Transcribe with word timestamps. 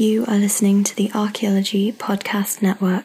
You 0.00 0.24
are 0.28 0.38
listening 0.38 0.82
to 0.84 0.96
the 0.96 1.12
Archaeology 1.12 1.92
Podcast 1.92 2.62
Network. 2.62 3.04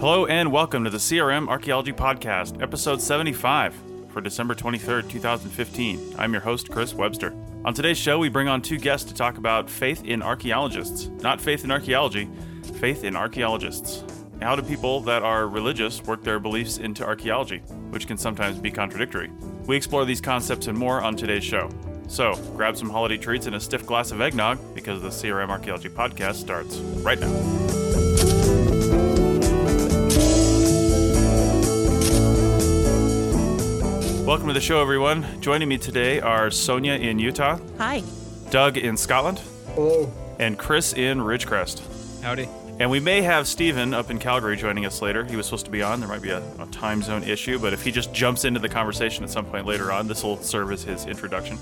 Hello 0.00 0.24
and 0.24 0.50
welcome 0.50 0.84
to 0.84 0.88
the 0.88 0.96
CRM 0.96 1.46
Archaeology 1.48 1.92
Podcast, 1.92 2.62
episode 2.62 3.02
75 3.02 3.74
for 4.08 4.22
December 4.22 4.54
23rd, 4.54 5.10
2015. 5.10 6.14
I'm 6.16 6.32
your 6.32 6.40
host, 6.40 6.70
Chris 6.70 6.94
Webster. 6.94 7.34
On 7.66 7.74
today's 7.74 7.98
show, 7.98 8.18
we 8.18 8.30
bring 8.30 8.48
on 8.48 8.62
two 8.62 8.78
guests 8.78 9.06
to 9.10 9.14
talk 9.14 9.36
about 9.36 9.68
faith 9.68 10.06
in 10.06 10.22
archaeologists. 10.22 11.08
Not 11.20 11.38
faith 11.38 11.64
in 11.64 11.70
archaeology, 11.70 12.30
faith 12.78 13.04
in 13.04 13.14
archaeologists. 13.14 14.04
How 14.42 14.56
do 14.56 14.62
people 14.62 15.00
that 15.02 15.22
are 15.22 15.46
religious 15.46 16.02
work 16.02 16.24
their 16.24 16.40
beliefs 16.40 16.78
into 16.78 17.04
archaeology, 17.04 17.58
which 17.90 18.06
can 18.06 18.16
sometimes 18.16 18.58
be 18.58 18.70
contradictory? 18.70 19.30
We 19.66 19.76
explore 19.76 20.06
these 20.06 20.20
concepts 20.20 20.66
and 20.66 20.78
more 20.78 21.02
on 21.02 21.14
today's 21.14 21.44
show. 21.44 21.68
So, 22.08 22.34
grab 22.56 22.76
some 22.76 22.88
holiday 22.88 23.18
treats 23.18 23.46
and 23.46 23.54
a 23.54 23.60
stiff 23.60 23.84
glass 23.86 24.12
of 24.12 24.20
eggnog 24.20 24.58
because 24.74 25.02
the 25.02 25.10
CRM 25.10 25.50
Archaeology 25.50 25.90
Podcast 25.90 26.36
starts 26.36 26.78
right 26.78 27.20
now. 27.20 27.30
Welcome 34.24 34.46
to 34.46 34.54
the 34.54 34.60
show, 34.60 34.80
everyone. 34.80 35.26
Joining 35.40 35.68
me 35.68 35.76
today 35.76 36.20
are 36.20 36.50
Sonia 36.52 36.92
in 36.94 37.18
Utah, 37.18 37.58
Hi. 37.78 38.02
Doug 38.50 38.76
in 38.78 38.96
Scotland, 38.96 39.40
Hello. 39.74 40.12
and 40.38 40.56
Chris 40.56 40.92
in 40.92 41.18
Ridgecrest. 41.18 41.82
Howdy. 42.22 42.48
And 42.80 42.90
we 42.90 42.98
may 42.98 43.20
have 43.20 43.46
Steven 43.46 43.92
up 43.92 44.10
in 44.10 44.18
Calgary 44.18 44.56
joining 44.56 44.86
us 44.86 45.02
later. 45.02 45.22
He 45.22 45.36
was 45.36 45.44
supposed 45.44 45.66
to 45.66 45.70
be 45.70 45.82
on. 45.82 46.00
There 46.00 46.08
might 46.08 46.22
be 46.22 46.30
a, 46.30 46.42
a 46.58 46.66
time 46.68 47.02
zone 47.02 47.22
issue, 47.24 47.58
but 47.58 47.74
if 47.74 47.82
he 47.82 47.92
just 47.92 48.14
jumps 48.14 48.46
into 48.46 48.58
the 48.58 48.70
conversation 48.70 49.22
at 49.22 49.28
some 49.28 49.44
point 49.44 49.66
later 49.66 49.92
on, 49.92 50.08
this 50.08 50.24
will 50.24 50.40
serve 50.40 50.72
as 50.72 50.82
his 50.82 51.04
introduction. 51.04 51.58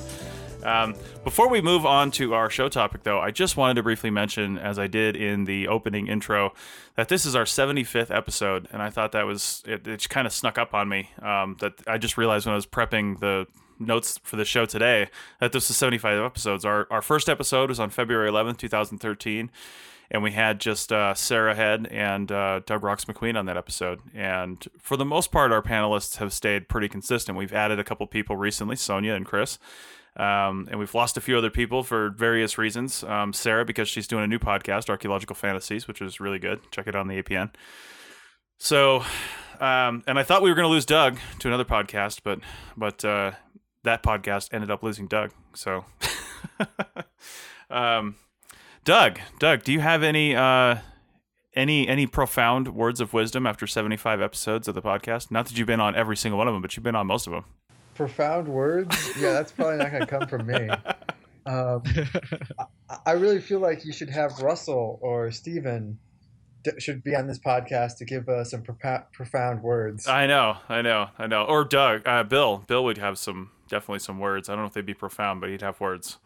Um, 0.62 0.94
before 1.24 1.48
we 1.48 1.60
move 1.60 1.84
on 1.84 2.12
to 2.12 2.34
our 2.34 2.48
show 2.48 2.68
topic, 2.68 3.02
though, 3.02 3.18
I 3.18 3.32
just 3.32 3.56
wanted 3.56 3.74
to 3.74 3.82
briefly 3.82 4.10
mention, 4.10 4.58
as 4.58 4.78
I 4.78 4.86
did 4.86 5.16
in 5.16 5.44
the 5.44 5.66
opening 5.66 6.06
intro, 6.06 6.54
that 6.94 7.08
this 7.08 7.26
is 7.26 7.34
our 7.34 7.44
75th 7.44 8.14
episode, 8.14 8.68
and 8.70 8.80
I 8.80 8.88
thought 8.88 9.10
that 9.10 9.26
was 9.26 9.64
it. 9.66 9.88
It 9.88 10.08
kind 10.08 10.24
of 10.24 10.32
snuck 10.32 10.56
up 10.56 10.72
on 10.72 10.88
me. 10.88 11.10
Um, 11.20 11.56
that 11.58 11.72
I 11.88 11.98
just 11.98 12.16
realized 12.16 12.46
when 12.46 12.52
I 12.52 12.56
was 12.56 12.66
prepping 12.66 13.18
the 13.18 13.48
notes 13.80 14.20
for 14.22 14.36
the 14.36 14.44
show 14.44 14.66
today 14.66 15.08
that 15.40 15.50
this 15.50 15.68
is 15.68 15.76
75 15.76 16.24
episodes. 16.24 16.64
Our 16.64 16.86
our 16.92 17.02
first 17.02 17.28
episode 17.28 17.70
was 17.70 17.80
on 17.80 17.90
February 17.90 18.30
11th, 18.30 18.58
2013 18.58 19.50
and 20.10 20.22
we 20.22 20.32
had 20.32 20.60
just 20.60 20.92
uh, 20.92 21.14
Sarah 21.14 21.54
Head 21.54 21.86
and 21.90 22.32
uh, 22.32 22.60
Doug 22.64 22.82
Rocks-Macqueen 22.82 23.38
on 23.38 23.46
that 23.46 23.56
episode. 23.56 24.00
And 24.14 24.66
for 24.78 24.96
the 24.96 25.04
most 25.04 25.30
part, 25.30 25.52
our 25.52 25.62
panelists 25.62 26.16
have 26.16 26.32
stayed 26.32 26.68
pretty 26.68 26.88
consistent. 26.88 27.36
We've 27.36 27.52
added 27.52 27.78
a 27.78 27.84
couple 27.84 28.06
people 28.06 28.36
recently, 28.36 28.76
Sonia 28.76 29.14
and 29.14 29.26
Chris. 29.26 29.58
Um, 30.16 30.66
and 30.70 30.80
we've 30.80 30.94
lost 30.94 31.16
a 31.16 31.20
few 31.20 31.36
other 31.36 31.50
people 31.50 31.82
for 31.82 32.10
various 32.10 32.58
reasons. 32.58 33.04
Um, 33.04 33.32
Sarah, 33.32 33.64
because 33.64 33.88
she's 33.88 34.08
doing 34.08 34.24
a 34.24 34.26
new 34.26 34.38
podcast, 34.38 34.88
Archaeological 34.88 35.36
Fantasies, 35.36 35.86
which 35.86 36.02
is 36.02 36.20
really 36.20 36.38
good. 36.38 36.60
Check 36.72 36.86
it 36.86 36.96
on 36.96 37.06
the 37.06 37.22
APN. 37.22 37.50
So, 38.58 39.04
um, 39.60 40.02
and 40.06 40.18
I 40.18 40.24
thought 40.24 40.42
we 40.42 40.50
were 40.50 40.56
going 40.56 40.66
to 40.66 40.72
lose 40.72 40.86
Doug 40.86 41.18
to 41.38 41.48
another 41.48 41.64
podcast, 41.64 42.20
but 42.24 42.40
but 42.76 43.04
uh, 43.04 43.32
that 43.84 44.02
podcast 44.02 44.48
ended 44.52 44.70
up 44.70 44.82
losing 44.82 45.06
Doug. 45.06 45.30
So, 45.54 45.84
um, 47.70 48.16
Doug, 48.88 49.20
Doug, 49.38 49.64
do 49.64 49.72
you 49.74 49.80
have 49.80 50.02
any 50.02 50.34
uh, 50.34 50.76
any 51.54 51.86
any 51.86 52.06
profound 52.06 52.74
words 52.74 53.02
of 53.02 53.12
wisdom 53.12 53.46
after 53.46 53.66
seventy 53.66 53.98
five 53.98 54.22
episodes 54.22 54.66
of 54.66 54.74
the 54.74 54.80
podcast? 54.80 55.30
Not 55.30 55.44
that 55.44 55.58
you've 55.58 55.66
been 55.66 55.78
on 55.78 55.94
every 55.94 56.16
single 56.16 56.38
one 56.38 56.48
of 56.48 56.54
them, 56.54 56.62
but 56.62 56.74
you've 56.74 56.84
been 56.84 56.94
on 56.94 57.06
most 57.06 57.26
of 57.26 57.34
them. 57.34 57.44
Profound 57.94 58.48
words? 58.48 58.96
Yeah, 59.20 59.34
that's 59.34 59.52
probably 59.52 59.76
not 59.76 59.90
going 59.90 60.00
to 60.00 60.06
come 60.06 60.26
from 60.26 60.46
me. 60.46 60.70
Um, 61.46 61.82
I, 63.06 63.12
really 63.12 63.40
feel 63.40 63.58
like 63.58 63.82
you 63.82 63.90
should 63.90 64.10
have 64.10 64.38
Russell 64.40 64.98
or 65.00 65.30
Steven 65.30 65.98
d- 66.62 66.72
should 66.78 67.02
be 67.02 67.16
on 67.16 67.26
this 67.26 67.38
podcast 67.38 67.96
to 67.98 68.04
give 68.04 68.28
us 68.28 68.50
some 68.50 68.62
propa- 68.62 69.10
profound 69.14 69.62
words. 69.62 70.06
I 70.06 70.26
know, 70.26 70.58
I 70.68 70.82
know, 70.82 71.08
I 71.18 71.26
know. 71.26 71.44
Or 71.44 71.64
Doug, 71.64 72.06
uh, 72.06 72.22
Bill, 72.24 72.64
Bill 72.66 72.84
would 72.84 72.98
have 72.98 73.18
some 73.18 73.52
definitely 73.66 74.00
some 74.00 74.18
words. 74.18 74.50
I 74.50 74.52
don't 74.52 74.64
know 74.64 74.66
if 74.66 74.74
they'd 74.74 74.84
be 74.84 74.92
profound, 74.92 75.40
but 75.40 75.48
he'd 75.48 75.62
have 75.62 75.80
words. 75.80 76.18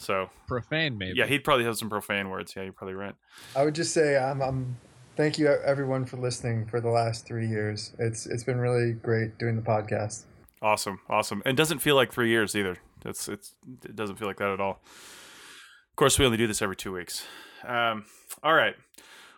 So 0.00 0.30
Profane, 0.48 0.96
maybe. 0.96 1.18
yeah, 1.18 1.26
he'd 1.26 1.44
probably 1.44 1.66
have 1.66 1.76
some 1.76 1.90
profane 1.90 2.30
words. 2.30 2.54
Yeah, 2.56 2.62
you're 2.62 2.72
probably 2.72 2.94
right. 2.94 3.14
I 3.54 3.64
would 3.64 3.74
just 3.74 3.92
say 3.92 4.16
I'm, 4.16 4.40
I'm 4.40 4.78
thank 5.14 5.38
you 5.38 5.48
everyone 5.48 6.06
for 6.06 6.16
listening 6.16 6.64
for 6.64 6.80
the 6.80 6.88
last 6.88 7.26
three 7.26 7.46
years. 7.46 7.92
It's 7.98 8.26
it's 8.26 8.42
been 8.42 8.58
really 8.58 8.92
great 8.92 9.36
doing 9.38 9.56
the 9.56 9.62
podcast. 9.62 10.24
Awesome, 10.62 11.00
awesome, 11.10 11.42
and 11.44 11.54
doesn't 11.54 11.80
feel 11.80 11.96
like 11.96 12.12
three 12.12 12.30
years 12.30 12.56
either. 12.56 12.78
It's 13.04 13.28
it's 13.28 13.54
it 13.84 13.94
doesn't 13.94 14.16
feel 14.16 14.26
like 14.26 14.38
that 14.38 14.48
at 14.48 14.58
all. 14.60 14.80
Of 15.90 15.96
course, 15.96 16.18
we 16.18 16.24
only 16.24 16.38
do 16.38 16.46
this 16.46 16.62
every 16.62 16.76
two 16.76 16.92
weeks. 16.92 17.26
Um, 17.62 18.06
all 18.42 18.54
right. 18.54 18.76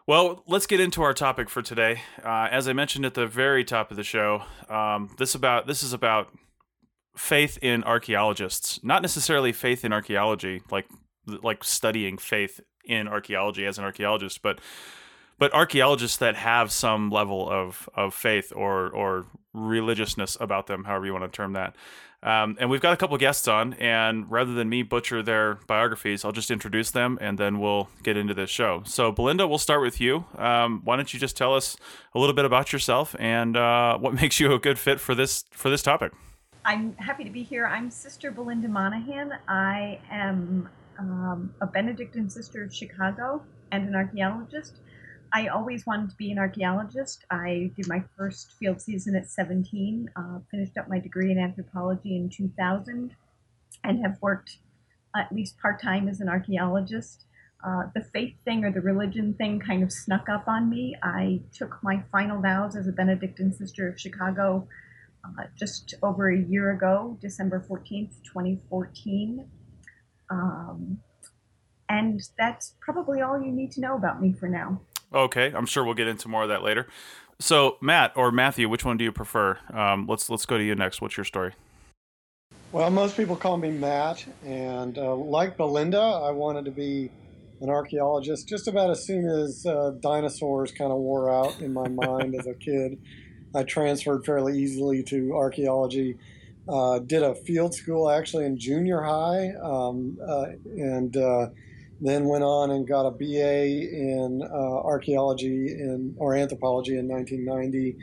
Well, 0.07 0.45
let's 0.47 0.67
get 0.67 0.79
into 0.79 1.03
our 1.03 1.13
topic 1.13 1.51
for 1.51 1.63
today. 1.63 2.03
Uh, 2.25 2.47
as 2.53 2.69
I 2.69 2.73
mentioned 2.73 3.05
at 3.05 3.15
the 3.15 3.27
very 3.27 3.65
top 3.65 3.91
of 3.91 3.97
the 3.97 4.05
show, 4.05 4.45
um, 4.69 5.11
this 5.19 5.35
about 5.35 5.67
this 5.67 5.83
is 5.83 5.93
about 5.93 6.29
faith 7.17 7.59
in 7.63 7.85
archaeologists, 7.85 8.81
not 8.83 9.03
necessarily 9.03 9.53
faith 9.53 9.85
in 9.85 9.93
archaeology, 9.93 10.63
like 10.71 10.87
like 11.27 11.63
studying 11.63 12.19
faith 12.19 12.61
in 12.85 13.07
archaeology 13.07 13.65
as 13.65 13.79
an 13.79 13.85
archaeologist, 13.85 14.43
but 14.43 14.61
but 15.39 15.53
archaeologists 15.55 16.17
that 16.19 16.37
have 16.37 16.73
some 16.73 17.11
level 17.11 17.49
of 17.49 17.89
of 17.95 18.15
faith 18.15 18.53
or 18.55 18.89
or 18.91 19.27
religiousness 19.53 20.37
about 20.41 20.67
them, 20.67 20.85
however 20.85 21.07
you 21.07 21.13
want 21.13 21.25
to 21.25 21.37
term 21.37 21.53
that. 21.53 21.77
Um, 22.25 22.57
and 22.61 22.71
we've 22.71 22.81
got 22.81 22.93
a 22.93 22.97
couple 22.97 23.17
guests 23.19 23.49
on, 23.49 23.73
and 23.75 24.31
rather 24.31 24.55
than 24.55 24.69
me 24.69 24.85
butcher 24.85 25.25
their 25.25 25.59
biographies, 25.67 26.25
I'll 26.25 26.31
just 26.31 26.53
introduce 26.53 26.93
them, 26.93 27.19
and 27.21 27.37
then 27.37 27.59
we'll 27.59 27.89
get 28.05 28.17
into 28.17 28.33
this 28.33 28.49
show. 28.49 28.83
So, 28.87 29.11
Belinda, 29.11 29.49
we'll 29.49 29.59
start 29.59 29.83
with 29.83 30.01
you. 30.01 30.25
Um, 30.37 30.83
why 30.85 30.95
don't 30.95 31.13
you 31.13 31.19
just 31.19 31.37
tell 31.37 31.53
us 31.57 31.77
a 32.15 32.21
little 32.21 32.35
bit 32.35 32.45
about 32.45 32.73
yourself 32.73 33.17
and 33.19 33.57
uh, 33.57 33.99
what 33.99 34.15
makes 34.23 34.39
you 34.39 34.53
a 34.53 34.61
good 34.61 34.79
fit 34.79 35.01
for 35.01 35.17
this 35.17 35.45
for 35.51 35.69
this 35.69 35.83
topic? 35.83 36.13
I'm 36.65 36.95
happy 36.97 37.25
to 37.25 37.31
be 37.31 37.43
here. 37.43 37.67
I'm 37.67 37.91
Sister 37.91 38.31
Belinda 38.31 38.69
Monahan. 38.69 39.33
I 39.49 39.99
am 40.09 40.69
um, 40.97 41.53
a 41.61 41.67
Benedictine 41.67 42.31
sister 42.31 42.63
of 42.63 42.73
Chicago 42.73 43.43
and 43.73 43.89
an 43.89 43.97
archaeologist. 43.97 44.77
I 45.33 45.49
always 45.49 45.87
wanted 45.87 46.11
to 46.11 46.17
be 46.17 46.31
an 46.31 46.39
archaeologist. 46.39 47.25
I 47.33 47.73
did 47.75 47.89
my 47.89 48.05
first 48.17 48.53
field 48.61 48.81
season 48.81 49.17
at 49.17 49.29
17, 49.29 50.09
uh, 50.15 50.39
finished 50.53 50.79
up 50.79 50.89
my 50.89 51.01
degree 51.01 51.33
in 51.33 51.39
anthropology 51.39 52.15
in 52.15 52.31
2000, 52.31 53.17
and 53.83 54.07
have 54.07 54.19
worked 54.21 54.59
at 55.17 55.33
least 55.33 55.59
part 55.59 55.83
time 55.83 56.09
as 56.09 56.21
an 56.21 56.29
archaeologist. 56.29 57.25
Uh, 57.67 57.85
the 57.97 58.05
faith 58.13 58.37
thing 58.45 58.65
or 58.65 58.71
the 58.71 58.81
religion 58.81 59.35
thing 59.35 59.59
kind 59.59 59.83
of 59.83 59.91
snuck 59.91 60.29
up 60.29 60.47
on 60.47 60.71
me. 60.71 60.95
I 61.03 61.41
took 61.53 61.79
my 61.83 62.05
final 62.13 62.41
vows 62.41 62.77
as 62.77 62.87
a 62.87 62.93
Benedictine 62.93 63.53
sister 63.53 63.89
of 63.89 63.99
Chicago 63.99 64.69
uh, 65.25 65.45
just 65.59 65.95
over 66.03 66.31
a 66.31 66.39
year 66.39 66.73
ago, 66.73 67.17
December 67.21 67.65
14th, 67.69 68.23
2014. 68.25 69.47
Um, 70.31 70.99
and 71.89 72.21
that's 72.39 72.75
probably 72.81 73.21
all 73.21 73.41
you 73.41 73.53
need 73.53 73.71
to 73.73 73.81
know 73.81 73.95
about 73.97 74.21
me 74.21 74.33
for 74.33 74.49
now. 74.49 74.81
Okay, 75.15 75.53
I'm 75.55 75.67
sure 75.67 75.85
we'll 75.85 75.95
get 75.95 76.09
into 76.09 76.29
more 76.29 76.43
of 76.43 76.49
that 76.49 76.63
later. 76.63 76.87
So, 77.39 77.77
Matt 77.81 78.13
or 78.17 78.31
Matthew, 78.31 78.69
which 78.69 78.85
one 78.85 78.97
do 78.97 79.05
you 79.05 79.13
prefer? 79.13 79.59
Um, 79.73 80.07
let's 80.09 80.31
let's 80.31 80.47
go 80.47 80.57
to 80.57 80.65
you 80.65 80.75
next. 80.75 81.03
What's 81.03 81.17
your 81.17 81.25
story? 81.25 81.55
Well, 82.71 82.89
most 82.91 83.17
people 83.17 83.37
call 83.37 83.59
me 83.59 83.71
Matt, 83.71 84.25
and 84.45 84.97
uh, 84.97 85.15
like 85.15 85.59
Belinda, 85.59 86.01
I 86.01 86.31
wanted 86.31 86.65
to 86.65 86.71
be 86.71 87.11
an 87.61 87.69
archaeologist 87.69 88.49
just 88.49 88.67
about 88.67 88.91
as 88.91 89.05
soon 89.05 89.29
as 89.29 89.67
uh, 89.67 89.93
dinosaurs 90.01 90.73
kind 90.73 90.91
of 90.91 90.99
wore 90.99 91.31
out 91.31 91.61
in 91.61 91.73
my 91.73 91.89
mind 91.89 92.35
as 92.35 92.47
a 92.47 92.55
kid. 92.55 92.99
I 93.55 93.63
transferred 93.65 94.25
fairly 94.25 94.59
easily 94.59 95.03
to 95.05 95.33
archaeology. 95.35 96.17
Uh, 96.69 97.01
did 97.01 97.23
a 97.23 97.35
field 97.35 97.75
school 97.75 98.09
actually 98.09 98.45
in 98.45 98.57
junior 98.57 99.03
high, 99.03 99.53
um, 99.63 100.17
uh, 100.27 100.47
and 100.65 101.17
uh, 101.17 101.49
then 102.01 102.27
went 102.27 102.45
on 102.45 102.71
and 102.71 102.87
got 102.87 103.05
a 103.05 103.11
BA 103.11 103.65
in 103.65 104.43
uh, 104.43 104.55
archaeology 104.55 105.67
in, 105.69 106.15
or 106.19 106.35
anthropology 106.35 106.97
in 106.97 107.09
1990. 107.09 107.97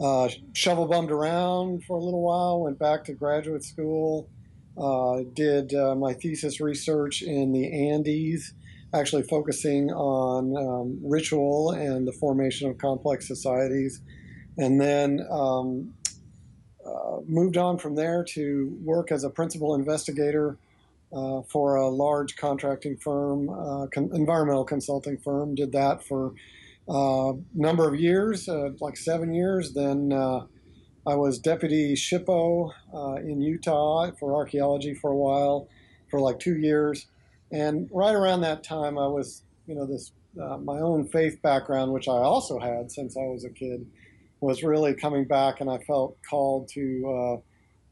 Uh, 0.00 0.28
shovel 0.54 0.86
bummed 0.86 1.10
around 1.10 1.82
for 1.84 1.96
a 1.96 2.02
little 2.02 2.22
while, 2.22 2.60
went 2.60 2.78
back 2.78 3.04
to 3.04 3.14
graduate 3.14 3.64
school, 3.64 4.28
uh, 4.76 5.20
did 5.32 5.72
my 5.96 6.12
thesis 6.12 6.60
research 6.60 7.22
in 7.22 7.52
the 7.52 7.90
Andes, 7.90 8.52
actually 8.92 9.22
focusing 9.22 9.90
on 9.90 10.56
um, 10.56 10.98
ritual 11.02 11.70
and 11.70 12.06
the 12.06 12.12
formation 12.12 12.68
of 12.68 12.76
complex 12.78 13.26
societies, 13.26 14.02
and 14.58 14.80
then 14.80 15.26
um, 15.30 15.94
uh, 16.86 17.18
moved 17.26 17.56
on 17.56 17.78
from 17.78 17.94
there 17.94 18.24
to 18.24 18.76
work 18.82 19.10
as 19.10 19.24
a 19.24 19.30
principal 19.30 19.74
investigator 19.74 20.58
uh, 21.12 21.42
for 21.42 21.76
a 21.76 21.88
large 21.88 22.36
contracting 22.36 22.96
firm, 22.96 23.48
uh, 23.48 23.86
con- 23.86 24.10
environmental 24.12 24.64
consulting 24.64 25.16
firm. 25.18 25.54
Did 25.54 25.72
that 25.72 26.02
for 26.04 26.34
a 26.88 27.32
number 27.54 27.88
of 27.88 27.98
years, 27.98 28.48
uh, 28.48 28.70
like 28.80 28.96
seven 28.96 29.32
years. 29.32 29.72
Then 29.72 30.12
I 31.06 31.14
was 31.16 31.38
deputy 31.38 31.94
SHPO 31.94 32.72
uh, 32.94 33.14
in 33.16 33.42
Utah 33.42 34.10
for 34.18 34.34
archaeology 34.34 34.94
for 34.94 35.10
a 35.10 35.16
while, 35.16 35.68
for 36.10 36.18
like 36.18 36.38
two 36.38 36.56
years. 36.56 37.06
And 37.52 37.88
right 37.92 38.14
around 38.14 38.40
that 38.40 38.64
time, 38.64 38.98
I 38.98 39.06
was, 39.06 39.42
you 39.66 39.74
know, 39.74 39.86
this 39.86 40.12
uh, 40.40 40.56
my 40.58 40.78
own 40.80 41.06
faith 41.06 41.40
background, 41.42 41.92
which 41.92 42.08
I 42.08 42.12
also 42.12 42.58
had 42.58 42.90
since 42.90 43.16
I 43.16 43.26
was 43.26 43.44
a 43.44 43.50
kid, 43.50 43.86
was 44.44 44.62
really 44.62 44.94
coming 44.94 45.24
back, 45.24 45.60
and 45.60 45.70
I 45.70 45.78
felt 45.78 46.18
called 46.28 46.68
to 46.74 47.42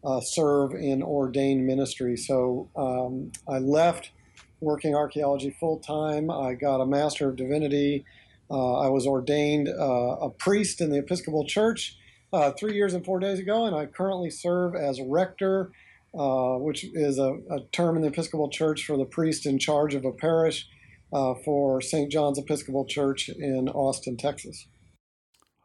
uh, 0.05 0.09
uh, 0.09 0.21
serve 0.21 0.75
in 0.75 1.03
ordained 1.03 1.67
ministry. 1.67 2.17
So 2.17 2.69
um, 2.77 3.33
I 3.49 3.59
left 3.59 4.11
working 4.61 4.95
archaeology 4.95 5.57
full 5.59 5.79
time. 5.79 6.31
I 6.31 6.55
got 6.55 6.81
a 6.81 6.87
Master 6.87 7.31
of 7.31 7.37
Divinity. 7.37 8.05
Uh, 8.51 8.81
I 8.81 8.89
was 8.89 9.07
ordained 9.07 9.69
uh, 9.69 10.17
a 10.21 10.29
priest 10.29 10.81
in 10.81 10.91
the 10.91 10.99
Episcopal 10.99 11.47
Church 11.47 11.97
three 12.59 12.75
years 12.75 12.95
and 12.95 13.05
four 13.05 13.19
days 13.19 13.39
ago, 13.39 13.67
and 13.67 13.75
I 13.75 13.87
currently 13.87 14.31
serve 14.31 14.75
as 14.75 15.01
rector, 15.01 15.73
uh, 16.19 16.57
which 16.57 16.85
is 16.85 17.19
a, 17.19 17.39
a, 17.51 17.61
term 17.73 17.97
in 17.97 18.03
the 18.03 18.09
Episcopal 18.09 18.51
Church 18.51 18.85
for 18.85 18.99
the 18.99 19.07
priest 19.07 19.47
in 19.47 19.59
charge 19.59 19.95
of 19.95 20.05
a 20.05 20.13
parish 20.13 20.69
uh, 21.13 21.35
for 21.45 21.81
St. 21.81 22.13
John's 22.13 22.39
Episcopal 22.39 22.85
Church 22.85 23.31
in 23.31 23.71
Austin, 23.71 24.19
Texas. 24.19 24.67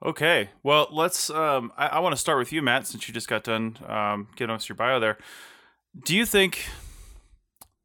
Okay, 0.06 0.50
well, 0.62 0.88
let's. 0.92 1.30
Um, 1.30 1.72
I, 1.76 1.88
I 1.88 2.00
want 2.00 2.14
to 2.14 2.22
start 2.22 2.38
with 2.38 2.52
you, 2.52 2.62
Matt, 2.62 2.86
since 2.86 3.08
you 3.08 3.14
just 3.14 3.28
got 3.28 3.44
done 3.44 3.78
um, 3.88 4.28
getting 4.36 4.56
us 4.56 4.70
your 4.70 4.76
bio 4.76 5.00
there. 5.00 5.18
Do 6.06 6.16
you 6.16 6.26
think? 6.26 6.68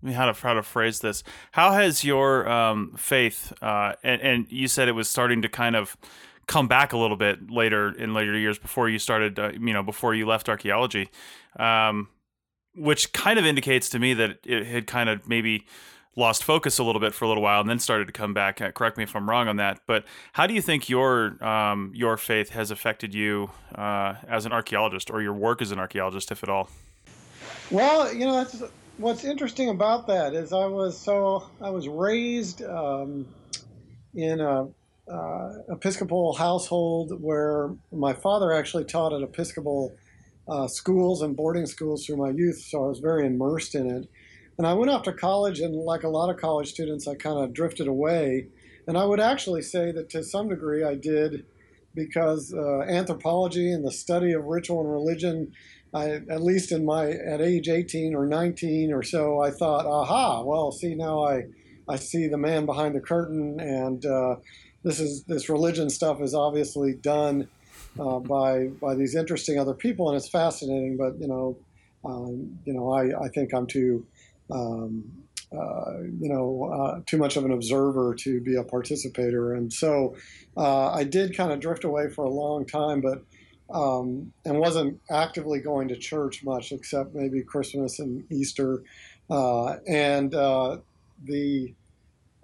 I 0.03 0.06
mean, 0.06 0.14
how 0.14 0.31
to 0.31 0.32
how 0.38 0.53
to 0.53 0.62
phrase 0.62 1.00
this? 1.00 1.23
How 1.53 1.73
has 1.73 2.05
your 2.05 2.47
um, 2.49 2.93
faith 2.99 3.53
uh, 3.62 3.94
and, 4.03 4.20
and 4.20 4.47
you 4.50 4.69
said 4.69 4.88
it 4.88 4.93
was 4.93 5.09
starting 5.09 5.41
to 5.43 5.49
kind 5.49 5.75
of 5.75 5.97
come 6.47 6.69
back 6.69 6.93
a 6.93 6.99
little 6.99 7.17
bit 7.17 7.50
later 7.50 7.91
in 7.93 8.12
later 8.12 8.37
years 8.37 8.59
before 8.59 8.88
you 8.88 8.99
started, 8.99 9.38
uh, 9.38 9.53
you 9.53 9.73
know, 9.73 9.82
before 9.82 10.14
you 10.14 10.26
left 10.26 10.49
archaeology, 10.49 11.09
um, 11.59 12.09
which 12.75 13.12
kind 13.12 13.38
of 13.38 13.47
indicates 13.47 13.88
to 13.91 13.99
me 13.99 14.12
that 14.12 14.38
it 14.44 14.67
had 14.67 14.87
kind 14.87 15.09
of 15.09 15.26
maybe 15.29 15.67
lost 16.17 16.44
focus 16.44 16.79
a 16.79 16.85
little 16.85 17.00
bit 17.00 17.14
for 17.14 17.25
a 17.25 17.29
little 17.29 17.43
while 17.43 17.61
and 17.61 17.70
then 17.70 17.79
started 17.79 18.06
to 18.06 18.12
come 18.12 18.35
back. 18.35 18.61
Uh, 18.61 18.70
correct 18.70 18.97
me 18.97 19.05
if 19.05 19.17
I'm 19.17 19.29
wrong 19.29 19.49
on 19.49 19.56
that, 19.56 19.81
but 19.87 20.05
how 20.32 20.47
do 20.47 20.55
you 20.55 20.61
think 20.61 20.88
your 20.88 21.43
um, 21.44 21.93
your 21.94 22.17
faith 22.17 22.50
has 22.50 22.70
affected 22.70 23.14
you 23.14 23.50
uh, 23.75 24.14
as 24.29 24.47
an 24.47 24.53
archaeologist 24.53 25.11
or 25.11 25.23
your 25.23 25.35
work 25.35 25.62
as 25.62 25.73
an 25.73 25.79
archaeologist, 25.79 26.31
if 26.31 26.43
at 26.43 26.49
all? 26.49 26.69
Well, 27.70 28.12
you 28.12 28.26
know, 28.26 28.47
what's 28.99 29.25
interesting 29.25 29.70
about 29.70 30.06
that 30.09 30.35
is 30.35 30.53
I 30.53 30.67
was 30.67 30.99
so 30.99 31.49
I 31.61 31.70
was 31.70 31.88
raised 31.88 32.62
um, 32.62 33.26
in 34.14 34.41
a 34.41 34.69
uh, 35.11 35.55
Episcopal 35.70 36.35
household 36.35 37.20
where 37.20 37.70
my 37.91 38.12
father 38.12 38.53
actually 38.53 38.85
taught 38.85 39.12
at 39.12 39.23
Episcopal 39.23 39.94
uh, 40.49 40.67
schools 40.69 41.23
and 41.23 41.37
boarding 41.37 41.67
schools 41.67 42.05
through 42.05 42.17
my 42.17 42.31
youth, 42.31 42.61
so 42.61 42.85
I 42.85 42.88
was 42.88 42.99
very 42.99 43.26
immersed 43.26 43.75
in 43.75 43.91
it. 43.91 44.09
And 44.62 44.69
I 44.69 44.75
went 44.75 44.93
off 44.93 45.03
to 45.03 45.12
college, 45.12 45.59
and 45.59 45.75
like 45.75 46.05
a 46.05 46.09
lot 46.09 46.31
of 46.31 46.37
college 46.37 46.70
students, 46.70 47.09
I 47.09 47.17
kind 47.17 47.37
of 47.37 47.53
drifted 47.53 47.88
away. 47.88 48.47
And 48.87 48.97
I 48.97 49.05
would 49.05 49.19
actually 49.19 49.62
say 49.62 49.91
that 49.91 50.09
to 50.11 50.23
some 50.23 50.49
degree 50.49 50.85
I 50.85 50.94
did 50.94 51.47
because 51.97 52.55
uh, 52.55 52.82
anthropology 52.82 53.73
and 53.73 53.85
the 53.85 53.91
study 53.91 54.31
of 54.31 54.44
ritual 54.44 54.82
and 54.82 54.88
religion, 54.88 55.50
I, 55.93 56.11
at 56.31 56.44
least 56.44 56.70
in 56.70 56.85
my 56.85 57.11
at 57.11 57.41
age 57.41 57.69
18 57.69 58.14
or 58.14 58.25
19 58.25 58.93
or 58.93 59.03
so, 59.03 59.41
I 59.41 59.50
thought, 59.50 59.85
aha, 59.85 60.44
well, 60.44 60.70
see 60.70 60.94
now 60.94 61.25
I 61.25 61.47
I 61.88 61.97
see 61.97 62.29
the 62.29 62.38
man 62.38 62.64
behind 62.64 62.94
the 62.94 63.00
curtain, 63.00 63.59
and 63.59 64.06
uh, 64.06 64.37
this 64.85 65.00
is 65.00 65.25
this 65.25 65.49
religion 65.49 65.91
stuff 65.91 66.20
is 66.20 66.35
obviously 66.35 66.94
done 66.94 67.49
uh, 67.99 68.20
by 68.20 68.69
by 68.81 68.94
these 68.94 69.17
interesting 69.17 69.59
other 69.59 69.75
people, 69.75 70.09
and 70.09 70.17
it's 70.17 70.29
fascinating. 70.29 70.97
But 70.97 71.19
you 71.19 71.26
know, 71.26 71.56
um, 72.05 72.61
you 72.64 72.73
know, 72.73 72.93
I, 72.93 73.25
I 73.25 73.29
think 73.29 73.53
I'm 73.53 73.67
too 73.67 74.06
um, 74.50 75.04
uh, 75.52 75.98
you 76.18 76.28
know 76.28 76.64
uh, 76.72 77.00
too 77.06 77.18
much 77.18 77.36
of 77.36 77.44
an 77.44 77.52
observer 77.52 78.14
to 78.14 78.40
be 78.40 78.56
a 78.56 78.64
participator, 78.64 79.54
and 79.54 79.72
so 79.72 80.16
uh, 80.56 80.90
I 80.90 81.04
did 81.04 81.36
kind 81.36 81.52
of 81.52 81.60
drift 81.60 81.84
away 81.84 82.08
for 82.08 82.24
a 82.24 82.30
long 82.30 82.66
time, 82.66 83.00
but. 83.00 83.24
Um, 83.70 84.34
and 84.44 84.58
wasn't 84.58 85.00
actively 85.10 85.58
going 85.58 85.88
to 85.88 85.96
church 85.96 86.44
much, 86.44 86.72
except 86.72 87.14
maybe 87.14 87.42
Christmas 87.42 88.00
and 88.00 88.22
Easter, 88.30 88.82
uh, 89.30 89.76
and 89.86 90.34
uh, 90.34 90.76
the 91.24 91.72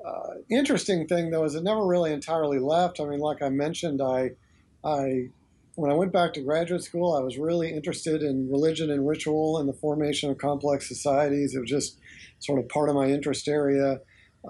uh, 0.05 0.35
interesting 0.51 1.07
thing 1.07 1.31
though 1.31 1.45
is 1.45 1.55
it 1.55 1.63
never 1.63 1.85
really 1.85 2.13
entirely 2.13 2.59
left. 2.59 3.01
I 3.01 3.05
mean, 3.05 3.19
like 3.19 3.43
I 3.43 3.49
mentioned, 3.49 4.01
I, 4.01 4.31
I, 4.85 5.29
when 5.79 5.93
I 5.93 5.95
went 5.95 6.13
back 6.13 6.33
to 6.33 6.41
graduate 6.41 6.83
school, 6.83 7.15
I 7.15 7.21
was 7.21 7.39
really 7.39 7.73
interested 7.73 8.21
in 8.21 8.51
religion 8.51 8.91
and 8.91 9.07
ritual 9.07 9.59
and 9.59 9.69
the 9.69 9.73
formation 9.73 10.29
of 10.29 10.37
complex 10.37 10.89
societies. 10.89 11.55
It 11.55 11.61
was 11.61 11.71
just 11.71 12.01
sort 12.41 12.59
of 12.59 12.69
part 12.69 12.89
of 12.89 12.97
my 12.97 13.07
interest 13.07 13.47
area. 13.47 14.01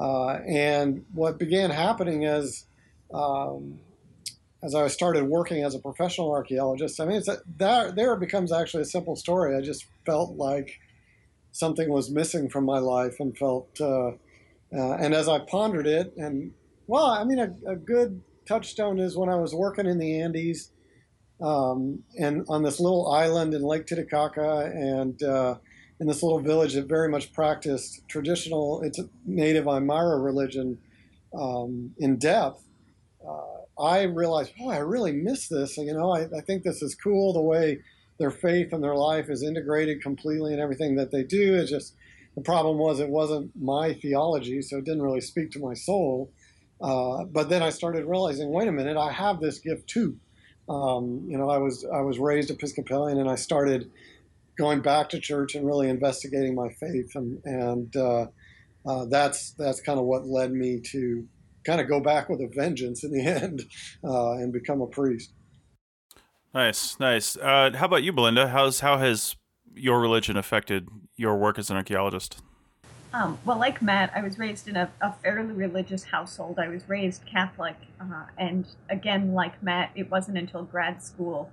Uh, 0.01 0.39
and 0.49 1.05
what 1.13 1.39
began 1.39 1.69
happening 1.69 2.25
as 2.25 2.65
um, 3.13 3.79
as 4.63 4.75
I 4.75 4.89
started 4.89 5.25
working 5.25 5.63
as 5.63 5.75
a 5.75 5.79
professional 5.79 6.31
archaeologist, 6.31 6.99
I 6.99 7.05
mean, 7.05 7.23
a, 7.29 7.37
that, 7.59 7.95
there 7.95 8.15
it 8.15 8.21
becomes 8.21 8.51
actually 8.51 8.85
a 8.85 8.87
simple 8.87 9.15
story. 9.15 9.55
I 9.55 9.61
just 9.61 9.85
felt 10.07 10.37
like 10.37 10.81
something 11.53 11.91
was 11.91 12.11
missing 12.11 12.49
from 12.49 12.65
my 12.65 12.79
life 12.79 13.21
and 13.21 13.37
felt 13.37 13.69
uh, 13.83 14.13
uh, 14.73 14.95
and 14.95 15.13
as 15.13 15.29
I 15.29 15.41
pondered 15.41 15.87
it, 15.87 16.15
and 16.17 16.53
well, 16.87 17.05
I 17.05 17.25
mean, 17.25 17.39
a, 17.39 17.55
a, 17.71 17.77
good 17.77 18.23
touchstone 18.47 18.99
is 18.99 19.15
when 19.15 19.29
I 19.29 19.37
was 19.37 19.55
working 19.55 19.87
in 19.87 19.99
the 19.99 20.21
Andes 20.21 20.71
um, 21.41 22.03
and 22.19 22.45
on 22.49 22.63
this 22.63 22.81
little 22.81 23.11
island 23.13 23.55
in 23.55 23.63
Lake 23.63 23.87
Titicaca 23.87 24.73
and 24.75 25.23
uh, 25.23 25.57
in 26.01 26.07
this 26.07 26.23
little 26.23 26.41
village 26.41 26.75
that 26.75 26.89
very 26.89 27.09
much 27.09 27.33
practiced 27.33 28.07
traditional, 28.09 28.83
it's 28.83 29.01
native 29.25 29.65
Aymara 29.65 30.23
religion 30.23 30.79
um, 31.35 31.95
in 31.99 32.19
depth. 32.19 32.65
Uh, 33.27 33.83
I 33.83 34.03
realized, 34.03 34.53
oh, 34.61 34.71
I 34.71 34.79
really 34.79 35.13
miss 35.13 35.49
this. 35.49 35.77
You 35.77 35.95
know, 35.95 36.13
I, 36.13 36.25
I 36.37 36.41
think 36.41 36.63
this 36.63 36.83
is 36.83 36.95
cool 36.95 37.33
the 37.33 37.43
way 37.43 37.81
their 38.19 38.31
faith 38.31 38.73
and 38.73 38.83
their 38.83 38.97
life 38.97 39.31
is 39.31 39.43
integrated 39.43 40.03
completely 40.03 40.53
in 40.53 40.61
everything 40.61 40.97
that 40.97 41.13
they 41.13 41.23
do. 41.23 41.55
It's 41.55 41.71
just 41.71 41.95
the 42.35 42.43
problem 42.43 42.79
was 42.79 42.99
it 43.01 43.09
wasn't 43.09 43.51
my 43.61 43.95
theology, 43.95 44.63
so 44.63 44.79
it 44.79 44.85
didn't 44.85 45.03
really 45.03 45.21
speak 45.21 45.53
to 45.53 45.61
my 45.61 45.75
soul. 45.75 46.33
Uh, 46.81 47.25
but 47.25 47.49
then 47.49 47.63
I 47.63 47.71
started 47.71 48.05
realizing, 48.07 48.51
wait 48.51 48.69
a 48.69 48.73
minute, 48.73 48.97
I 48.97 49.13
have 49.13 49.41
this 49.41 49.59
gift 49.59 49.89
too. 49.89 50.17
Um, 50.69 51.25
you 51.27 51.39
know, 51.39 51.49
I 51.49 51.59
was 51.59 51.85
I 51.93 52.01
was 52.01 52.19
raised 52.19 52.51
Episcopalian, 52.51 53.19
and 53.19 53.29
I 53.29 53.37
started 53.37 53.91
going 54.57 54.81
back 54.81 55.09
to 55.11 55.21
church 55.21 55.55
and 55.55 55.67
really 55.67 55.89
investigating 55.89 56.55
my 56.55 56.69
faith, 56.69 57.13
and 57.15 57.41
and 57.45 57.97
uh, 57.97 58.27
uh, 58.87 59.05
that's 59.07 59.53
that's 59.53 59.81
kind 59.81 59.99
of 59.99 60.05
what 60.05 60.27
led 60.27 60.53
me 60.53 60.81
to 60.93 61.27
kind 61.65 61.81
of 61.81 61.89
go 61.89 62.01
back 62.01 62.29
with 62.29 62.41
a 62.41 62.49
vengeance 62.55 63.05
in 63.05 63.13
the 63.13 63.25
end 63.43 63.63
uh, 64.05 64.33
and 64.33 64.53
become 64.53 64.81
a 64.81 64.87
priest. 64.87 65.33
Nice, 66.55 66.99
nice. 66.99 67.37
Uh, 67.37 67.71
how 67.75 67.87
about 67.87 68.03
you, 68.03 68.13
Belinda? 68.13 68.49
How's 68.49 68.81
how 68.81 68.99
has 68.99 69.37
your 69.75 70.01
religion 70.01 70.37
affected 70.37 70.89
your 71.17 71.37
work 71.37 71.59
as 71.59 71.71
an 71.71 71.77
archaeologist? 71.77 72.43
Um, 73.13 73.39
well, 73.45 73.59
like 73.59 73.81
Matt, 73.81 74.13
I 74.15 74.23
was 74.23 74.39
raised 74.39 74.69
in 74.69 74.77
a, 74.77 74.91
a 75.01 75.13
fairly 75.13 75.55
religious 75.55 76.05
household. 76.05 76.59
I 76.59 76.69
was 76.69 76.89
raised 76.89 77.25
Catholic, 77.25 77.77
uh, 78.01 78.27
and 78.37 78.67
again, 78.91 79.33
like 79.33 79.63
Matt, 79.63 79.91
it 79.95 80.11
wasn't 80.11 80.37
until 80.37 80.63
grad 80.63 81.03
school 81.03 81.51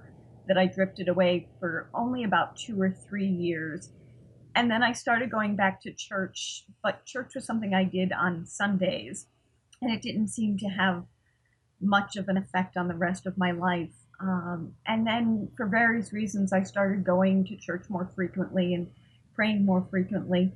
that 0.48 0.58
I 0.58 0.66
drifted 0.68 1.08
away 1.08 1.48
for 1.60 1.90
only 1.94 2.24
about 2.24 2.58
two 2.58 2.80
or 2.82 2.92
three 2.92 3.28
years. 3.28 3.90
And 4.54 4.70
then 4.70 4.84
I 4.84 4.92
started 4.92 5.32
going 5.32 5.56
back 5.56 5.82
to 5.82 5.94
church, 5.94 6.66
but 6.84 7.06
church 7.06 7.32
was 7.36 7.46
something 7.46 7.74
I 7.74 7.84
did 7.86 8.12
on 8.12 8.46
Sundays, 8.46 9.28
and 9.82 9.92
it 9.92 10.02
didn't 10.02 10.30
seem 10.30 10.58
to 10.58 10.68
have 10.68 11.06
much 11.82 12.16
of 12.16 12.28
an 12.28 12.38
effect 12.38 12.78
on 12.78 12.88
the 12.88 12.96
rest 12.96 13.26
of 13.26 13.38
my 13.38 13.52
life. 13.52 13.94
Um, 14.22 14.74
and 14.86 15.08
then, 15.08 15.50
for 15.56 15.68
various 15.68 16.12
reasons, 16.12 16.54
I 16.54 16.64
started 16.64 17.04
going 17.04 17.46
to 17.46 17.56
church 17.56 17.86
more 17.90 18.10
frequently 18.14 18.74
and 18.74 18.88
praying 19.36 19.66
more 19.66 19.86
frequently. 19.90 20.54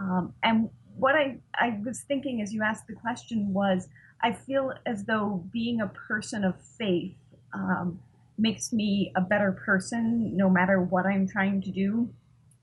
Um, 0.00 0.34
and 0.42 0.70
what 0.96 1.14
I, 1.14 1.38
I 1.54 1.78
was 1.84 2.00
thinking 2.00 2.42
as 2.42 2.52
you 2.52 2.62
asked 2.62 2.86
the 2.86 2.94
question 2.94 3.52
was 3.52 3.88
I 4.22 4.32
feel 4.32 4.72
as 4.86 5.04
though 5.04 5.44
being 5.52 5.80
a 5.80 5.86
person 5.88 6.44
of 6.44 6.54
faith 6.60 7.14
um, 7.54 8.00
makes 8.36 8.72
me 8.72 9.12
a 9.16 9.20
better 9.20 9.52
person 9.52 10.36
no 10.36 10.48
matter 10.50 10.80
what 10.80 11.06
I'm 11.06 11.26
trying 11.26 11.60
to 11.62 11.70
do. 11.70 12.08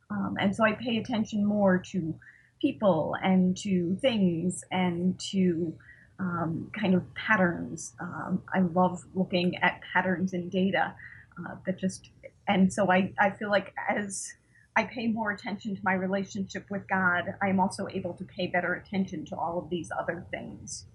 Um, 0.09 0.37
and 0.39 0.55
so 0.55 0.63
I 0.63 0.73
pay 0.73 0.97
attention 0.97 1.45
more 1.45 1.77
to 1.91 2.15
people 2.61 3.15
and 3.21 3.55
to 3.57 3.97
things 4.01 4.63
and 4.71 5.19
to 5.19 5.73
um, 6.19 6.71
kind 6.79 6.93
of 6.93 7.03
patterns. 7.15 7.93
Um, 7.99 8.41
I 8.53 8.61
love 8.61 9.03
looking 9.13 9.57
at 9.57 9.81
patterns 9.93 10.33
in 10.33 10.49
data 10.49 10.93
uh, 11.37 11.55
that 11.65 11.79
just, 11.79 12.09
and 12.47 12.71
so 12.71 12.91
I, 12.91 13.11
I 13.19 13.31
feel 13.31 13.49
like 13.49 13.73
as 13.89 14.33
I 14.77 14.83
pay 14.83 15.07
more 15.07 15.31
attention 15.31 15.75
to 15.75 15.81
my 15.83 15.93
relationship 15.93 16.65
with 16.69 16.87
God, 16.87 17.33
I'm 17.41 17.59
also 17.59 17.87
able 17.91 18.13
to 18.13 18.23
pay 18.25 18.47
better 18.47 18.73
attention 18.73 19.25
to 19.25 19.35
all 19.35 19.59
of 19.59 19.69
these 19.69 19.89
other 19.97 20.25
things. 20.31 20.85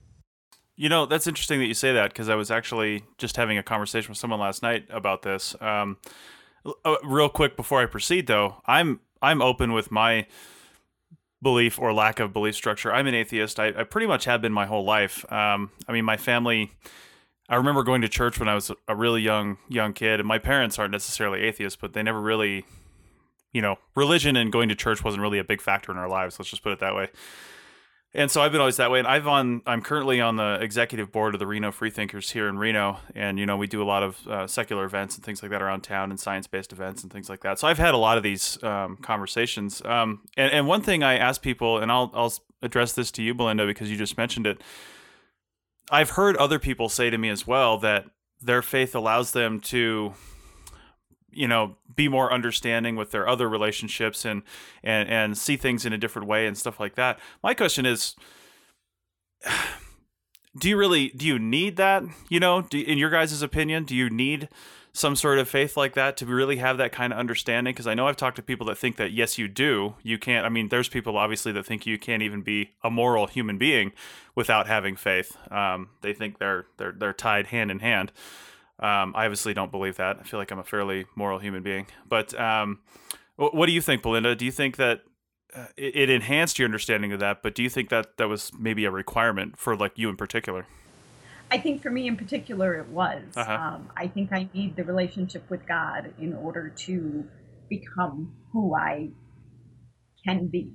You 0.76 0.88
know, 0.88 1.06
that's 1.06 1.26
interesting 1.26 1.60
that 1.60 1.66
you 1.66 1.74
say 1.74 1.92
that 1.92 2.10
because 2.10 2.28
I 2.28 2.34
was 2.34 2.50
actually 2.50 3.04
just 3.18 3.36
having 3.36 3.58
a 3.58 3.62
conversation 3.62 4.10
with 4.10 4.18
someone 4.18 4.40
last 4.40 4.62
night 4.62 4.86
about 4.90 5.22
this. 5.22 5.54
Um, 5.60 5.98
Uh, 6.84 6.96
real 7.02 7.30
quick 7.30 7.56
before 7.56 7.80
I 7.80 7.86
proceed, 7.86 8.26
though, 8.26 8.56
I'm 8.66 9.00
I'm 9.22 9.40
open 9.40 9.72
with 9.72 9.90
my 9.90 10.26
belief 11.42 11.78
or 11.78 11.90
lack 11.94 12.20
of 12.20 12.34
belief 12.34 12.54
structure. 12.54 12.92
I'm 12.92 13.06
an 13.06 13.14
atheist. 13.14 13.58
I, 13.58 13.68
I 13.68 13.84
pretty 13.84 14.06
much 14.06 14.26
have 14.26 14.42
been 14.42 14.52
my 14.52 14.66
whole 14.66 14.84
life. 14.84 15.24
Um, 15.32 15.70
I 15.88 15.92
mean, 15.92 16.04
my 16.04 16.18
family. 16.18 16.70
I 17.48 17.56
remember 17.56 17.82
going 17.82 18.02
to 18.02 18.08
church 18.08 18.38
when 18.38 18.48
I 18.48 18.54
was 18.54 18.70
a 18.86 18.94
really 18.94 19.22
young 19.22 19.56
young 19.70 19.94
kid, 19.94 20.20
and 20.20 20.28
my 20.28 20.38
parents 20.38 20.78
aren't 20.78 20.92
necessarily 20.92 21.40
atheists, 21.40 21.78
but 21.80 21.94
they 21.94 22.02
never 22.02 22.20
really, 22.20 22.64
you 23.52 23.62
know, 23.62 23.76
religion 23.94 24.36
and 24.36 24.52
going 24.52 24.68
to 24.68 24.74
church 24.74 25.02
wasn't 25.02 25.22
really 25.22 25.38
a 25.38 25.44
big 25.44 25.60
factor 25.60 25.92
in 25.92 25.98
our 25.98 26.08
lives. 26.08 26.38
Let's 26.38 26.50
just 26.50 26.62
put 26.62 26.72
it 26.72 26.80
that 26.80 26.94
way 26.94 27.08
and 28.12 28.30
so 28.30 28.42
I've 28.42 28.50
been 28.50 28.60
always 28.60 28.76
that 28.78 28.90
way. 28.90 28.98
And 28.98 29.06
I've 29.06 29.28
on 29.28 29.62
I'm 29.66 29.82
currently 29.82 30.20
on 30.20 30.36
the 30.36 30.58
executive 30.60 31.12
board 31.12 31.34
of 31.34 31.38
the 31.38 31.46
Reno 31.46 31.70
Freethinkers 31.70 32.30
here 32.30 32.48
in 32.48 32.58
Reno, 32.58 32.98
and 33.14 33.38
you 33.38 33.46
know 33.46 33.56
we 33.56 33.66
do 33.66 33.82
a 33.82 33.84
lot 33.84 34.02
of 34.02 34.26
uh, 34.26 34.46
secular 34.46 34.84
events 34.84 35.14
and 35.14 35.24
things 35.24 35.42
like 35.42 35.50
that 35.52 35.62
around 35.62 35.82
town, 35.82 36.10
and 36.10 36.18
science 36.18 36.46
based 36.46 36.72
events 36.72 37.02
and 37.02 37.12
things 37.12 37.28
like 37.28 37.40
that. 37.42 37.58
So 37.58 37.68
I've 37.68 37.78
had 37.78 37.94
a 37.94 37.98
lot 37.98 38.16
of 38.16 38.24
these 38.24 38.60
um, 38.64 38.96
conversations. 38.96 39.80
Um, 39.84 40.22
and, 40.36 40.52
and 40.52 40.66
one 40.66 40.82
thing 40.82 41.02
I 41.02 41.18
ask 41.18 41.40
people, 41.40 41.78
and 41.78 41.92
I'll 41.92 42.10
I'll 42.12 42.32
address 42.62 42.92
this 42.92 43.12
to 43.12 43.22
you, 43.22 43.32
Belinda, 43.32 43.64
because 43.64 43.90
you 43.90 43.96
just 43.96 44.18
mentioned 44.18 44.46
it. 44.46 44.60
I've 45.92 46.10
heard 46.10 46.36
other 46.36 46.58
people 46.58 46.88
say 46.88 47.10
to 47.10 47.18
me 47.18 47.28
as 47.28 47.46
well 47.46 47.78
that 47.78 48.06
their 48.40 48.62
faith 48.62 48.94
allows 48.94 49.32
them 49.32 49.60
to 49.60 50.14
you 51.32 51.48
know 51.48 51.76
be 51.94 52.08
more 52.08 52.32
understanding 52.32 52.96
with 52.96 53.10
their 53.10 53.28
other 53.28 53.48
relationships 53.48 54.24
and 54.24 54.42
and 54.82 55.08
and 55.08 55.38
see 55.38 55.56
things 55.56 55.84
in 55.84 55.92
a 55.92 55.98
different 55.98 56.28
way 56.28 56.46
and 56.46 56.56
stuff 56.56 56.80
like 56.80 56.94
that. 56.94 57.18
My 57.42 57.54
question 57.54 57.86
is 57.86 58.14
do 60.58 60.68
you 60.68 60.76
really 60.76 61.08
do 61.10 61.26
you 61.26 61.38
need 61.38 61.76
that? 61.76 62.02
You 62.28 62.40
know 62.40 62.62
do, 62.62 62.80
in 62.80 62.98
your 62.98 63.10
guys' 63.10 63.42
opinion 63.42 63.84
do 63.84 63.94
you 63.94 64.10
need 64.10 64.48
some 64.92 65.14
sort 65.14 65.38
of 65.38 65.48
faith 65.48 65.76
like 65.76 65.94
that 65.94 66.16
to 66.16 66.26
really 66.26 66.56
have 66.56 66.76
that 66.78 66.92
kind 66.92 67.12
of 67.12 67.18
understanding? 67.18 67.72
Because 67.72 67.86
i 67.86 67.94
know 67.94 68.06
i've 68.08 68.16
talked 68.16 68.36
to 68.36 68.42
people 68.42 68.66
that 68.66 68.78
think 68.78 68.96
that 68.96 69.12
yes 69.12 69.38
you 69.38 69.48
do. 69.48 69.94
You 70.02 70.18
can't 70.18 70.46
i 70.46 70.48
mean 70.48 70.68
there's 70.68 70.88
people 70.88 71.16
obviously 71.16 71.52
that 71.52 71.66
think 71.66 71.86
you 71.86 71.98
can't 71.98 72.22
even 72.22 72.42
be 72.42 72.70
a 72.82 72.90
moral 72.90 73.26
human 73.26 73.58
being 73.58 73.92
without 74.34 74.66
having 74.66 74.96
faith. 74.96 75.36
Um, 75.52 75.90
they 76.02 76.12
think 76.12 76.38
they're 76.38 76.66
they're 76.76 76.92
they're 76.92 77.12
tied 77.12 77.48
hand 77.48 77.70
in 77.70 77.80
hand 77.80 78.12
um, 78.80 79.14
I 79.14 79.26
obviously 79.26 79.52
don't 79.52 79.70
believe 79.70 79.96
that. 79.96 80.18
I 80.20 80.22
feel 80.22 80.40
like 80.40 80.50
I'm 80.50 80.58
a 80.58 80.64
fairly 80.64 81.06
moral 81.14 81.38
human 81.38 81.62
being. 81.62 81.86
But 82.08 82.38
um, 82.40 82.80
what 83.36 83.66
do 83.66 83.72
you 83.72 83.82
think, 83.82 84.02
Belinda? 84.02 84.34
Do 84.34 84.44
you 84.44 84.50
think 84.50 84.76
that 84.76 85.02
uh, 85.54 85.66
it, 85.76 85.96
it, 85.96 86.10
enhanced 86.10 86.58
your 86.58 86.66
understanding 86.66 87.12
of 87.12 87.20
that? 87.20 87.42
But 87.42 87.54
do 87.54 87.62
you 87.62 87.68
think 87.68 87.90
that 87.90 88.16
that 88.16 88.28
was 88.28 88.50
maybe 88.58 88.86
a 88.86 88.90
requirement 88.90 89.58
for 89.58 89.76
like 89.76 89.92
you 89.96 90.08
in 90.08 90.16
particular? 90.16 90.66
I 91.50 91.58
think 91.58 91.82
for 91.82 91.90
me 91.90 92.06
in 92.06 92.16
particular, 92.16 92.74
it 92.74 92.88
was. 92.88 93.22
Uh-huh. 93.36 93.52
Um, 93.52 93.90
I 93.96 94.06
think 94.06 94.32
I 94.32 94.48
need 94.54 94.76
the 94.76 94.84
relationship 94.84 95.48
with 95.50 95.66
God 95.66 96.14
in 96.18 96.32
order 96.32 96.68
to 96.68 97.24
become 97.68 98.34
who 98.52 98.74
I 98.74 99.10
can 100.24 100.46
be. 100.46 100.72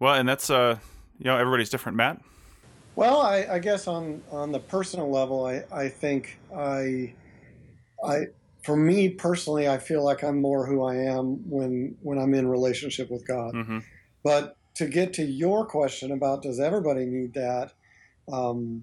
Well, 0.00 0.14
and 0.14 0.28
that's 0.28 0.50
uh, 0.50 0.78
you 1.18 1.26
know, 1.26 1.36
everybody's 1.36 1.70
different, 1.70 1.96
Matt. 1.96 2.20
Well, 2.98 3.20
I, 3.20 3.46
I, 3.48 3.58
guess 3.60 3.86
on 3.86 4.22
on 4.32 4.50
the 4.50 4.58
personal 4.58 5.08
level, 5.08 5.46
I, 5.46 5.62
I 5.70 5.88
think 5.88 6.36
I 6.52 7.14
I 8.04 8.24
for 8.64 8.76
me 8.76 9.10
personally, 9.10 9.68
I 9.68 9.78
feel 9.78 10.04
like 10.04 10.24
I'm 10.24 10.40
more 10.40 10.66
who 10.66 10.82
I 10.82 10.96
am 10.96 11.48
when 11.48 11.94
when 12.02 12.18
I'm 12.18 12.34
in 12.34 12.48
relationship 12.48 13.08
with 13.08 13.24
God. 13.24 13.54
Mm-hmm. 13.54 13.78
But 14.24 14.56
to 14.74 14.86
get 14.86 15.12
to 15.12 15.22
your 15.22 15.64
question 15.64 16.10
about 16.10 16.42
does 16.42 16.58
everybody 16.58 17.06
need 17.06 17.34
that, 17.34 17.72
um, 18.32 18.82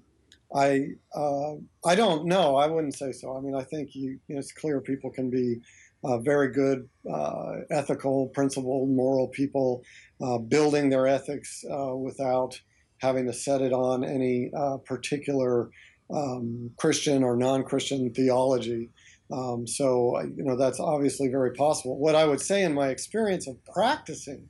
I 0.55 0.91
uh, 1.13 1.55
I 1.84 1.95
don't 1.95 2.25
know. 2.25 2.55
I 2.55 2.67
wouldn't 2.67 2.95
say 2.95 3.12
so. 3.12 3.36
I 3.36 3.41
mean, 3.41 3.53
I 3.53 3.63
think 3.63 3.95
you, 3.95 4.17
you 4.29 4.36
know, 4.36 4.39
it's 4.39 4.53
clear 4.53 4.79
people 4.79 5.10
can 5.10 5.29
be 5.29 5.60
uh, 6.05 6.19
very 6.19 6.53
good, 6.53 6.88
uh, 7.13 7.55
ethical, 7.69 8.27
principled, 8.27 8.91
moral 8.91 9.27
people, 9.27 9.84
uh, 10.22 10.38
building 10.38 10.89
their 10.89 11.05
ethics 11.05 11.65
uh, 11.69 11.93
without 11.93 12.62
having 13.00 13.25
to 13.25 13.34
set 13.34 13.62
it 13.62 13.74
on 13.74 14.04
any 14.04 14.52
uh, 14.58 14.78
particular 14.78 15.70
um, 16.14 16.72
Christian 16.78 17.24
or 17.24 17.36
non-Christian 17.36 18.14
theology. 18.14 18.90
Um, 19.32 19.66
so 19.66 20.22
you 20.22 20.44
know 20.44 20.56
that's 20.56 20.80
obviously 20.80 21.30
very 21.30 21.54
possible. 21.54 21.98
What 21.98 22.16
I 22.16 22.25
would 22.25 22.42
say 22.42 22.64
in 22.64 22.74
my 22.74 22.90
experience 22.90 23.48
of 23.48 23.58
practicing 23.66 24.50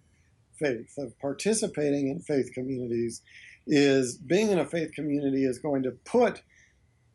faith, 0.60 0.94
of 0.98 1.18
participating 1.20 2.10
in 2.10 2.20
faith 2.20 2.52
communities, 2.54 3.22
is 3.68 4.18
being 4.18 4.52
in 4.52 4.60
a 4.60 4.66
faith 4.66 4.92
community 4.94 5.46
is 5.46 5.60
going 5.60 5.84
to 5.84 5.92
put 5.92 6.42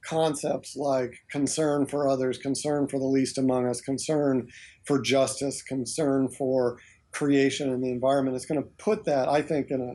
concepts 0.04 0.76
like 0.76 1.12
concern 1.30 1.86
for 1.86 2.08
others, 2.08 2.38
concern 2.38 2.88
for 2.88 2.98
the 2.98 3.06
least 3.06 3.36
among 3.38 3.66
us, 3.66 3.80
concern 3.80 4.48
for 4.86 5.00
justice, 5.00 5.62
concern 5.62 6.28
for 6.28 6.78
creation 7.12 7.70
and 7.70 7.82
the 7.82 7.90
environment. 7.90 8.36
It's 8.36 8.46
going 8.46 8.62
to 8.62 8.68
put 8.78 9.04
that, 9.04 9.28
I 9.28 9.42
think, 9.42 9.70
in 9.70 9.80
a 9.80 9.94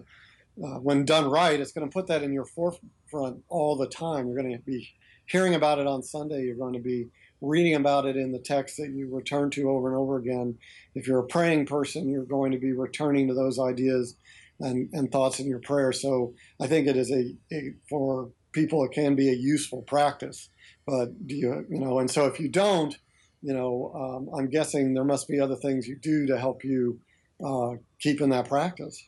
uh, 0.64 0.80
when 0.80 1.06
done 1.06 1.30
right, 1.30 1.60
it's 1.60 1.72
going 1.72 1.88
to 1.88 1.94
put 1.94 2.08
that 2.08 2.24
in 2.24 2.34
your 2.34 2.46
forefront 2.46 3.44
all 3.50 3.76
the 3.76 3.88
time. 3.88 4.28
You're 4.28 4.42
going 4.42 4.58
to 4.58 4.64
be 4.64 4.90
hearing 5.26 5.56
about 5.56 5.80
it 5.80 5.88
on 5.88 6.04
Sunday. 6.04 6.44
You're 6.44 6.56
going 6.56 6.74
to 6.74 6.80
be 6.80 7.10
reading 7.42 7.76
about 7.76 8.06
it 8.06 8.16
in 8.16 8.32
the 8.32 8.40
text 8.40 8.78
that 8.78 8.92
you 8.92 9.14
return 9.14 9.50
to 9.52 9.70
over 9.70 9.88
and 9.88 9.98
over 9.98 10.18
again. 10.18 10.58
If 10.94 11.08
you're 11.08 11.20
a 11.20 11.28
praying 11.28 11.66
person, 11.66 12.10
you're 12.10 12.24
going 12.24 12.52
to 12.52 12.58
be 12.58 12.72
returning 12.72 13.28
to 13.28 13.34
those 13.34 13.60
ideas 13.60 14.16
and, 14.60 14.90
and 14.94 15.12
thoughts 15.12 15.40
in 15.40 15.48
your 15.48 15.60
prayer. 15.60 15.92
So 15.92 16.34
I 16.62 16.68
think 16.68 16.88
it 16.88 16.96
is 16.96 17.12
a, 17.12 17.34
a 17.54 17.74
for 17.90 18.30
people 18.54 18.86
it 18.86 18.94
can 18.94 19.16
be 19.16 19.30
a 19.30 19.34
useful 19.34 19.82
practice. 19.82 20.50
But 20.88 21.28
do 21.28 21.36
you 21.36 21.66
you 21.70 21.80
know? 21.80 22.00
And 22.00 22.10
so 22.10 22.26
if 22.26 22.40
you 22.40 22.50
don't, 22.50 22.98
you 23.42 23.54
know, 23.54 23.92
um, 23.94 24.30
I'm 24.38 24.50
guessing 24.50 24.94
there 24.94 25.04
must 25.04 25.28
be 25.28 25.40
other 25.40 25.56
things 25.56 25.88
you 25.88 25.98
do 25.98 26.26
to 26.28 26.40
help 26.40 26.64
you 26.64 27.00
uh, 27.46 27.72
keep 28.00 28.22
in 28.22 28.30
that 28.30 28.48
practice. 28.48 29.04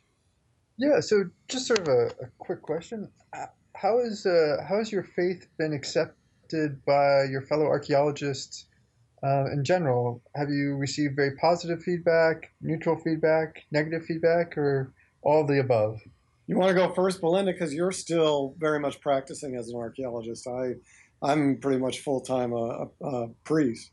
Yeah. 0.78 1.00
So, 1.00 1.26
just 1.48 1.68
sort 1.68 1.80
of 1.80 1.88
a, 1.88 2.08
a 2.24 2.28
quick 2.38 2.62
question: 2.62 3.10
How 3.76 4.00
is 4.00 4.26
uh, 4.26 4.58
how 4.68 4.78
has 4.78 4.92
your 4.92 5.04
faith 5.04 5.48
been 5.58 5.74
accepted 5.74 6.84
by 6.86 7.24
your 7.24 7.42
fellow 7.42 7.66
archaeologists 7.66 8.66
uh, 9.24 9.46
in 9.52 9.64
general? 9.64 10.22
Have 10.36 10.50
you 10.50 10.76
received 10.76 11.16
very 11.16 11.36
positive 11.36 11.82
feedback, 11.82 12.52
neutral 12.62 12.98
feedback, 12.98 13.64
negative 13.72 14.06
feedback, 14.06 14.58
or 14.58 14.94
all 15.22 15.46
the 15.46 15.60
above? 15.60 16.00
You 16.48 16.58
want 16.58 16.70
to 16.70 16.76
go 16.76 16.94
first, 16.94 17.20
Belinda, 17.20 17.52
because 17.52 17.74
you're 17.74 17.92
still 17.92 18.56
very 18.58 18.80
much 18.80 19.02
practicing 19.02 19.56
as 19.56 19.68
an 19.68 19.76
archaeologist. 19.76 20.48
I, 20.48 20.76
I'm 21.22 21.58
pretty 21.58 21.80
much 21.80 22.00
full 22.00 22.22
time 22.22 22.54
a, 22.54 22.88
a, 23.02 23.06
a 23.06 23.28
priest. 23.44 23.92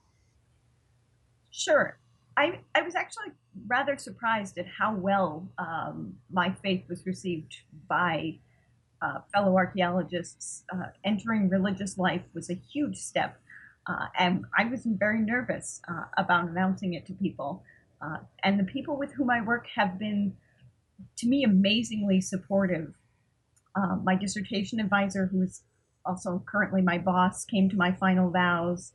Sure. 1.50 1.98
I, 2.36 2.60
I 2.74 2.82
was 2.82 2.94
actually 2.94 3.32
rather 3.66 3.96
surprised 3.96 4.58
at 4.58 4.66
how 4.66 4.94
well 4.94 5.48
um, 5.58 6.14
my 6.30 6.52
faith 6.62 6.84
was 6.88 7.06
received 7.06 7.56
by 7.88 8.38
uh, 9.02 9.20
fellow 9.32 9.56
archaeologists. 9.56 10.64
Uh, 10.72 10.86
entering 11.04 11.48
religious 11.48 11.98
life 11.98 12.22
was 12.34 12.50
a 12.50 12.54
huge 12.54 12.96
step, 12.96 13.38
uh, 13.86 14.06
and 14.18 14.44
I 14.56 14.64
was 14.64 14.82
very 14.84 15.20
nervous 15.20 15.80
uh, 15.88 16.04
about 16.16 16.48
announcing 16.48 16.94
it 16.94 17.06
to 17.06 17.12
people. 17.12 17.62
Uh, 18.00 18.18
and 18.42 18.58
the 18.58 18.64
people 18.64 18.96
with 18.96 19.12
whom 19.12 19.30
I 19.30 19.40
work 19.40 19.66
have 19.76 19.98
been, 19.98 20.36
to 21.16 21.26
me, 21.26 21.44
amazingly 21.44 22.20
supportive. 22.20 22.94
Uh, 23.76 23.96
my 24.02 24.14
dissertation 24.14 24.80
advisor, 24.80 25.26
who 25.26 25.42
is 25.42 25.62
also 26.04 26.42
currently 26.46 26.82
my 26.82 26.98
boss, 26.98 27.44
came 27.44 27.68
to 27.70 27.76
my 27.76 27.92
final 27.92 28.30
vows 28.30 28.92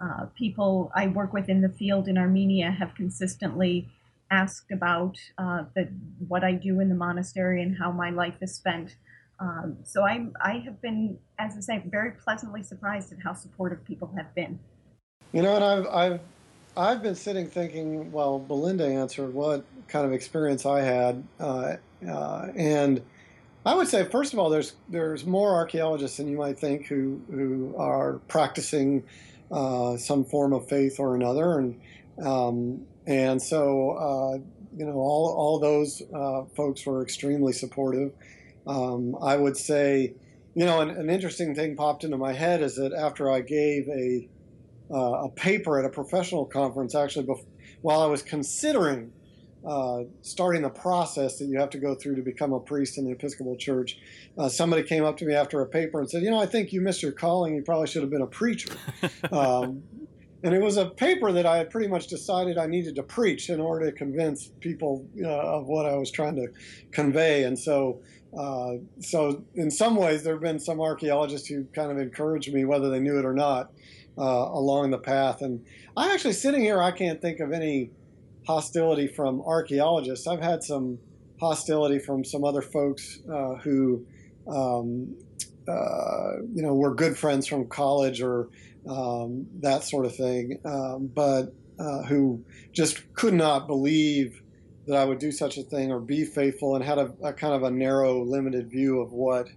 uh, 0.00 0.26
people 0.36 0.92
I 0.94 1.08
work 1.08 1.32
with 1.32 1.48
in 1.48 1.60
the 1.60 1.68
field 1.68 2.08
in 2.08 2.18
Armenia 2.18 2.70
have 2.70 2.94
consistently 2.94 3.88
asked 4.30 4.70
about 4.70 5.18
uh, 5.38 5.64
the, 5.74 5.88
what 6.26 6.44
I 6.44 6.52
do 6.52 6.80
in 6.80 6.88
the 6.88 6.94
monastery 6.94 7.62
and 7.62 7.76
how 7.76 7.90
my 7.90 8.10
life 8.10 8.34
is 8.40 8.54
spent. 8.54 8.96
Um, 9.40 9.78
so 9.84 10.04
I'm, 10.04 10.32
I 10.40 10.58
have 10.58 10.80
been, 10.82 11.18
as 11.38 11.56
I 11.56 11.60
say, 11.60 11.82
very 11.86 12.12
pleasantly 12.12 12.62
surprised 12.62 13.12
at 13.12 13.18
how 13.22 13.32
supportive 13.32 13.84
people 13.84 14.12
have 14.16 14.34
been. 14.34 14.58
You 15.32 15.42
know, 15.42 15.54
and 15.54 15.64
I've, 15.64 15.86
I've, 15.86 16.20
I've 16.76 17.02
been 17.02 17.14
sitting 17.14 17.46
thinking, 17.46 18.12
well, 18.12 18.38
Belinda 18.38 18.86
answered 18.86 19.32
what 19.32 19.64
kind 19.88 20.04
of 20.06 20.12
experience 20.12 20.66
I 20.66 20.80
had, 20.80 21.24
uh, 21.40 21.76
uh, 22.08 22.48
and 22.54 23.02
I 23.66 23.74
would 23.74 23.88
say, 23.88 24.04
first 24.04 24.32
of 24.32 24.38
all, 24.38 24.48
there's 24.48 24.74
there's 24.88 25.26
more 25.26 25.54
archaeologists 25.54 26.16
than 26.16 26.28
you 26.28 26.38
might 26.38 26.58
think 26.58 26.86
who 26.86 27.20
who 27.30 27.74
are 27.76 28.14
practicing 28.28 29.02
uh, 29.50 29.96
some 29.96 30.24
form 30.24 30.52
of 30.52 30.68
faith 30.68 30.98
or 30.98 31.14
another, 31.14 31.58
and 31.58 31.80
um, 32.24 32.82
and 33.06 33.40
so 33.40 33.90
uh, 33.90 34.38
you 34.76 34.84
know 34.84 34.96
all 34.96 35.34
all 35.36 35.58
those 35.58 36.02
uh, 36.14 36.44
folks 36.56 36.84
were 36.84 37.02
extremely 37.02 37.52
supportive. 37.52 38.12
Um, 38.66 39.16
I 39.22 39.36
would 39.36 39.56
say, 39.56 40.14
you 40.54 40.66
know, 40.66 40.80
an, 40.80 40.90
an, 40.90 41.08
interesting 41.08 41.54
thing 41.54 41.74
popped 41.74 42.04
into 42.04 42.18
my 42.18 42.34
head 42.34 42.60
is 42.60 42.76
that 42.76 42.92
after 42.92 43.30
I 43.30 43.40
gave 43.40 43.88
a 43.88 44.28
uh, 44.90 45.24
a 45.24 45.28
paper 45.30 45.78
at 45.78 45.84
a 45.84 45.88
professional 45.88 46.44
conference, 46.44 46.94
actually, 46.94 47.26
while 47.80 48.02
I 48.02 48.06
was 48.06 48.22
considering 48.22 49.12
uh, 49.68 50.04
starting 50.22 50.62
the 50.62 50.70
process 50.70 51.38
that 51.38 51.44
you 51.44 51.58
have 51.58 51.68
to 51.68 51.78
go 51.78 51.94
through 51.94 52.16
to 52.16 52.22
become 52.22 52.54
a 52.54 52.60
priest 52.60 52.96
in 52.96 53.04
the 53.04 53.12
Episcopal 53.12 53.54
Church. 53.54 53.98
Uh, 54.38 54.48
somebody 54.48 54.82
came 54.82 55.04
up 55.04 55.18
to 55.18 55.26
me 55.26 55.34
after 55.34 55.60
a 55.60 55.66
paper 55.66 56.00
and 56.00 56.08
said, 56.08 56.22
"You 56.22 56.30
know, 56.30 56.40
I 56.40 56.46
think 56.46 56.72
you 56.72 56.80
missed 56.80 57.02
your 57.02 57.12
calling. 57.12 57.54
You 57.54 57.62
probably 57.62 57.86
should 57.86 58.00
have 58.00 58.10
been 58.10 58.22
a 58.22 58.26
preacher." 58.26 58.74
um, 59.32 59.82
and 60.42 60.54
it 60.54 60.62
was 60.62 60.78
a 60.78 60.86
paper 60.86 61.32
that 61.32 61.44
I 61.44 61.58
had 61.58 61.68
pretty 61.68 61.88
much 61.88 62.06
decided 62.06 62.56
I 62.56 62.66
needed 62.66 62.94
to 62.96 63.02
preach 63.02 63.50
in 63.50 63.60
order 63.60 63.86
to 63.86 63.92
convince 63.92 64.50
people 64.60 65.04
uh, 65.22 65.28
of 65.28 65.66
what 65.66 65.84
I 65.84 65.96
was 65.96 66.10
trying 66.10 66.36
to 66.36 66.48
convey. 66.92 67.44
And 67.44 67.58
so, 67.58 68.00
uh, 68.38 68.74
so 69.00 69.44
in 69.54 69.70
some 69.70 69.96
ways, 69.96 70.22
there 70.22 70.34
have 70.34 70.42
been 70.42 70.60
some 70.60 70.80
archaeologists 70.80 71.46
who 71.48 71.64
kind 71.74 71.90
of 71.90 71.98
encouraged 71.98 72.52
me, 72.54 72.64
whether 72.64 72.88
they 72.88 73.00
knew 73.00 73.18
it 73.18 73.24
or 73.26 73.34
not, 73.34 73.72
uh, 74.16 74.22
along 74.22 74.92
the 74.92 74.98
path. 74.98 75.42
And 75.42 75.62
I'm 75.94 76.10
actually 76.10 76.34
sitting 76.34 76.62
here. 76.62 76.80
I 76.80 76.92
can't 76.92 77.20
think 77.20 77.40
of 77.40 77.52
any 77.52 77.90
hostility 78.48 79.06
from 79.06 79.40
archaeologists. 79.42 80.26
I've 80.26 80.40
had 80.40 80.64
some 80.64 80.98
hostility 81.38 82.00
from 82.00 82.24
some 82.24 82.42
other 82.44 82.62
folks 82.62 83.20
uh, 83.32 83.54
who. 83.56 84.04
Um, 84.48 85.14
uh, 85.68 86.38
you 86.54 86.62
know, 86.62 86.74
were 86.74 86.94
good 86.94 87.14
friends 87.14 87.46
from 87.46 87.68
college 87.68 88.22
or 88.22 88.48
um, 88.88 89.46
that 89.60 89.84
sort 89.84 90.06
of 90.06 90.16
thing, 90.16 90.58
um, 90.64 91.10
but 91.14 91.52
uh, 91.78 92.02
who 92.04 92.42
just 92.72 93.12
could 93.12 93.34
not 93.34 93.66
believe 93.66 94.42
that 94.86 94.96
I 94.96 95.04
would 95.04 95.18
do 95.18 95.30
such 95.30 95.58
a 95.58 95.62
thing 95.62 95.92
or 95.92 96.00
be 96.00 96.24
faithful 96.24 96.74
and 96.74 96.82
had 96.82 96.96
a, 96.96 97.12
a 97.22 97.32
kind 97.34 97.52
of 97.52 97.62
a 97.62 97.70
narrow, 97.70 98.24
limited 98.24 98.70
view 98.70 99.00
of 99.00 99.12
what 99.12 99.48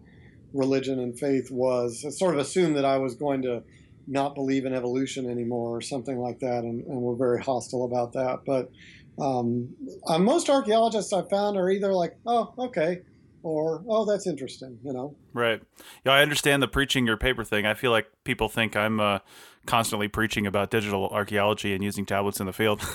religion 0.53 0.99
and 0.99 1.17
faith 1.17 1.49
was. 1.49 2.03
It 2.03 2.11
sort 2.11 2.33
of 2.33 2.41
assumed 2.41 2.75
that 2.75 2.83
I 2.83 2.97
was 2.97 3.15
going 3.15 3.41
to 3.43 3.63
not 4.07 4.35
believe 4.35 4.65
in 4.65 4.73
evolution 4.73 5.29
anymore 5.29 5.77
or 5.77 5.81
something 5.81 6.17
like 6.17 6.39
that, 6.39 6.63
and, 6.63 6.85
and 6.85 7.01
were 7.01 7.15
very 7.15 7.41
hostile 7.41 7.85
about 7.85 8.13
that. 8.13 8.39
But 8.45 8.71
um, 9.19 9.69
uh, 10.07 10.19
most 10.19 10.49
archaeologists 10.49 11.13
I've 11.13 11.29
found 11.29 11.57
are 11.57 11.69
either 11.69 11.93
like, 11.93 12.17
oh, 12.25 12.53
okay, 12.57 13.01
or 13.43 13.83
oh 13.87 14.05
that's 14.05 14.27
interesting 14.27 14.77
you 14.83 14.93
know? 14.93 15.15
Right. 15.33 15.61
Yeah 16.05 16.13
i 16.13 16.21
understand 16.21 16.61
the 16.61 16.67
preaching 16.67 17.05
your 17.07 17.17
paper 17.17 17.43
thing. 17.43 17.65
I 17.65 17.73
feel 17.73 17.91
like 17.91 18.07
people 18.23 18.49
think 18.49 18.75
i'm 18.75 18.99
uh, 18.99 19.19
constantly 19.65 20.07
preaching 20.07 20.45
about 20.47 20.71
digital 20.71 21.07
archaeology 21.09 21.73
and 21.73 21.83
using 21.83 22.05
tablets 22.05 22.39
in 22.39 22.45
the 22.45 22.53
field. 22.53 22.81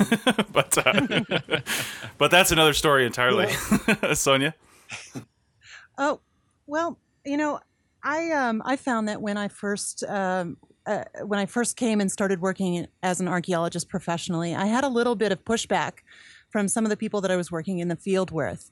But 0.52 0.78
uh, 0.78 1.20
but 2.18 2.30
that's 2.30 2.50
another 2.50 2.72
story 2.72 3.04
entirely. 3.04 3.52
Yeah. 4.02 4.12
sonia? 4.14 4.54
Oh 5.98 6.20
well 6.66 6.98
you 7.24 7.36
know 7.36 7.60
i 8.02 8.30
um 8.30 8.62
i 8.64 8.76
found 8.76 9.08
that 9.08 9.20
when 9.20 9.36
i 9.36 9.48
first 9.48 10.04
um 10.04 10.56
uh, 10.86 11.04
when 11.24 11.38
I 11.38 11.46
first 11.46 11.76
came 11.76 12.00
and 12.00 12.10
started 12.10 12.40
working 12.40 12.86
as 13.02 13.20
an 13.20 13.28
archaeologist 13.28 13.88
professionally, 13.88 14.54
I 14.54 14.66
had 14.66 14.84
a 14.84 14.88
little 14.88 15.16
bit 15.16 15.32
of 15.32 15.44
pushback 15.44 15.98
from 16.50 16.68
some 16.68 16.84
of 16.84 16.90
the 16.90 16.96
people 16.96 17.20
that 17.22 17.30
I 17.30 17.36
was 17.36 17.50
working 17.50 17.80
in 17.80 17.88
the 17.88 17.96
field 17.96 18.30
with. 18.30 18.70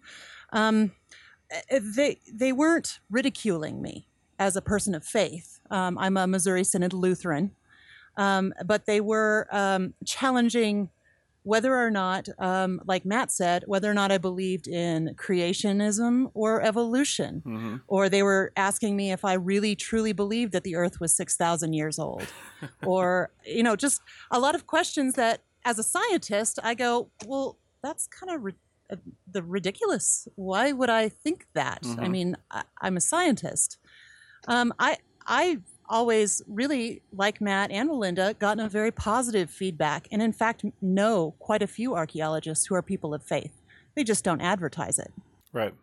Um, 0.53 0.93
uh, 1.53 1.81
they 1.83 2.21
they 2.33 2.53
weren't 2.53 3.01
ridiculing 3.11 3.83
me 3.83 4.09
as 4.39 4.57
a 4.57 4.63
person 4.63 4.95
of 4.95 5.05
faith. 5.05 5.61
Um, 5.71 5.99
I'm 5.99 6.17
a 6.17 6.27
Missouri 6.27 6.65
Synod 6.65 6.93
Lutheran, 6.93 7.51
um, 8.17 8.55
but 8.65 8.87
they 8.87 9.01
were 9.01 9.49
um, 9.51 9.95
challenging 10.05 10.91
whether 11.45 11.77
or 11.77 11.91
not, 11.91 12.29
um, 12.39 12.81
like 12.87 13.05
Matt 13.05 13.31
said, 13.31 13.65
whether 13.67 13.91
or 13.91 13.95
not 13.95 14.11
I 14.11 14.19
believed 14.19 14.67
in 14.67 15.15
creationism 15.15 16.31
or 16.33 16.63
evolution, 16.63 17.43
mm-hmm. 17.47 17.77
or 17.87 18.09
they 18.09 18.23
were 18.23 18.51
asking 18.57 18.97
me 18.97 19.13
if 19.13 19.25
I 19.25 19.35
really 19.35 19.77
truly 19.77 20.13
believed 20.13 20.53
that 20.53 20.65
the 20.65 20.75
Earth 20.75 21.01
was 21.01 21.15
six 21.15 21.37
thousand 21.37 21.75
years 21.75 21.99
old, 21.99 22.27
or 22.85 23.31
you 23.45 23.63
know, 23.63 23.77
just 23.77 24.01
a 24.31 24.41
lot 24.41 24.55
of 24.55 24.67
questions 24.67 25.15
that, 25.15 25.43
as 25.65 25.79
a 25.79 25.83
scientist, 25.83 26.59
I 26.63 26.75
go, 26.75 27.11
well, 27.27 27.59
that's 27.83 28.07
kind 28.07 28.33
of 28.33 29.01
the 29.31 29.43
ridiculous. 29.43 30.27
Why 30.37 30.73
would 30.73 30.91
I 30.91 31.11
think 31.11 31.47
that? 31.53 31.83
Mm-hmm. 31.83 32.01
I 32.01 32.09
mean, 32.09 32.37
I, 32.51 32.63
am 32.83 32.97
a 32.97 33.03
scientist. 33.03 33.79
Um, 34.49 34.73
I 34.79 34.97
I 35.27 35.59
always 35.89 36.43
really 36.49 37.03
like 37.13 37.41
Matt 37.41 37.71
and 37.71 37.89
Melinda 37.89 38.35
gotten 38.35 38.65
a 38.65 38.69
very 38.69 38.91
positive 38.91 39.51
feedback, 39.51 40.09
and 40.11 40.23
in 40.23 40.33
fact 40.33 40.65
know 40.81 41.35
quite 41.39 41.63
a 41.63 41.67
few 41.67 41.95
archaeologists 41.95 42.67
who 42.67 42.75
are 42.75 42.83
people 42.83 43.15
of 43.15 43.23
faith. 43.23 43.53
They 43.95 44.05
just 44.05 44.25
don't 44.25 44.41
advertise 44.41 44.99
it. 44.99 45.13
Right. 45.53 45.75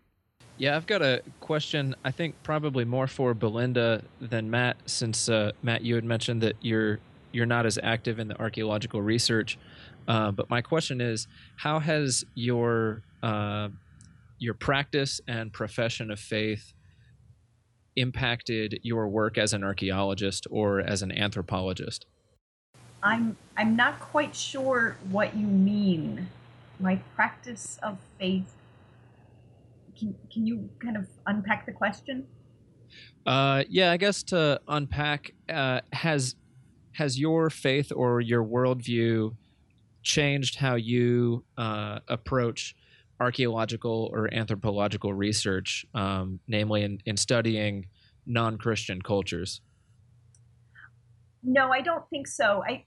Yeah, 0.57 0.75
I've 0.75 0.85
got 0.85 1.01
a 1.01 1.23
question. 1.39 1.95
I 2.03 2.11
think 2.11 2.35
probably 2.43 2.85
more 2.85 3.07
for 3.07 3.33
Belinda 3.33 4.03
than 4.19 4.51
Matt, 4.51 4.77
since 4.85 5.27
uh, 5.29 5.53
Matt, 5.63 5.81
you 5.81 5.95
had 5.95 6.03
mentioned 6.03 6.41
that 6.41 6.55
you're 6.61 6.99
you're 7.31 7.45
not 7.45 7.65
as 7.65 7.79
active 7.81 8.19
in 8.19 8.27
the 8.27 8.39
archaeological 8.39 9.01
research. 9.01 9.57
Uh, 10.07 10.31
but 10.31 10.49
my 10.49 10.61
question 10.61 10.99
is, 10.99 11.27
how 11.55 11.79
has 11.79 12.25
your 12.35 13.01
uh, 13.23 13.69
your 14.39 14.53
practice 14.53 15.21
and 15.27 15.53
profession 15.53 16.11
of 16.11 16.19
faith 16.19 16.73
impacted 17.95 18.79
your 18.83 19.07
work 19.07 19.37
as 19.37 19.53
an 19.53 19.63
archaeologist 19.63 20.47
or 20.49 20.79
as 20.79 21.01
an 21.01 21.11
anthropologist? 21.11 22.05
I'm 23.03 23.37
I'm 23.57 23.75
not 23.75 23.99
quite 23.99 24.35
sure 24.35 24.97
what 25.09 25.35
you 25.35 25.47
mean. 25.47 26.29
My 26.79 26.97
practice 27.15 27.79
of 27.81 27.97
faith. 28.19 28.53
Can 29.97 30.15
can 30.31 30.45
you 30.45 30.69
kind 30.79 30.97
of 30.97 31.07
unpack 31.25 31.65
the 31.65 31.71
question? 31.71 32.27
Uh, 33.25 33.63
yeah, 33.69 33.91
I 33.91 33.97
guess 33.97 34.23
to 34.23 34.59
unpack, 34.67 35.33
uh, 35.49 35.81
has 35.93 36.35
has 36.93 37.19
your 37.19 37.49
faith 37.49 37.91
or 37.95 38.19
your 38.19 38.43
worldview 38.43 39.35
changed 40.03 40.55
how 40.55 40.75
you 40.75 41.43
uh, 41.57 41.99
approach 42.07 42.75
archaeological 43.21 44.09
or 44.11 44.33
anthropological 44.33 45.13
research, 45.13 45.85
um, 45.93 46.39
namely 46.47 46.81
in, 46.81 46.99
in 47.05 47.15
studying 47.15 47.85
non 48.25 48.57
Christian 48.57 49.01
cultures? 49.01 49.61
No, 51.43 51.71
I 51.71 51.81
don't 51.81 52.07
think 52.09 52.27
so. 52.27 52.63
I, 52.67 52.85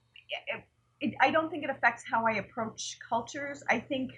it, 1.00 1.14
I 1.20 1.30
don't 1.30 1.50
think 1.50 1.64
it 1.64 1.70
affects 1.70 2.02
how 2.10 2.26
I 2.26 2.32
approach 2.32 2.98
cultures. 3.08 3.62
I 3.70 3.78
think 3.78 4.10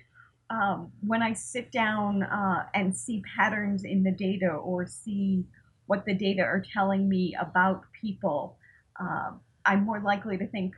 um, 0.49 0.91
when 1.07 1.23
I 1.23 1.33
sit 1.35 1.71
down 1.71 2.23
uh, 2.23 2.65
and 2.75 2.97
see 2.97 3.23
patterns 3.37 3.85
in 3.85 4.03
the 4.03 4.13
data 4.13 4.49
or 4.49 4.87
see 4.87 5.45
what 5.87 6.05
the 6.07 6.15
data 6.15 6.43
are 6.43 6.63
telling 6.73 7.09
me 7.09 7.37
about 7.41 7.83
people, 8.01 8.57
uh, 9.01 9.33
I'm 9.65 9.85
more 9.85 10.01
likely 10.01 10.39
to 10.39 10.47
think, 10.47 10.75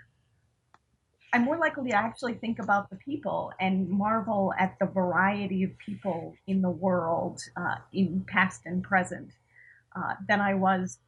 I'm 1.33 1.45
more 1.45 1.59
likely 1.59 1.91
to 1.91 1.97
actually 1.97 2.35
think 2.35 2.59
about 2.59 2.89
the 2.89 2.97
people 2.97 3.53
and 3.61 3.89
marvel 3.89 4.55
at 4.59 4.79
the 4.79 4.87
variety 4.87 5.63
of 5.63 5.71
people 5.79 6.35
in 6.47 6.63
the 6.63 6.71
world, 6.71 7.41
uh, 7.57 7.77
in 7.93 8.25
past 8.27 8.63
and 8.65 8.83
present, 8.83 9.33
uh, 9.95 10.15
than 10.27 10.41
I 10.41 10.55
was 10.55 10.99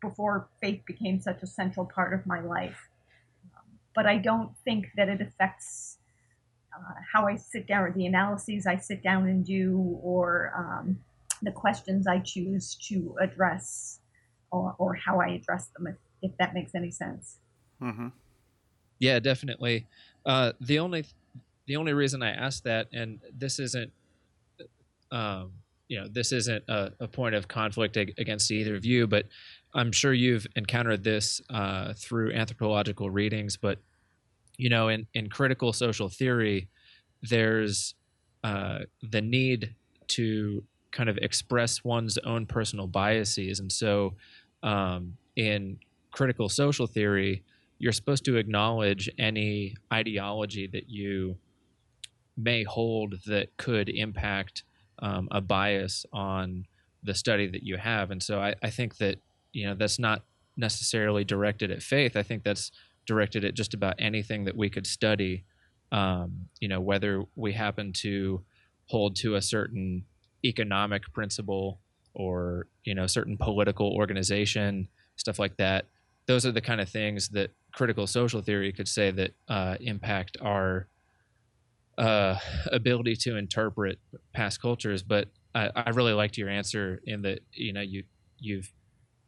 before 0.00 0.48
faith 0.60 0.82
became 0.84 1.20
such 1.20 1.42
a 1.42 1.46
central 1.46 1.86
part 1.86 2.12
of 2.12 2.26
my 2.26 2.40
life. 2.40 2.88
But 3.94 4.06
I 4.06 4.18
don't 4.18 4.52
think 4.64 4.86
that 4.96 5.08
it 5.08 5.20
affects 5.20 5.98
uh, 6.74 6.94
how 7.12 7.26
I 7.28 7.36
sit 7.36 7.68
down, 7.68 7.82
or 7.84 7.92
the 7.92 8.06
analyses 8.06 8.66
I 8.66 8.76
sit 8.76 9.02
down 9.02 9.28
and 9.28 9.44
do, 9.44 9.98
or 10.02 10.52
um, 10.56 10.98
the 11.42 11.52
questions 11.52 12.06
I 12.06 12.18
choose 12.18 12.74
to 12.88 13.16
address, 13.20 14.00
or, 14.50 14.74
or 14.78 14.94
how 14.94 15.20
I 15.20 15.28
address 15.28 15.68
them, 15.76 15.86
if, 15.86 15.96
if 16.22 16.36
that 16.38 16.54
makes 16.54 16.74
any 16.74 16.90
sense. 16.90 17.36
Mm-hmm. 17.80 18.08
Yeah, 19.00 19.18
definitely. 19.18 19.86
Uh, 20.24 20.52
the 20.60 20.78
only 20.78 21.06
the 21.66 21.76
only 21.76 21.92
reason 21.92 22.22
I 22.22 22.30
asked 22.30 22.64
that, 22.64 22.88
and 22.92 23.20
this 23.36 23.58
isn't, 23.58 23.92
um, 25.10 25.52
you 25.88 26.00
know, 26.00 26.06
this 26.08 26.32
isn't 26.32 26.64
a, 26.68 26.92
a, 27.00 27.08
point 27.08 27.34
of 27.34 27.48
conflict 27.48 27.96
against 27.96 28.50
either 28.50 28.74
of 28.74 28.84
you, 28.84 29.06
but 29.06 29.26
I'm 29.72 29.92
sure 29.92 30.12
you've 30.12 30.46
encountered 30.56 31.04
this 31.04 31.40
uh, 31.48 31.92
through 31.94 32.32
anthropological 32.32 33.08
readings. 33.10 33.56
But 33.56 33.78
you 34.58 34.68
know, 34.68 34.88
in 34.88 35.06
in 35.14 35.28
critical 35.28 35.72
social 35.72 36.08
theory, 36.08 36.68
there's 37.22 37.94
uh, 38.44 38.80
the 39.02 39.22
need 39.22 39.74
to 40.08 40.62
kind 40.90 41.08
of 41.08 41.16
express 41.18 41.84
one's 41.84 42.18
own 42.18 42.44
personal 42.44 42.86
biases, 42.86 43.60
and 43.60 43.72
so 43.72 44.14
um, 44.62 45.16
in 45.36 45.78
critical 46.10 46.48
social 46.48 46.86
theory 46.86 47.42
you're 47.80 47.92
supposed 47.92 48.26
to 48.26 48.36
acknowledge 48.36 49.08
any 49.18 49.74
ideology 49.92 50.68
that 50.70 50.88
you 50.88 51.36
may 52.36 52.62
hold 52.62 53.14
that 53.26 53.56
could 53.56 53.88
impact 53.88 54.64
um, 55.00 55.28
a 55.30 55.40
bias 55.40 56.04
on 56.12 56.66
the 57.02 57.14
study 57.14 57.48
that 57.48 57.62
you 57.62 57.78
have. 57.78 58.10
And 58.10 58.22
so 58.22 58.38
I, 58.38 58.54
I 58.62 58.68
think 58.68 58.98
that, 58.98 59.16
you 59.52 59.66
know, 59.66 59.74
that's 59.74 59.98
not 59.98 60.24
necessarily 60.58 61.24
directed 61.24 61.70
at 61.70 61.82
faith. 61.82 62.16
I 62.16 62.22
think 62.22 62.44
that's 62.44 62.70
directed 63.06 63.46
at 63.46 63.54
just 63.54 63.72
about 63.72 63.94
anything 63.98 64.44
that 64.44 64.56
we 64.56 64.68
could 64.68 64.86
study. 64.86 65.44
Um, 65.90 66.48
you 66.60 66.68
know, 66.68 66.80
whether 66.80 67.24
we 67.34 67.54
happen 67.54 67.94
to 67.94 68.42
hold 68.86 69.16
to 69.16 69.36
a 69.36 69.42
certain 69.42 70.04
economic 70.44 71.10
principle 71.14 71.80
or, 72.12 72.66
you 72.84 72.94
know, 72.94 73.06
certain 73.06 73.38
political 73.38 73.90
organization, 73.94 74.88
stuff 75.16 75.38
like 75.38 75.56
that. 75.56 75.86
Those 76.26 76.44
are 76.44 76.52
the 76.52 76.60
kind 76.60 76.80
of 76.82 76.88
things 76.90 77.30
that 77.30 77.52
critical 77.72 78.06
social 78.06 78.42
theory 78.42 78.72
could 78.72 78.88
say 78.88 79.10
that 79.10 79.32
uh, 79.48 79.76
impact 79.80 80.36
our 80.40 80.86
uh, 81.98 82.36
ability 82.72 83.16
to 83.16 83.36
interpret 83.36 83.98
past 84.32 84.60
cultures. 84.60 85.02
But 85.02 85.28
I, 85.54 85.70
I, 85.74 85.90
really 85.90 86.12
liked 86.12 86.38
your 86.38 86.48
answer 86.48 87.00
in 87.04 87.22
that 87.22 87.40
you 87.52 87.72
know 87.72 87.80
you 87.80 88.04
you've 88.38 88.72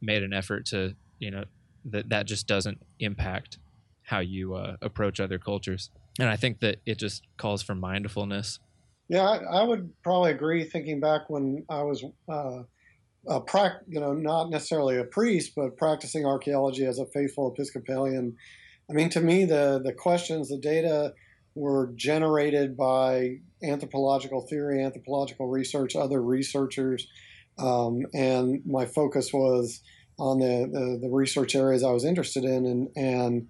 made 0.01 0.23
an 0.23 0.33
effort 0.33 0.67
to 0.67 0.95
you 1.19 1.31
know 1.31 1.45
that 1.87 2.09
that 2.09 2.27
just 2.27 2.47
doesn't 2.47 2.81
impact 2.99 3.59
how 4.05 4.21
you 4.21 4.55
uh, 4.55 4.77
approach 4.81 5.21
other 5.21 5.39
cultures. 5.39 5.91
And 6.19 6.29
I 6.29 6.37
think 6.37 6.61
that 6.61 6.81
it 6.87 6.99
just 6.99 7.23
calls 7.37 7.63
for 7.63 7.75
mindfulness. 7.75 8.59
Yeah, 9.09 9.23
I, 9.23 9.61
I 9.61 9.63
would 9.63 9.91
probably 10.03 10.31
agree. 10.31 10.65
Thinking 10.65 11.01
back 11.01 11.29
when 11.29 11.65
I 11.69 11.83
was 11.83 12.05
uh, 12.29 12.63
a 13.27 13.41
prac, 13.41 13.75
you 13.89 14.01
know, 14.01 14.13
not 14.13 14.51
necessarily 14.51 14.99
a 14.99 15.05
priest, 15.05 15.53
but 15.55 15.77
practicing 15.77 16.27
archaeology 16.27 16.85
as 16.85 16.99
a 16.99 17.07
faithful 17.07 17.53
Episcopalian. 17.53 18.37
I 18.91 18.95
mean, 18.95 19.11
to 19.11 19.21
me, 19.21 19.45
the 19.45 19.81
the 19.83 19.93
questions, 19.93 20.49
the 20.49 20.59
data 20.59 21.15
were 21.55 21.93
generated 21.95 22.77
by 22.77 23.37
anthropological 23.63 24.47
theory, 24.49 24.83
anthropological 24.83 25.49
research, 25.49 25.95
other 25.95 26.21
researchers, 26.21 27.07
um, 27.59 28.07
and 28.13 28.63
my 28.67 28.87
focus 28.87 29.33
was 29.33 29.83
on 30.19 30.39
the, 30.39 30.69
the, 30.71 30.99
the 31.03 31.11
research 31.11 31.55
areas 31.55 31.83
I 31.83 31.91
was 31.91 32.05
interested 32.05 32.45
in, 32.45 32.67
and 32.67 32.89
and 32.97 33.49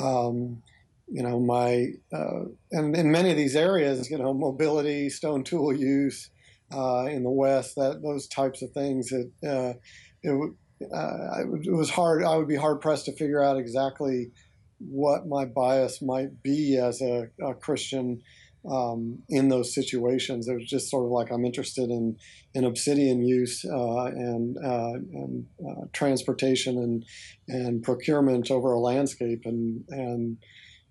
um, 0.00 0.62
you 1.08 1.22
know 1.22 1.40
my 1.40 1.92
uh, 2.12 2.44
and 2.72 2.94
in 2.94 3.10
many 3.10 3.30
of 3.30 3.36
these 3.36 3.56
areas, 3.56 4.10
you 4.10 4.18
know, 4.18 4.34
mobility, 4.34 5.08
stone 5.08 5.44
tool 5.44 5.72
use 5.72 6.30
uh, 6.74 7.06
in 7.06 7.22
the 7.22 7.30
West, 7.30 7.76
that 7.76 8.02
those 8.02 8.26
types 8.26 8.62
of 8.62 8.70
things. 8.72 9.12
It 9.12 9.30
uh, 9.46 9.74
it, 10.22 10.52
uh, 10.92 11.40
it 11.62 11.72
was 11.72 11.90
hard. 11.90 12.24
I 12.24 12.36
would 12.36 12.48
be 12.48 12.56
hard 12.56 12.80
pressed 12.80 13.04
to 13.06 13.12
figure 13.12 13.42
out 13.42 13.58
exactly 13.58 14.32
what 14.78 15.26
my 15.26 15.44
bias 15.44 16.02
might 16.02 16.42
be 16.42 16.76
as 16.76 17.00
a, 17.00 17.28
a 17.42 17.54
Christian 17.54 18.22
um, 18.70 19.22
in 19.28 19.48
those 19.48 19.74
situations. 19.74 20.48
It 20.48 20.54
was 20.54 20.66
just 20.66 20.90
sort 20.90 21.04
of 21.04 21.10
like 21.10 21.30
I'm 21.30 21.44
interested 21.44 21.90
in 21.90 22.16
in 22.54 22.64
obsidian 22.64 23.22
use 23.22 23.64
uh, 23.64 24.04
and 24.04 24.56
uh, 24.64 24.94
and 25.12 25.46
uh, 25.66 25.86
transportation 25.92 26.78
and 26.78 27.04
and 27.48 27.82
procurement 27.82 28.50
over 28.50 28.72
a 28.72 28.80
landscape 28.80 29.42
and 29.44 29.84
and 29.88 30.38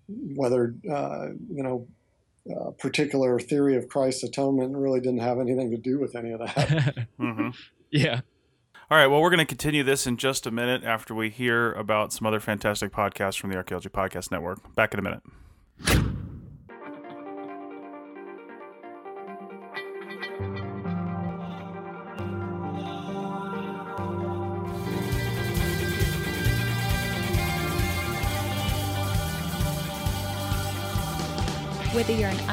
whether 0.08 0.74
you 0.84 1.62
know. 1.62 1.88
Uh, 2.50 2.70
particular 2.72 3.40
theory 3.40 3.74
of 3.74 3.88
Christ's 3.88 4.22
atonement 4.22 4.76
really 4.76 5.00
didn't 5.00 5.20
have 5.20 5.38
anything 5.38 5.70
to 5.70 5.78
do 5.78 5.98
with 5.98 6.14
any 6.14 6.30
of 6.30 6.40
that. 6.40 7.06
mm-hmm. 7.18 7.50
Yeah. 7.90 8.20
All 8.90 8.98
right. 8.98 9.06
Well, 9.06 9.22
we're 9.22 9.30
going 9.30 9.38
to 9.38 9.46
continue 9.46 9.82
this 9.82 10.06
in 10.06 10.18
just 10.18 10.46
a 10.46 10.50
minute 10.50 10.84
after 10.84 11.14
we 11.14 11.30
hear 11.30 11.72
about 11.72 12.12
some 12.12 12.26
other 12.26 12.40
fantastic 12.40 12.92
podcasts 12.92 13.38
from 13.38 13.50
the 13.50 13.56
Archaeology 13.56 13.88
Podcast 13.88 14.30
Network. 14.30 14.74
Back 14.74 14.92
in 14.92 15.00
a 15.00 15.02
minute. 15.02 16.14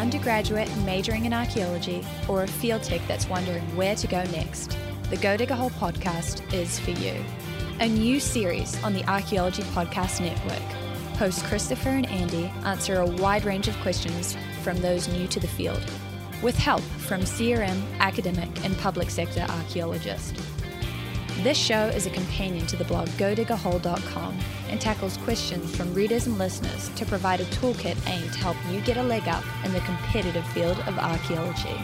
Undergraduate 0.02 0.76
majoring 0.78 1.26
in 1.26 1.34
archaeology 1.34 2.04
or 2.28 2.44
a 2.44 2.48
field 2.48 2.82
tech 2.82 3.02
that's 3.08 3.30
wondering 3.30 3.64
where 3.76 3.96
to 3.96 4.08
go 4.08 4.24
next, 4.32 4.76
the 5.12 5.18
Go 5.18 5.38
Dig 5.38 5.52
a 5.52 5.56
Hole 5.56 5.70
podcast 5.70 6.52
is 6.52 6.80
for 6.80 6.92
you. 6.92 7.14
A 7.80 7.88
new 7.88 8.20
series 8.20 8.84
on 8.84 8.94
the 8.94 9.08
Archaeology 9.08 9.62
Podcast 9.64 10.20
Network. 10.20 10.60
Hosts 11.18 11.44
Christopher 11.44 11.90
and 11.90 12.08
Andy 12.08 12.52
answer 12.66 13.00
a 13.00 13.06
wide 13.06 13.46
range 13.46 13.68
of 13.68 13.80
questions 13.82 14.36
from 14.64 14.78
those 14.82 15.08
new 15.08 15.28
to 15.28 15.40
the 15.40 15.48
field, 15.48 15.84
with 16.42 16.58
help 16.58 16.82
from 16.82 17.22
CRM, 17.22 17.80
academic, 18.00 18.50
and 18.66 18.76
public 18.80 19.12
sector 19.12 19.46
archaeologists. 19.50 20.34
This 21.40 21.58
show 21.58 21.88
is 21.88 22.06
a 22.06 22.12
companion 22.12 22.68
to 22.68 22.76
the 22.76 22.84
blog 22.84 23.08
godigahole.com 23.10 24.38
and 24.70 24.80
tackles 24.80 25.18
questions 25.18 25.76
from 25.76 25.92
readers 25.94 26.28
and 26.28 26.38
listeners 26.38 26.90
to 26.90 27.06
provide 27.06 27.42
a 27.42 27.46
toolkit 27.46 27.98
aimed 28.08 28.32
to 28.34 28.40
help 28.40 28.58
you 28.70 28.80
get 28.82 28.98
a 28.98 29.04
leg 29.04 29.28
up 29.28 29.44
in 29.66 29.74
the 29.74 29.80
competitive 29.80 30.46
field 30.50 30.78
of 30.86 31.00
archaeology. 31.00 31.76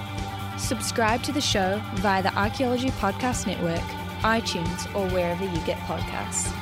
Subscribe 0.60 1.24
to 1.24 1.32
the 1.32 1.42
show 1.42 1.82
via 1.96 2.22
the 2.22 2.36
Archaeology 2.38 2.90
Podcast 2.92 3.48
Network, 3.48 3.82
iTunes, 4.22 4.94
or 4.96 5.10
wherever 5.10 5.44
you 5.44 5.60
get 5.66 5.78
podcasts. 5.80 6.54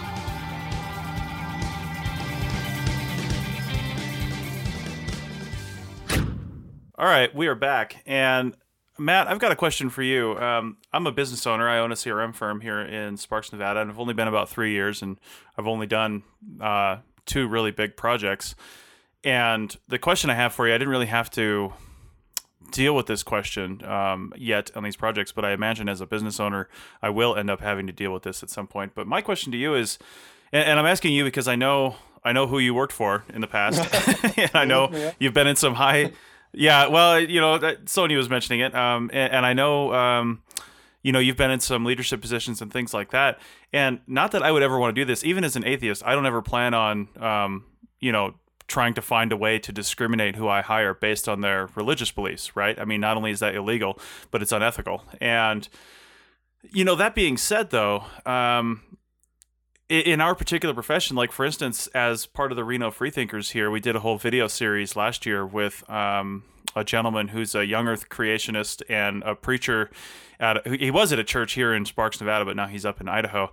All 6.98 7.06
right, 7.06 7.34
we 7.36 7.48
are 7.48 7.56
back. 7.56 8.02
And 8.06 8.56
Matt, 8.98 9.28
I've 9.28 9.40
got 9.40 9.52
a 9.52 9.56
question 9.56 9.90
for 9.90 10.04
you. 10.04 10.38
Um, 10.40 10.78
I'm 10.94 11.06
a 11.06 11.12
business 11.12 11.46
owner. 11.46 11.68
I 11.68 11.80
own 11.80 11.92
a 11.92 11.96
CRM 11.96 12.34
firm 12.34 12.62
here 12.62 12.80
in 12.80 13.18
Sparks, 13.18 13.52
Nevada, 13.52 13.82
and 13.82 13.92
I've 13.92 14.00
only 14.00 14.14
been 14.14 14.28
about 14.30 14.48
three 14.48 14.72
years, 14.72 15.02
and 15.02 15.20
I've 15.58 15.68
only 15.68 15.86
done 15.86 16.24
uh, 16.62 16.98
two 17.26 17.48
really 17.48 17.72
big 17.72 17.98
projects. 17.98 18.56
And 19.24 19.76
the 19.88 20.00
question 20.00 20.30
I 20.30 20.36
have 20.36 20.54
for 20.54 20.68
you, 20.68 20.74
I 20.74 20.78
didn't 20.78 20.92
really 20.92 21.08
have 21.08 21.30
to 21.32 21.74
deal 22.72 22.96
with 22.96 23.06
this 23.08 23.22
question 23.22 23.84
um, 23.86 24.32
yet 24.38 24.72
on 24.76 24.84
these 24.84 24.96
projects, 24.96 25.32
but 25.32 25.44
I 25.44 25.52
imagine 25.52 25.90
as 25.90 26.00
a 26.00 26.06
business 26.06 26.40
owner, 26.40 26.70
I 27.02 27.10
will 27.10 27.36
end 27.36 27.50
up 27.50 27.60
having 27.60 27.88
to 27.88 27.94
deal 27.94 28.14
with 28.14 28.24
this 28.24 28.44
at 28.44 28.50
some 28.50 28.66
point. 28.68 28.94
But 28.96 29.08
my 29.08 29.20
question 29.22 29.52
to 29.52 29.58
you 29.58 29.76
is, 29.76 30.00
and, 30.54 30.64
and 30.70 30.80
I'm 30.80 30.86
asking 30.86 31.14
you 31.14 31.24
because 31.26 31.48
I 31.48 31.56
know 31.56 31.96
I 32.24 32.32
know 32.32 32.48
who 32.48 32.58
you 32.60 32.74
worked 32.74 32.94
for 32.94 33.24
in 33.34 33.42
the 33.42 33.48
past, 33.48 33.78
and 34.38 34.50
I 34.56 34.64
know 34.66 34.90
Yeah. 34.92 35.12
you've 35.20 35.34
been 35.34 35.48
in 35.48 35.56
some 35.58 35.76
high. 35.76 36.12
Yeah, 36.58 36.88
well, 36.88 37.20
you 37.20 37.42
know, 37.42 37.60
Sony 37.60 38.16
was 38.18 38.30
mentioning 38.30 38.62
it, 38.62 38.74
um, 38.74 39.10
and, 39.14 39.34
and 39.34 39.46
I 39.46 39.54
know, 39.54 39.94
um, 39.94 40.42
you 41.04 41.12
know, 41.12 41.20
you've 41.20 41.38
been 41.38 41.52
in 41.52 41.60
some 41.60 41.86
leadership 41.86 42.22
positions 42.22 42.62
and 42.62 42.72
things 42.72 42.94
like 42.94 43.12
that. 43.12 43.40
And 43.74 44.00
not 44.08 44.32
that 44.32 44.42
I 44.42 44.52
would 44.52 44.64
ever 44.64 44.80
want 44.80 44.96
to 44.96 45.02
do 45.02 45.06
this, 45.06 45.24
even 45.24 45.44
as 45.44 45.56
an 45.56 45.66
atheist, 45.66 46.02
I 46.06 46.14
don't 46.14 46.26
ever 46.26 46.42
plan 46.42 46.74
on, 46.74 47.10
um, 47.20 47.66
you 48.00 48.12
know, 48.12 48.36
trying 48.68 48.94
to 48.96 49.02
find 49.02 49.32
a 49.32 49.38
way 49.38 49.60
to 49.60 49.72
discriminate 49.72 50.36
who 50.36 50.48
I 50.48 50.62
hire 50.62 50.94
based 50.94 51.30
on 51.30 51.42
their 51.42 51.70
religious 51.76 52.12
beliefs, 52.12 52.56
right? 52.56 52.80
I 52.80 52.86
mean, 52.86 53.02
not 53.02 53.18
only 53.18 53.32
is 53.32 53.40
that 53.42 53.54
illegal, 53.54 54.00
but 54.32 54.42
it's 54.42 54.52
unethical. 54.52 55.04
And 55.22 55.68
you 56.72 56.84
know, 56.84 56.96
that 56.96 57.16
being 57.16 57.38
said, 57.38 57.70
though, 57.70 58.06
um, 58.26 58.82
in 59.90 60.22
our 60.22 60.36
particular 60.36 60.74
profession, 60.74 61.16
like 61.16 61.32
for 61.32 61.46
instance, 61.46 61.88
as 61.88 62.26
part 62.26 62.52
of 62.52 62.56
the 62.56 62.64
Reno 62.64 62.92
Freethinkers 62.92 63.52
here, 63.52 63.70
we 63.70 63.80
did 63.80 63.96
a 63.96 64.00
whole 64.00 64.18
video 64.18 64.48
series 64.48 64.96
last 64.96 65.26
year 65.26 65.46
with 65.46 65.88
um, 65.90 66.44
a 66.76 66.84
gentleman 66.84 67.30
who's 67.30 67.54
a 67.54 67.66
young 67.66 67.88
Earth 67.88 68.10
creationist 68.10 68.82
and 68.90 69.24
a 69.24 69.36
preacher. 69.36 69.92
At 70.40 70.68
he 70.68 70.92
was 70.92 71.14
at 71.14 71.20
a 71.20 71.24
church 71.24 71.54
here 71.54 71.74
in 71.74 71.86
Sparks, 71.86 72.20
Nevada, 72.20 72.46
but 72.46 72.56
now 72.56 72.68
he's 72.68 72.86
up 72.86 73.00
in 73.00 73.08
Idaho 73.08 73.52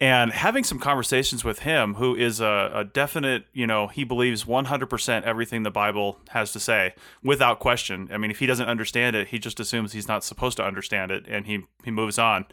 and 0.00 0.32
having 0.32 0.62
some 0.62 0.78
conversations 0.78 1.44
with 1.44 1.60
him 1.60 1.94
who 1.94 2.14
is 2.14 2.40
a, 2.40 2.70
a 2.72 2.84
definite 2.84 3.46
you 3.52 3.66
know 3.66 3.88
he 3.88 4.04
believes 4.04 4.44
100% 4.44 5.22
everything 5.22 5.62
the 5.62 5.70
bible 5.70 6.18
has 6.30 6.52
to 6.52 6.60
say 6.60 6.94
without 7.22 7.58
question 7.58 8.08
i 8.12 8.16
mean 8.16 8.30
if 8.30 8.38
he 8.38 8.46
doesn't 8.46 8.68
understand 8.68 9.16
it 9.16 9.28
he 9.28 9.38
just 9.38 9.58
assumes 9.58 9.92
he's 9.92 10.08
not 10.08 10.22
supposed 10.22 10.56
to 10.56 10.64
understand 10.64 11.10
it 11.10 11.26
and 11.26 11.46
he 11.46 11.64
he 11.84 11.90
moves 11.90 12.18
on 12.18 12.46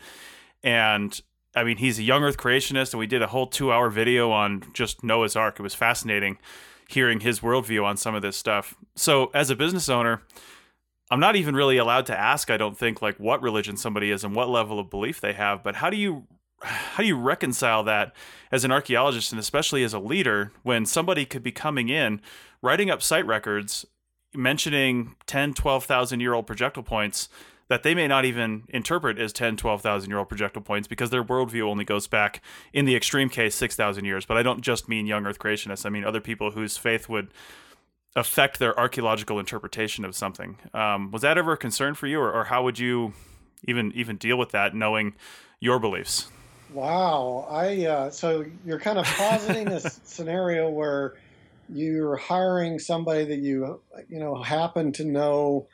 and 0.64 1.22
i 1.56 1.64
mean 1.64 1.78
he's 1.78 2.00
a 2.00 2.04
young 2.04 2.24
earth 2.24 2.38
creationist 2.38 2.94
and 2.94 3.00
we 3.00 3.08
did 3.08 3.22
a 3.22 3.28
whole 3.28 3.48
two 3.48 3.72
hour 3.72 3.90
video 3.90 4.32
on 4.32 4.64
just 4.74 5.04
noah's 5.04 5.36
ark 5.36 5.60
it 5.60 5.64
was 5.64 5.74
fascinating 5.74 6.38
hearing 6.88 7.22
his 7.22 7.40
worldview 7.40 7.84
on 7.84 7.98
some 7.98 8.14
of 8.16 8.22
this 8.22 8.38
stuff 8.38 8.76
so 8.96 9.32
as 9.34 9.50
a 9.50 9.56
business 9.56 9.90
owner 9.90 10.22
I'm 11.12 11.20
not 11.20 11.36
even 11.36 11.56
really 11.56 11.78
allowed 11.78 12.08
to 12.08 12.20
ask, 12.20 12.50
I 12.50 12.58
don't 12.58 12.78
think, 12.78 13.02
like 13.02 13.20
what 13.20 13.42
religion 13.42 13.78
somebody 13.78 14.10
is 14.10 14.24
and 14.24 14.36
what 14.36 14.50
level 14.50 14.80
of 14.80 14.90
belief 14.90 15.22
they 15.22 15.34
have. 15.34 15.64
But 15.64 15.76
how 15.76 15.90
do 15.90 15.98
you 15.98 16.28
how 16.62 17.04
do 17.04 17.08
you 17.08 17.18
reconcile 17.18 17.84
that 17.84 18.16
as 18.52 18.64
an 18.64 18.72
archaeologist 18.72 19.32
and 19.32 19.40
especially 19.40 19.84
as 19.84 19.94
a 19.94 20.00
leader 20.00 20.52
when 20.64 20.86
somebody 20.86 21.26
could 21.26 21.44
be 21.44 21.52
coming 21.52 21.90
in, 21.90 22.22
writing 22.62 22.90
up 22.90 23.02
site 23.04 23.26
records, 23.28 23.86
mentioning 24.34 25.16
10, 25.28 25.54
12,000 25.54 26.20
year 26.20 26.34
old 26.34 26.48
projectile 26.48 26.84
points 26.84 27.30
that 27.68 27.84
they 27.84 27.96
may 27.96 28.08
not 28.08 28.26
even 28.26 28.64
interpret 28.70 29.18
as 29.18 29.34
10, 29.34 29.58
12,000 29.58 30.10
year 30.10 30.20
old 30.20 30.30
projectile 30.30 30.62
points 30.62 30.88
because 30.88 31.10
their 31.10 31.24
worldview 31.24 31.64
only 31.64 31.86
goes 31.86 32.08
back, 32.08 32.42
in 32.74 32.86
the 32.86 32.96
extreme 32.96 33.30
case, 33.30 33.56
6,000 33.56 34.06
years. 34.06 34.26
But 34.26 34.38
I 34.38 34.44
don't 34.44 34.62
just 34.62 34.88
mean 34.88 35.06
young 35.06 35.26
earth 35.26 35.40
creationists. 35.40 35.86
I 35.86 35.90
mean 35.90 36.04
other 36.04 36.22
people 36.22 36.52
whose 36.52 36.78
faith 36.78 37.10
would 37.10 37.30
affect 38.16 38.60
their 38.60 38.78
archaeological 38.80 39.40
interpretation 39.40 40.06
of 40.06 40.16
something. 40.16 40.58
Um, 40.74 41.12
was 41.12 41.22
that 41.24 41.38
ever 41.38 41.54
a 41.54 41.58
concern 41.58 41.96
for 41.96 42.08
you, 42.08 42.20
or, 42.20 42.32
or 42.32 42.46
how 42.46 42.64
would 42.64 42.80
you 42.80 43.14
even 43.68 43.92
even 43.94 44.18
deal 44.18 44.38
with 44.38 44.52
that, 44.52 44.74
knowing 44.74 45.16
your 45.60 45.80
beliefs? 45.80 46.30
Wow. 46.72 47.48
I 47.50 47.86
uh, 47.86 48.10
so 48.12 48.46
you're 48.66 48.80
kind 48.80 49.00
of 49.00 49.06
positing 49.06 49.68
a 49.68 49.80
scenario 49.80 50.70
where 50.70 51.16
you're 51.68 52.16
hiring 52.16 52.80
somebody 52.80 53.26
that 53.26 53.40
you 53.40 53.82
you 54.08 54.20
know 54.20 54.42
happen 54.42 54.92
to 54.94 55.04
know 55.04 55.68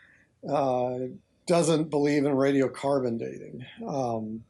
uh, 0.50 0.98
doesn't 1.48 1.90
believe 1.90 2.26
in 2.26 2.34
radiocarbon 2.34 3.20
dating. 3.20 3.66
Um, 3.88 4.44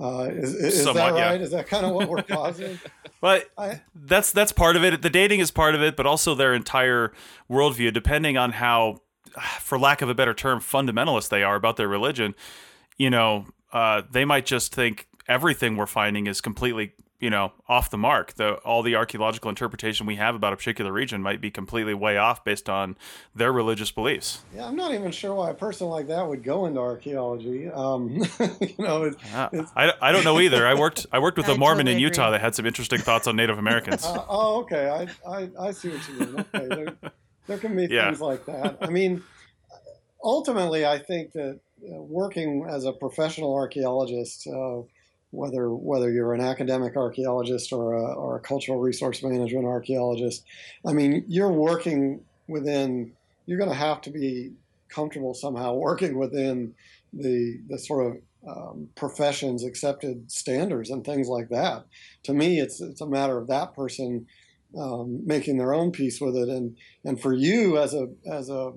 uh, 0.00 0.28
is 0.30 0.54
is 0.54 0.76
that 0.78 0.84
Somewhat, 0.84 1.16
yeah. 1.16 1.30
right? 1.30 1.40
Is 1.40 1.50
that 1.50 1.66
kind 1.66 1.84
of 1.84 1.92
what 1.92 2.08
we're 2.08 2.22
causing? 2.22 2.78
But 3.20 3.50
I- 3.58 3.82
that's 3.94 4.32
that's 4.32 4.50
part 4.50 4.76
of 4.76 4.82
it. 4.82 5.02
The 5.02 5.10
dating 5.10 5.40
is 5.40 5.50
part 5.50 5.74
of 5.74 5.82
it, 5.82 5.94
but 5.94 6.06
also 6.06 6.34
their 6.34 6.54
entire 6.54 7.12
worldview, 7.50 7.92
depending 7.92 8.38
on 8.38 8.52
how, 8.52 9.02
for 9.60 9.78
lack 9.78 10.00
of 10.00 10.08
a 10.08 10.14
better 10.14 10.32
term, 10.32 10.58
fundamentalist 10.58 11.28
they 11.28 11.42
are 11.42 11.54
about 11.54 11.76
their 11.76 11.86
religion. 11.88 12.34
You 12.96 13.10
know, 13.10 13.44
uh, 13.74 14.02
they 14.10 14.24
might 14.24 14.46
just 14.46 14.74
think 14.74 15.06
everything 15.28 15.76
we're 15.76 15.84
finding 15.86 16.28
is 16.28 16.40
completely 16.40 16.92
you 17.20 17.28
know, 17.28 17.52
off 17.68 17.90
the 17.90 17.98
mark. 17.98 18.34
The 18.34 18.54
all 18.56 18.82
the 18.82 18.96
archaeological 18.96 19.50
interpretation 19.50 20.06
we 20.06 20.16
have 20.16 20.34
about 20.34 20.52
a 20.52 20.56
particular 20.56 20.90
region 20.90 21.22
might 21.22 21.40
be 21.40 21.50
completely 21.50 21.94
way 21.94 22.16
off 22.16 22.42
based 22.42 22.68
on 22.68 22.96
their 23.34 23.52
religious 23.52 23.90
beliefs. 23.90 24.40
Yeah, 24.54 24.66
I'm 24.66 24.74
not 24.74 24.94
even 24.94 25.12
sure 25.12 25.34
why 25.34 25.50
a 25.50 25.54
person 25.54 25.88
like 25.88 26.08
that 26.08 26.26
would 26.26 26.42
go 26.42 26.66
into 26.66 26.80
archaeology. 26.80 27.68
Um, 27.68 28.08
you 28.60 28.74
know, 28.78 29.04
it, 29.04 29.16
uh, 29.32 29.48
I, 29.76 29.92
I 30.00 30.12
don't 30.12 30.24
know 30.24 30.40
either. 30.40 30.66
I 30.66 30.74
worked 30.74 31.06
I 31.12 31.18
worked 31.18 31.36
with 31.36 31.48
a 31.48 31.52
I 31.52 31.56
Mormon 31.56 31.86
totally 31.86 31.96
in 31.96 32.00
Utah 32.00 32.28
agree. 32.28 32.38
that 32.38 32.40
had 32.40 32.54
some 32.54 32.66
interesting 32.66 33.00
thoughts 33.00 33.26
on 33.26 33.36
Native 33.36 33.58
Americans. 33.58 34.04
uh, 34.06 34.24
oh, 34.28 34.60
okay. 34.62 34.88
I, 34.88 35.30
I, 35.30 35.50
I 35.60 35.70
see 35.72 35.90
what 35.90 36.08
you 36.08 36.14
mean. 36.14 36.40
Okay, 36.54 36.68
there, 36.68 36.96
there 37.46 37.58
can 37.58 37.76
be 37.76 37.86
Yeah. 37.90 38.06
things 38.06 38.20
like 38.22 38.46
that. 38.46 38.78
I 38.80 38.88
mean, 38.88 39.22
ultimately, 40.24 40.86
I 40.86 40.98
think 40.98 41.32
that 41.32 41.60
uh, 41.82 42.00
working 42.02 42.66
as 42.68 42.86
a 42.86 42.92
professional 42.92 43.54
archaeologist, 43.54 44.46
uh, 44.46 44.82
whether 45.30 45.70
whether 45.70 46.10
you're 46.10 46.34
an 46.34 46.40
academic 46.40 46.96
archaeologist 46.96 47.72
or 47.72 47.94
a, 47.94 48.12
or 48.14 48.36
a 48.36 48.40
cultural 48.40 48.80
resource 48.80 49.22
management 49.22 49.66
archaeologist, 49.66 50.44
I 50.86 50.92
mean, 50.92 51.24
you're 51.28 51.52
working 51.52 52.22
within. 52.48 53.12
You're 53.46 53.58
going 53.58 53.70
to 53.70 53.76
have 53.76 54.00
to 54.02 54.10
be 54.10 54.52
comfortable 54.88 55.34
somehow 55.34 55.74
working 55.74 56.18
within 56.18 56.74
the 57.12 57.60
the 57.68 57.78
sort 57.78 58.06
of 58.06 58.22
um, 58.48 58.88
profession's 58.96 59.64
accepted 59.64 60.30
standards 60.30 60.90
and 60.90 61.04
things 61.04 61.28
like 61.28 61.48
that. 61.50 61.84
To 62.24 62.32
me, 62.32 62.60
it's 62.60 62.80
it's 62.80 63.00
a 63.00 63.06
matter 63.06 63.38
of 63.38 63.48
that 63.48 63.74
person 63.74 64.26
um, 64.78 65.26
making 65.26 65.58
their 65.58 65.74
own 65.74 65.90
peace 65.90 66.20
with 66.20 66.36
it, 66.36 66.48
and 66.48 66.76
and 67.04 67.20
for 67.20 67.32
you 67.32 67.78
as 67.78 67.94
a 67.94 68.08
as 68.30 68.48
a 68.48 68.72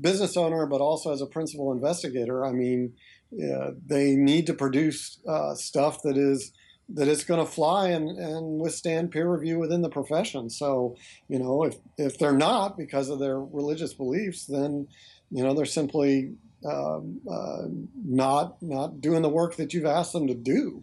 business 0.00 0.36
owner, 0.36 0.66
but 0.66 0.80
also 0.80 1.12
as 1.12 1.20
a 1.20 1.26
principal 1.26 1.72
investigator, 1.72 2.44
I 2.44 2.52
mean, 2.52 2.92
uh, 3.32 3.72
they 3.84 4.16
need 4.16 4.46
to 4.46 4.54
produce 4.54 5.20
uh, 5.28 5.54
stuff 5.54 6.02
that 6.02 6.16
is 6.16 6.52
that 6.90 7.06
is 7.08 7.22
going 7.24 7.44
to 7.44 7.50
fly 7.50 7.88
and, 7.88 8.08
and 8.18 8.60
withstand 8.60 9.10
peer 9.10 9.30
review 9.30 9.58
within 9.58 9.82
the 9.82 9.90
profession. 9.90 10.48
So, 10.48 10.96
you 11.28 11.38
know, 11.38 11.64
if 11.64 11.76
if 11.98 12.18
they're 12.18 12.36
not 12.36 12.78
because 12.78 13.10
of 13.10 13.18
their 13.18 13.40
religious 13.40 13.92
beliefs, 13.94 14.46
then 14.46 14.88
you 15.30 15.42
know 15.42 15.54
they're 15.54 15.66
simply 15.66 16.34
um, 16.68 17.20
uh, 17.30 17.64
not 17.94 18.56
not 18.62 19.00
doing 19.00 19.22
the 19.22 19.28
work 19.28 19.56
that 19.56 19.74
you've 19.74 19.84
asked 19.84 20.12
them 20.12 20.26
to 20.28 20.34
do. 20.34 20.82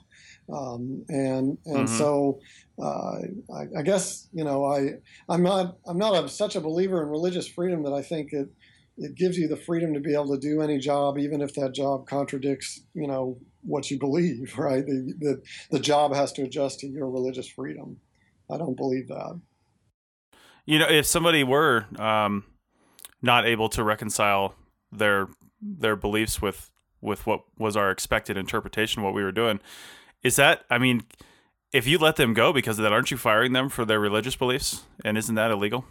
Um, 0.54 1.04
and 1.10 1.58
and 1.66 1.90
Mhm. 1.90 1.90
so 1.90 2.40
uh, 2.82 3.18
I, 3.54 3.80
I 3.80 3.82
guess 3.84 4.28
you 4.32 4.44
know 4.44 4.66
I 4.66 4.92
I'm 5.28 5.42
not 5.44 5.78
I'm 5.88 5.98
not 5.98 6.24
a, 6.24 6.30
such 6.30 6.56
a 6.56 6.62
believer 6.62 7.02
in 7.02 7.10
religious 7.10 7.48
freedom 7.48 7.84
that 7.84 7.94
I 7.94 8.04
think 8.04 8.32
it 8.32 8.48
it 8.98 9.16
gives 9.16 9.38
you 9.38 9.48
the 9.48 9.58
freedom 9.58 9.94
to 9.94 10.00
be 10.00 10.14
able 10.14 10.30
to 10.30 10.40
do 10.40 10.62
any 10.62 10.78
job, 10.78 11.18
even 11.18 11.42
if 11.42 11.54
that 11.56 11.74
job 11.74 12.08
contradicts 12.08 12.82
you 12.94 13.08
know 13.08 13.38
what 13.62 13.90
you 13.92 14.00
believe. 14.00 14.58
Right? 14.58 14.86
The 14.86 15.14
the, 15.20 15.42
the 15.72 15.80
job 15.80 16.14
has 16.14 16.32
to 16.34 16.44
adjust 16.44 16.80
to 16.82 16.88
your 16.88 17.10
religious 17.10 17.48
freedom. 17.48 17.98
I 18.50 18.58
don't 18.58 18.76
believe 18.78 19.08
that. 19.08 19.40
You 20.66 20.80
know, 20.80 20.90
if 20.90 21.06
somebody 21.06 21.44
were 21.44 21.86
um, 22.00 22.46
not 23.22 23.46
able 23.46 23.70
to 23.70 23.84
reconcile 23.84 24.56
their 24.92 25.28
their 25.62 25.96
beliefs 25.96 26.42
with 26.42 26.72
with 27.02 27.26
what 27.28 27.42
was 27.58 27.76
our 27.76 27.92
expected 27.92 28.38
interpretation 28.38 29.02
of 29.02 29.06
what 29.06 29.14
we 29.14 29.24
were 29.24 29.32
doing, 29.32 29.60
is 30.24 30.38
that? 30.38 30.64
I 30.70 30.78
mean, 30.78 31.04
if 31.72 31.86
you 31.86 31.98
let 31.98 32.16
them 32.16 32.34
go 32.34 32.54
because 32.54 32.80
of 32.80 32.84
that, 32.84 32.94
aren't 32.94 33.12
you 33.12 33.18
firing 33.18 33.54
them 33.54 33.70
for 33.70 33.86
their 33.86 34.00
religious 34.00 34.36
beliefs? 34.36 34.84
And 35.04 35.18
isn't 35.18 35.36
that 35.36 35.52
illegal? 35.52 35.86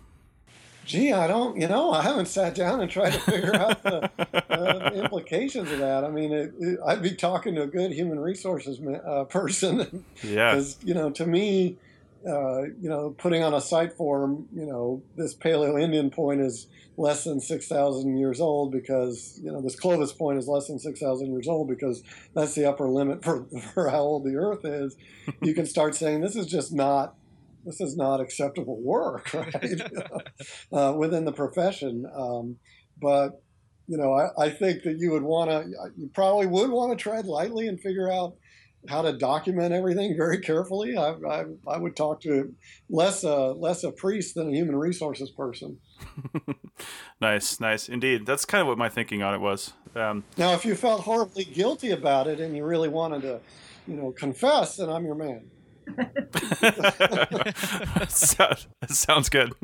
Gee, 0.84 1.12
I 1.12 1.26
don't, 1.26 1.56
you 1.58 1.66
know, 1.68 1.90
I 1.92 2.02
haven't 2.02 2.26
sat 2.26 2.54
down 2.54 2.80
and 2.80 2.90
tried 2.90 3.12
to 3.14 3.20
figure 3.20 3.54
out 3.54 3.82
the, 3.82 4.10
uh, 4.50 4.90
the 4.90 5.02
implications 5.04 5.70
of 5.72 5.78
that. 5.78 6.04
I 6.04 6.10
mean, 6.10 6.32
it, 6.32 6.52
it, 6.58 6.78
I'd 6.86 7.02
be 7.02 7.14
talking 7.14 7.54
to 7.54 7.62
a 7.62 7.66
good 7.66 7.92
human 7.92 8.18
resources 8.20 8.80
ma- 8.80 8.92
uh, 8.92 9.24
person 9.24 10.04
Yeah. 10.22 10.52
because, 10.52 10.78
you 10.82 10.94
know, 10.94 11.10
to 11.10 11.26
me, 11.26 11.78
uh, 12.26 12.62
you 12.62 12.88
know, 12.88 13.14
putting 13.18 13.42
on 13.42 13.54
a 13.54 13.60
site 13.60 13.92
form, 13.94 14.46
you 14.54 14.66
know, 14.66 15.02
this 15.16 15.34
Paleo 15.34 15.80
Indian 15.80 16.10
point 16.10 16.40
is 16.40 16.66
less 16.96 17.24
than 17.24 17.40
6,000 17.40 18.16
years 18.16 18.40
old 18.40 18.70
because, 18.72 19.38
you 19.42 19.50
know, 19.50 19.60
this 19.60 19.76
Clovis 19.78 20.12
point 20.12 20.38
is 20.38 20.46
less 20.48 20.68
than 20.68 20.78
6,000 20.78 21.30
years 21.32 21.48
old 21.48 21.68
because 21.68 22.02
that's 22.34 22.54
the 22.54 22.66
upper 22.66 22.88
limit 22.88 23.22
for, 23.24 23.44
for 23.74 23.88
how 23.90 24.00
old 24.00 24.24
the 24.24 24.36
Earth 24.36 24.64
is. 24.64 24.96
You 25.42 25.54
can 25.54 25.66
start 25.66 25.94
saying 25.94 26.20
this 26.20 26.36
is 26.36 26.46
just 26.46 26.72
not 26.72 27.14
this 27.64 27.80
is 27.80 27.96
not 27.96 28.20
acceptable 28.20 28.80
work, 28.80 29.32
right? 29.34 29.80
uh, 30.72 30.94
within 30.96 31.24
the 31.24 31.32
profession. 31.32 32.04
Um, 32.14 32.56
but 33.00 33.42
you 33.86 33.98
know, 33.98 34.14
I, 34.14 34.46
I 34.46 34.50
think 34.50 34.82
that 34.84 34.96
you 34.98 35.10
would 35.12 35.22
want 35.22 35.50
to, 35.50 35.68
you 35.96 36.08
probably 36.14 36.46
would 36.46 36.70
want 36.70 36.96
to 36.96 37.02
tread 37.02 37.26
lightly 37.26 37.68
and 37.68 37.78
figure 37.78 38.10
out 38.10 38.34
how 38.88 39.02
to 39.02 39.12
document 39.12 39.72
everything 39.72 40.14
very 40.16 40.40
carefully. 40.40 40.96
I, 40.96 41.14
I, 41.28 41.44
I 41.68 41.78
would 41.78 41.96
talk 41.96 42.20
to 42.22 42.54
less 42.88 43.24
a 43.24 43.52
less 43.52 43.84
a 43.84 43.92
priest 43.92 44.34
than 44.34 44.48
a 44.48 44.52
human 44.52 44.76
resources 44.76 45.30
person. 45.30 45.78
nice, 47.20 47.60
nice, 47.60 47.88
indeed. 47.88 48.26
That's 48.26 48.44
kind 48.44 48.62
of 48.62 48.68
what 48.68 48.78
my 48.78 48.88
thinking 48.88 49.22
on 49.22 49.34
it 49.34 49.40
was. 49.40 49.72
Um, 49.94 50.24
Now, 50.36 50.54
if 50.54 50.64
you 50.64 50.74
felt 50.74 51.02
horribly 51.02 51.44
guilty 51.44 51.90
about 51.90 52.26
it 52.26 52.40
and 52.40 52.56
you 52.56 52.64
really 52.64 52.88
wanted 52.88 53.22
to, 53.22 53.40
you 53.86 53.94
know, 53.96 54.12
confess, 54.12 54.76
then 54.76 54.88
I'm 54.88 55.04
your 55.04 55.14
man. 55.14 55.50
sounds, 58.08 58.66
sounds 58.88 59.28
good. 59.28 59.52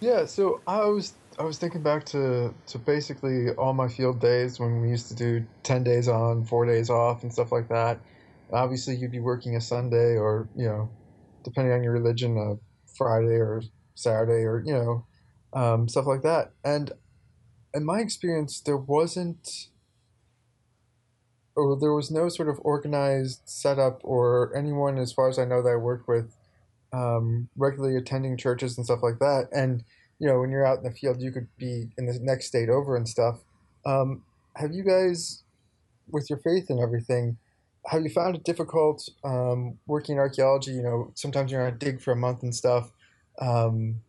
Yeah, 0.00 0.24
so 0.24 0.62
I 0.66 0.86
was 0.86 1.12
I 1.38 1.42
was 1.42 1.58
thinking 1.58 1.82
back 1.82 2.04
to 2.06 2.54
to 2.68 2.78
basically 2.78 3.50
all 3.50 3.74
my 3.74 3.86
field 3.86 4.18
days 4.18 4.58
when 4.58 4.80
we 4.80 4.88
used 4.88 5.08
to 5.08 5.14
do 5.14 5.46
ten 5.62 5.84
days 5.84 6.08
on, 6.08 6.46
four 6.46 6.64
days 6.64 6.88
off, 6.88 7.22
and 7.22 7.32
stuff 7.32 7.52
like 7.52 7.68
that. 7.68 8.00
Obviously, 8.50 8.96
you'd 8.96 9.12
be 9.12 9.20
working 9.20 9.56
a 9.56 9.60
Sunday, 9.60 10.16
or 10.16 10.48
you 10.56 10.64
know, 10.64 10.88
depending 11.44 11.74
on 11.74 11.82
your 11.82 11.92
religion, 11.92 12.38
a 12.38 12.54
Friday 12.96 13.36
or 13.36 13.62
Saturday, 13.94 14.44
or 14.44 14.62
you 14.64 14.72
know, 14.72 15.06
um, 15.52 15.86
stuff 15.86 16.06
like 16.06 16.22
that. 16.22 16.52
And 16.64 16.92
in 17.74 17.84
my 17.84 18.00
experience, 18.00 18.60
there 18.60 18.78
wasn't, 18.78 19.68
or 21.56 21.78
there 21.78 21.94
was 21.94 22.10
no 22.10 22.28
sort 22.28 22.48
of 22.48 22.58
organized 22.62 23.40
setup, 23.44 24.00
or 24.02 24.54
anyone, 24.56 24.98
as 24.98 25.12
far 25.12 25.28
as 25.28 25.38
I 25.38 25.44
know, 25.44 25.62
that 25.62 25.70
I 25.70 25.76
worked 25.76 26.08
with, 26.08 26.36
um, 26.92 27.48
regularly 27.56 27.96
attending 27.96 28.36
churches 28.36 28.76
and 28.76 28.84
stuff 28.84 29.02
like 29.02 29.18
that. 29.18 29.48
And 29.52 29.84
you 30.18 30.28
know, 30.28 30.40
when 30.40 30.50
you're 30.50 30.66
out 30.66 30.78
in 30.78 30.84
the 30.84 30.90
field, 30.90 31.22
you 31.22 31.32
could 31.32 31.48
be 31.56 31.88
in 31.96 32.04
the 32.04 32.18
next 32.20 32.46
state 32.48 32.68
over 32.68 32.94
and 32.94 33.08
stuff. 33.08 33.38
Um, 33.86 34.22
have 34.56 34.72
you 34.72 34.84
guys, 34.84 35.44
with 36.10 36.28
your 36.28 36.38
faith 36.38 36.68
and 36.68 36.78
everything, 36.78 37.38
have 37.86 38.02
you 38.02 38.10
found 38.10 38.36
it 38.36 38.44
difficult 38.44 39.08
um, 39.24 39.78
working 39.86 40.16
in 40.16 40.18
archaeology? 40.18 40.72
You 40.72 40.82
know, 40.82 41.12
sometimes 41.14 41.50
you're 41.50 41.62
on 41.62 41.72
a 41.72 41.76
dig 41.76 42.02
for 42.02 42.12
a 42.12 42.16
month 42.16 42.42
and 42.42 42.54
stuff. 42.54 42.90
Um, 43.40 44.02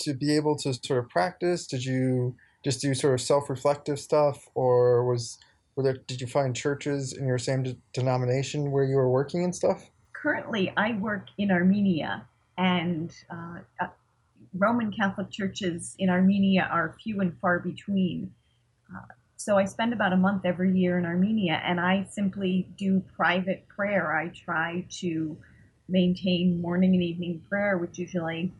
to 0.00 0.12
be 0.12 0.36
able 0.36 0.56
to 0.58 0.74
sort 0.74 1.02
of 1.02 1.08
practice, 1.08 1.66
did 1.66 1.86
you 1.86 2.36
just 2.62 2.82
do 2.82 2.92
sort 2.92 3.14
of 3.14 3.22
self-reflective 3.22 3.98
stuff, 3.98 4.46
or 4.54 5.06
was 5.06 5.38
were 5.78 5.84
there? 5.84 6.02
Did 6.08 6.20
you 6.20 6.26
find 6.26 6.54
churches 6.54 7.12
in 7.12 7.24
your 7.24 7.38
same 7.38 7.62
de- 7.62 7.76
denomination 7.92 8.72
where 8.72 8.84
you 8.84 8.96
were 8.96 9.08
working 9.08 9.44
and 9.44 9.54
stuff? 9.54 9.88
Currently, 10.12 10.72
I 10.76 10.94
work 10.94 11.28
in 11.38 11.52
Armenia, 11.52 12.26
and 12.58 13.14
uh, 13.30 13.60
uh, 13.80 13.86
Roman 14.54 14.92
Catholic 14.92 15.30
churches 15.30 15.94
in 16.00 16.10
Armenia 16.10 16.68
are 16.70 16.96
few 17.02 17.20
and 17.20 17.32
far 17.38 17.60
between. 17.60 18.34
Uh, 18.92 19.06
so 19.36 19.56
I 19.56 19.66
spend 19.66 19.92
about 19.92 20.12
a 20.12 20.16
month 20.16 20.44
every 20.44 20.76
year 20.76 20.98
in 20.98 21.06
Armenia, 21.06 21.62
and 21.64 21.78
I 21.78 22.08
simply 22.10 22.68
do 22.76 23.00
private 23.16 23.68
prayer. 23.68 24.16
I 24.16 24.28
try 24.30 24.84
to 24.98 25.36
maintain 25.88 26.60
morning 26.60 26.94
and 26.94 27.04
evening 27.04 27.40
prayer, 27.48 27.78
which 27.78 27.98
usually 27.98 28.52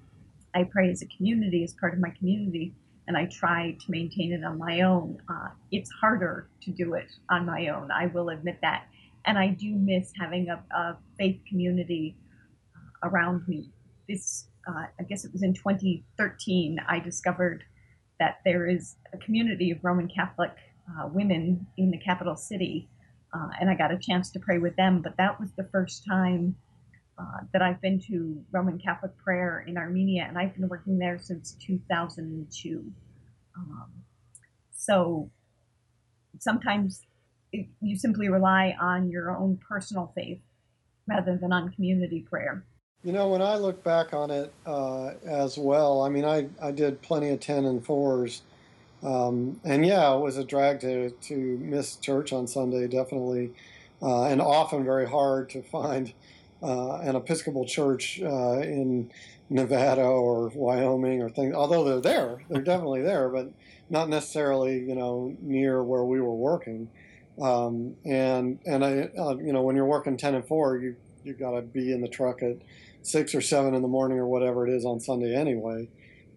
I 0.55 0.63
pray 0.63 0.89
as 0.89 1.03
a 1.03 1.07
community, 1.07 1.65
as 1.65 1.75
part 1.75 1.95
of 1.95 1.99
my 1.99 2.11
community, 2.11 2.75
and 3.09 3.17
I 3.17 3.25
try 3.25 3.75
to 3.81 3.91
maintain 3.91 4.33
it 4.33 4.45
on 4.45 4.59
my 4.59 4.83
own. 4.83 5.19
Uh, 5.29 5.49
it's 5.73 5.91
harder 5.91 6.51
to 6.63 6.71
do 6.71 6.95
it 6.95 7.11
on 7.31 7.47
my 7.47 7.69
own, 7.69 7.91
I 7.91 8.07
will 8.07 8.29
admit 8.29 8.59
that. 8.63 8.87
And 9.27 9.39
I 9.39 9.49
do 9.49 9.75
miss 9.75 10.13
having 10.21 10.49
a, 10.51 10.63
a 10.77 10.97
faith 11.19 11.41
community 11.49 12.17
uh, 12.77 13.09
around 13.09 13.49
me. 13.49 13.71
This, 14.09 14.49
uh, 14.69 14.85
I 15.01 15.03
guess 15.05 15.25
it 15.25 15.33
was 15.33 15.43
in 15.43 15.55
2013, 15.55 16.79
I 16.87 17.01
discovered 17.01 17.65
that 18.21 18.41
there 18.45 18.67
is 18.69 18.97
a 19.15 19.19
community 19.19 19.71
of 19.71 19.79
Roman 19.83 20.09
Catholic 20.09 20.53
uh, 20.89 21.09
women 21.09 21.67
in 21.79 21.91
the 21.91 21.99
capital 21.99 22.37
city, 22.37 22.89
uh, 23.35 23.49
and 23.61 23.71
I 23.71 23.75
got 23.75 23.91
a 23.91 23.99
chance 23.99 24.31
to 24.33 24.39
pray 24.39 24.59
with 24.59 24.77
them. 24.77 25.01
But 25.01 25.17
that 25.17 25.41
was 25.41 25.51
the 25.57 25.69
first 25.73 26.05
time 26.07 26.57
uh, 27.19 27.41
that 27.53 27.63
I've 27.63 27.81
been 27.81 28.01
to 28.09 28.41
Roman 28.53 28.79
Catholic 28.79 29.17
prayer 29.19 29.65
in 29.67 29.77
Armenia, 29.77 30.27
and 30.29 30.39
I've 30.39 30.55
been 30.55 30.69
working 30.69 30.99
there 30.99 31.19
since 31.19 31.57
2002. 31.61 32.85
Um, 33.57 33.91
so 34.71 35.31
sometimes 36.39 37.03
it, 37.53 37.67
you 37.81 37.97
simply 37.97 38.29
rely 38.29 38.77
on 38.81 39.11
your 39.11 39.37
own 39.37 39.59
personal 39.69 40.13
faith 40.15 40.41
rather 41.09 41.37
than 41.37 41.53
on 41.53 41.71
community 41.71 42.21
prayer. 42.21 42.65
You 43.03 43.13
know, 43.13 43.29
when 43.29 43.43
I 43.43 43.57
look 43.57 43.83
back 43.83 44.13
on 44.13 44.31
it 44.31 44.53
uh, 44.67 45.13
as 45.27 45.57
well, 45.57 46.03
I 46.03 46.09
mean, 46.09 46.25
I, 46.25 46.49
I 46.61 46.73
did 46.73 47.01
plenty 47.01 47.31
of 47.31 47.41
10 47.41 47.65
and 47.65 47.85
4s. 47.85 48.41
Um, 49.03 49.61
and 49.65 49.87
yeah, 49.87 50.13
it 50.15 50.21
was 50.21 50.37
a 50.37 50.45
drag 50.45 50.81
to, 50.81 51.11
to 51.11 51.37
miss 51.37 51.97
church 51.97 52.33
on 52.33 52.47
Sunday, 52.47 52.89
definitely. 52.89 53.53
uh, 54.03 54.25
and 54.25 54.41
often 54.41 54.85
very 54.85 55.09
hard 55.09 55.49
to 55.51 55.63
find 55.71 56.13
an 56.63 57.17
Episcopal 57.17 57.65
church 57.65 58.21
uh, 58.23 58.61
in 58.61 59.11
Nevada 59.51 60.03
or 60.03 60.49
Wyoming 60.55 61.23
or 61.23 61.31
things. 61.31 61.55
Although 61.55 61.85
they're 61.85 62.01
there, 62.01 62.43
they're 62.49 62.63
definitely 62.63 63.03
there, 63.03 63.29
but 63.29 63.51
not 63.91 64.09
necessarily 64.09 64.79
you 64.81 64.95
know 64.95 65.37
near 65.41 65.83
where 65.83 66.05
we 66.05 66.21
were 66.21 66.35
working. 66.35 66.91
Um, 67.41 67.95
and 68.05 68.59
and 68.67 68.85
I 68.85 69.09
uh, 69.19 69.37
you 69.37 69.53
know 69.53 69.63
when 69.63 69.77
you're 69.77 69.87
working 69.87 70.17
ten 70.17 70.35
and 70.35 70.47
four, 70.47 70.79
you 70.79 70.97
you 71.25 71.35
got 71.35 71.53
to 71.53 71.63
be 71.63 71.93
in 71.93 72.01
the 72.01 72.09
truck 72.09 72.43
at 72.43 72.57
six 73.03 73.35
or 73.35 73.41
seven 73.41 73.75
in 73.75 73.83
the 73.83 73.89
morning 73.89 74.19
or 74.19 74.27
whatever 74.27 74.67
it 74.67 74.73
is 74.73 74.85
on 74.85 75.01
Sunday 75.01 75.35
anyway. 75.35 75.89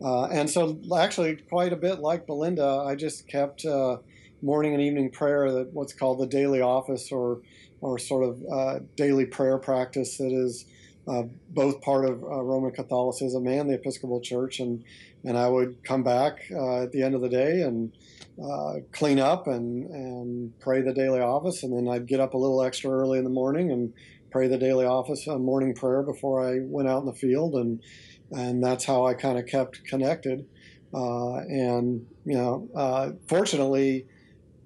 Uh, 0.03 0.25
and 0.25 0.49
so 0.49 0.79
actually 0.95 1.35
quite 1.35 1.73
a 1.73 1.75
bit 1.75 1.99
like 1.99 2.25
Belinda, 2.25 2.83
I 2.87 2.95
just 2.95 3.27
kept 3.27 3.65
uh, 3.65 3.97
morning 4.41 4.73
and 4.73 4.81
evening 4.81 5.11
prayer 5.11 5.51
that 5.51 5.73
what's 5.73 5.93
called 5.93 6.19
the 6.19 6.25
daily 6.25 6.61
office 6.61 7.11
or 7.11 7.41
or 7.81 7.97
sort 7.97 8.23
of 8.23 8.43
uh, 8.51 8.79
daily 8.95 9.25
prayer 9.25 9.57
practice 9.57 10.17
that 10.17 10.31
is 10.31 10.65
uh, 11.07 11.23
both 11.49 11.81
part 11.81 12.05
of 12.05 12.23
uh, 12.23 12.41
Roman 12.41 12.71
Catholicism 12.71 13.47
and 13.47 13.69
the 13.69 13.73
Episcopal 13.73 14.21
Church. 14.21 14.59
And, 14.59 14.83
and 15.23 15.37
I 15.37 15.47
would 15.49 15.83
come 15.83 16.03
back 16.03 16.45
uh, 16.51 16.83
at 16.83 16.91
the 16.91 17.01
end 17.01 17.15
of 17.15 17.21
the 17.21 17.29
day 17.29 17.61
and 17.61 17.91
uh, 18.41 18.75
clean 18.91 19.19
up 19.19 19.47
and, 19.47 19.89
and 19.89 20.59
pray 20.59 20.81
the 20.81 20.93
daily 20.93 21.19
office. 21.19 21.63
And 21.63 21.75
then 21.75 21.91
I'd 21.91 22.05
get 22.05 22.19
up 22.19 22.35
a 22.35 22.37
little 22.37 22.61
extra 22.63 22.91
early 22.91 23.17
in 23.17 23.23
the 23.23 23.31
morning 23.31 23.71
and 23.71 23.93
pray 24.29 24.47
the 24.47 24.57
daily 24.57 24.85
office, 24.85 25.25
a 25.27 25.39
morning 25.39 25.73
prayer 25.73 26.03
before 26.03 26.47
I 26.47 26.59
went 26.61 26.87
out 26.87 26.99
in 26.99 27.07
the 27.07 27.13
field. 27.13 27.55
And, 27.55 27.81
and 28.31 28.63
that's 28.63 28.85
how 28.85 29.05
I 29.05 29.15
kind 29.15 29.39
of 29.39 29.47
kept 29.47 29.83
connected. 29.85 30.45
Uh, 30.93 31.37
and, 31.37 32.05
you 32.25 32.37
know, 32.37 33.17
fortunately, 33.27 34.05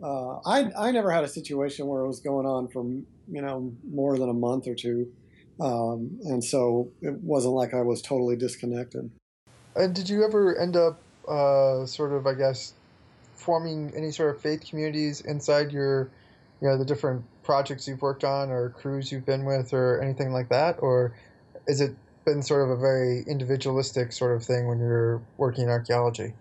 uh, 0.03 0.39
I 0.45 0.71
I 0.77 0.91
never 0.91 1.11
had 1.11 1.23
a 1.23 1.27
situation 1.27 1.87
where 1.87 2.01
it 2.01 2.07
was 2.07 2.19
going 2.19 2.45
on 2.45 2.67
for 2.67 2.83
you 2.83 3.41
know 3.41 3.73
more 3.89 4.17
than 4.17 4.29
a 4.29 4.33
month 4.33 4.67
or 4.67 4.75
two, 4.75 5.11
um, 5.59 6.19
and 6.23 6.43
so 6.43 6.91
it 7.01 7.13
wasn't 7.21 7.53
like 7.53 7.73
I 7.73 7.81
was 7.81 8.01
totally 8.01 8.35
disconnected. 8.35 9.09
And 9.75 9.93
did 9.93 10.09
you 10.09 10.23
ever 10.23 10.57
end 10.57 10.75
up 10.75 11.01
uh, 11.27 11.85
sort 11.85 12.13
of 12.13 12.27
I 12.27 12.33
guess 12.33 12.73
forming 13.35 13.93
any 13.95 14.11
sort 14.11 14.35
of 14.35 14.41
faith 14.41 14.67
communities 14.67 15.21
inside 15.21 15.71
your 15.71 16.09
you 16.61 16.67
know 16.67 16.77
the 16.77 16.85
different 16.85 17.23
projects 17.43 17.87
you've 17.87 18.01
worked 18.01 18.23
on 18.23 18.49
or 18.49 18.69
crews 18.69 19.11
you've 19.11 19.25
been 19.25 19.45
with 19.45 19.73
or 19.73 20.01
anything 20.01 20.31
like 20.31 20.49
that, 20.49 20.77
or 20.79 21.13
is 21.67 21.79
it 21.81 21.95
been 22.25 22.41
sort 22.41 22.63
of 22.63 22.71
a 22.71 22.75
very 22.75 23.23
individualistic 23.27 24.11
sort 24.11 24.35
of 24.35 24.43
thing 24.43 24.67
when 24.67 24.79
you're 24.79 25.21
working 25.37 25.65
in 25.65 25.69
archaeology? 25.69 26.33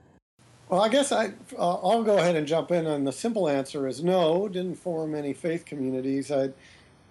Well, 0.74 0.82
I 0.82 0.88
guess 0.88 1.12
I, 1.12 1.26
uh, 1.56 1.74
I'll 1.76 2.02
go 2.02 2.18
ahead 2.18 2.34
and 2.34 2.48
jump 2.48 2.72
in, 2.72 2.84
and 2.84 3.06
the 3.06 3.12
simple 3.12 3.48
answer 3.48 3.87
is 3.87 4.02
no. 4.02 4.48
Didn't 4.48 4.74
form 4.74 5.14
any 5.14 5.32
faith 5.32 5.64
communities. 5.64 6.32
I, 6.32 6.48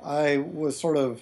I 0.04 0.40
was 0.40 0.78
sort 0.78 0.98
of 0.98 1.22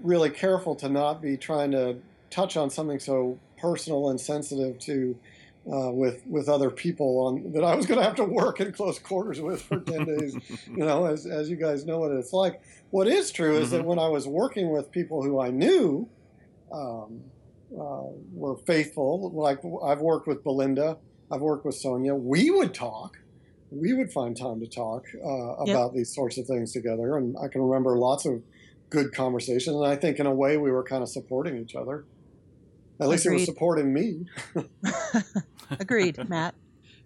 really 0.00 0.30
careful 0.30 0.76
to 0.76 0.88
not 0.88 1.20
be 1.20 1.36
trying 1.36 1.72
to 1.72 1.96
touch 2.30 2.56
on 2.56 2.70
something 2.70 3.00
so 3.00 3.40
personal 3.58 4.08
and 4.10 4.20
sensitive 4.20 4.78
to 4.82 5.18
uh, 5.66 5.90
with 5.90 6.24
with 6.28 6.48
other 6.48 6.70
people 6.70 7.18
on 7.26 7.52
that 7.54 7.64
I 7.64 7.74
was 7.74 7.86
going 7.86 7.98
to 7.98 8.04
have 8.04 8.14
to 8.16 8.24
work 8.24 8.60
in 8.60 8.70
close 8.70 9.00
quarters 9.00 9.40
with 9.40 9.60
for 9.60 9.80
ten 9.80 10.04
days. 10.16 10.36
you 10.68 10.84
know, 10.84 11.06
as 11.06 11.26
as 11.26 11.50
you 11.50 11.56
guys 11.56 11.84
know 11.84 11.98
what 11.98 12.12
it's 12.12 12.32
like. 12.32 12.62
What 12.90 13.08
is 13.08 13.32
true 13.32 13.56
is 13.56 13.70
mm-hmm. 13.70 13.78
that 13.78 13.84
when 13.84 13.98
I 13.98 14.06
was 14.06 14.28
working 14.28 14.70
with 14.70 14.92
people 14.92 15.24
who 15.24 15.40
I 15.40 15.50
knew 15.50 16.08
um, 16.70 17.20
uh, 17.76 18.04
were 18.32 18.58
faithful, 18.58 19.32
like 19.32 19.58
I've 19.84 19.98
worked 19.98 20.28
with 20.28 20.44
Belinda 20.44 20.98
I've 21.34 21.40
worked 21.40 21.64
with 21.64 21.74
Sonia. 21.74 22.14
We 22.14 22.50
would 22.50 22.72
talk. 22.72 23.18
We 23.70 23.92
would 23.92 24.12
find 24.12 24.36
time 24.36 24.60
to 24.60 24.68
talk 24.68 25.06
uh, 25.16 25.54
about 25.56 25.66
yep. 25.66 25.92
these 25.94 26.14
sorts 26.14 26.38
of 26.38 26.46
things 26.46 26.72
together, 26.72 27.16
and 27.16 27.36
I 27.42 27.48
can 27.48 27.60
remember 27.60 27.98
lots 27.98 28.24
of 28.24 28.40
good 28.88 29.12
conversations. 29.12 29.74
And 29.74 29.84
I 29.84 29.96
think, 29.96 30.20
in 30.20 30.26
a 30.26 30.34
way, 30.34 30.56
we 30.58 30.70
were 30.70 30.84
kind 30.84 31.02
of 31.02 31.08
supporting 31.08 31.58
each 31.58 31.74
other. 31.74 32.04
At 33.00 33.08
least 33.08 33.26
Agreed. 33.26 33.34
it 33.34 33.40
was 33.40 33.46
supporting 33.46 33.92
me. 33.92 34.26
Agreed, 35.80 36.28
Matt. 36.28 36.54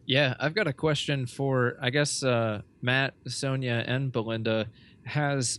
Yeah, 0.05 0.35
I've 0.39 0.55
got 0.55 0.67
a 0.67 0.75
question 0.75 1.27
for, 1.27 1.79
I 1.81 1.89
guess, 1.89 2.23
uh, 2.23 2.61
Matt, 2.83 3.15
Sonia, 3.27 3.83
and 3.87 4.13
Belinda. 4.13 4.67
Has 5.07 5.59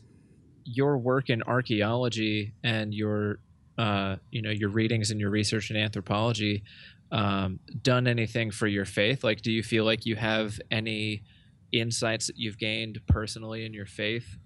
your 0.63 0.99
work 0.99 1.31
in 1.31 1.41
archaeology 1.41 2.53
and 2.63 2.93
your, 2.93 3.39
uh, 3.79 4.17
you 4.29 4.43
know, 4.43 4.51
your 4.51 4.69
readings 4.69 5.09
and 5.09 5.19
your 5.19 5.31
research 5.31 5.71
in 5.71 5.77
anthropology 5.77 6.63
um, 7.11 7.59
done 7.81 8.07
anything 8.07 8.51
for 8.51 8.67
your 8.67 8.85
faith? 8.85 9.23
Like, 9.23 9.41
do 9.41 9.51
you 9.51 9.63
feel 9.63 9.85
like 9.85 10.05
you 10.05 10.15
have 10.15 10.59
any 10.71 11.23
insights 11.71 12.27
that 12.27 12.37
you've 12.37 12.57
gained 12.57 12.99
personally 13.07 13.65
in 13.65 13.73
your 13.73 13.85
faith 13.85 14.37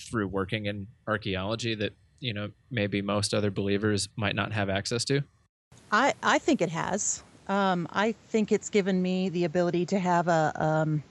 through 0.00 0.28
working 0.28 0.66
in 0.66 0.86
archaeology 1.06 1.74
that 1.74 1.92
you 2.20 2.32
know 2.32 2.48
maybe 2.70 3.02
most 3.02 3.34
other 3.34 3.50
believers 3.50 4.08
might 4.16 4.34
not 4.34 4.52
have 4.52 4.68
access 4.68 5.04
to? 5.06 5.22
I 5.92 6.14
I 6.22 6.38
think 6.38 6.60
it 6.60 6.70
has. 6.70 7.22
Um, 7.48 7.88
I 7.92 8.12
think 8.28 8.52
it's 8.52 8.68
given 8.68 9.00
me 9.00 9.30
the 9.30 9.44
ability 9.44 9.86
to 9.86 9.98
have 9.98 10.28
a 10.28 10.52
um, 10.56 11.02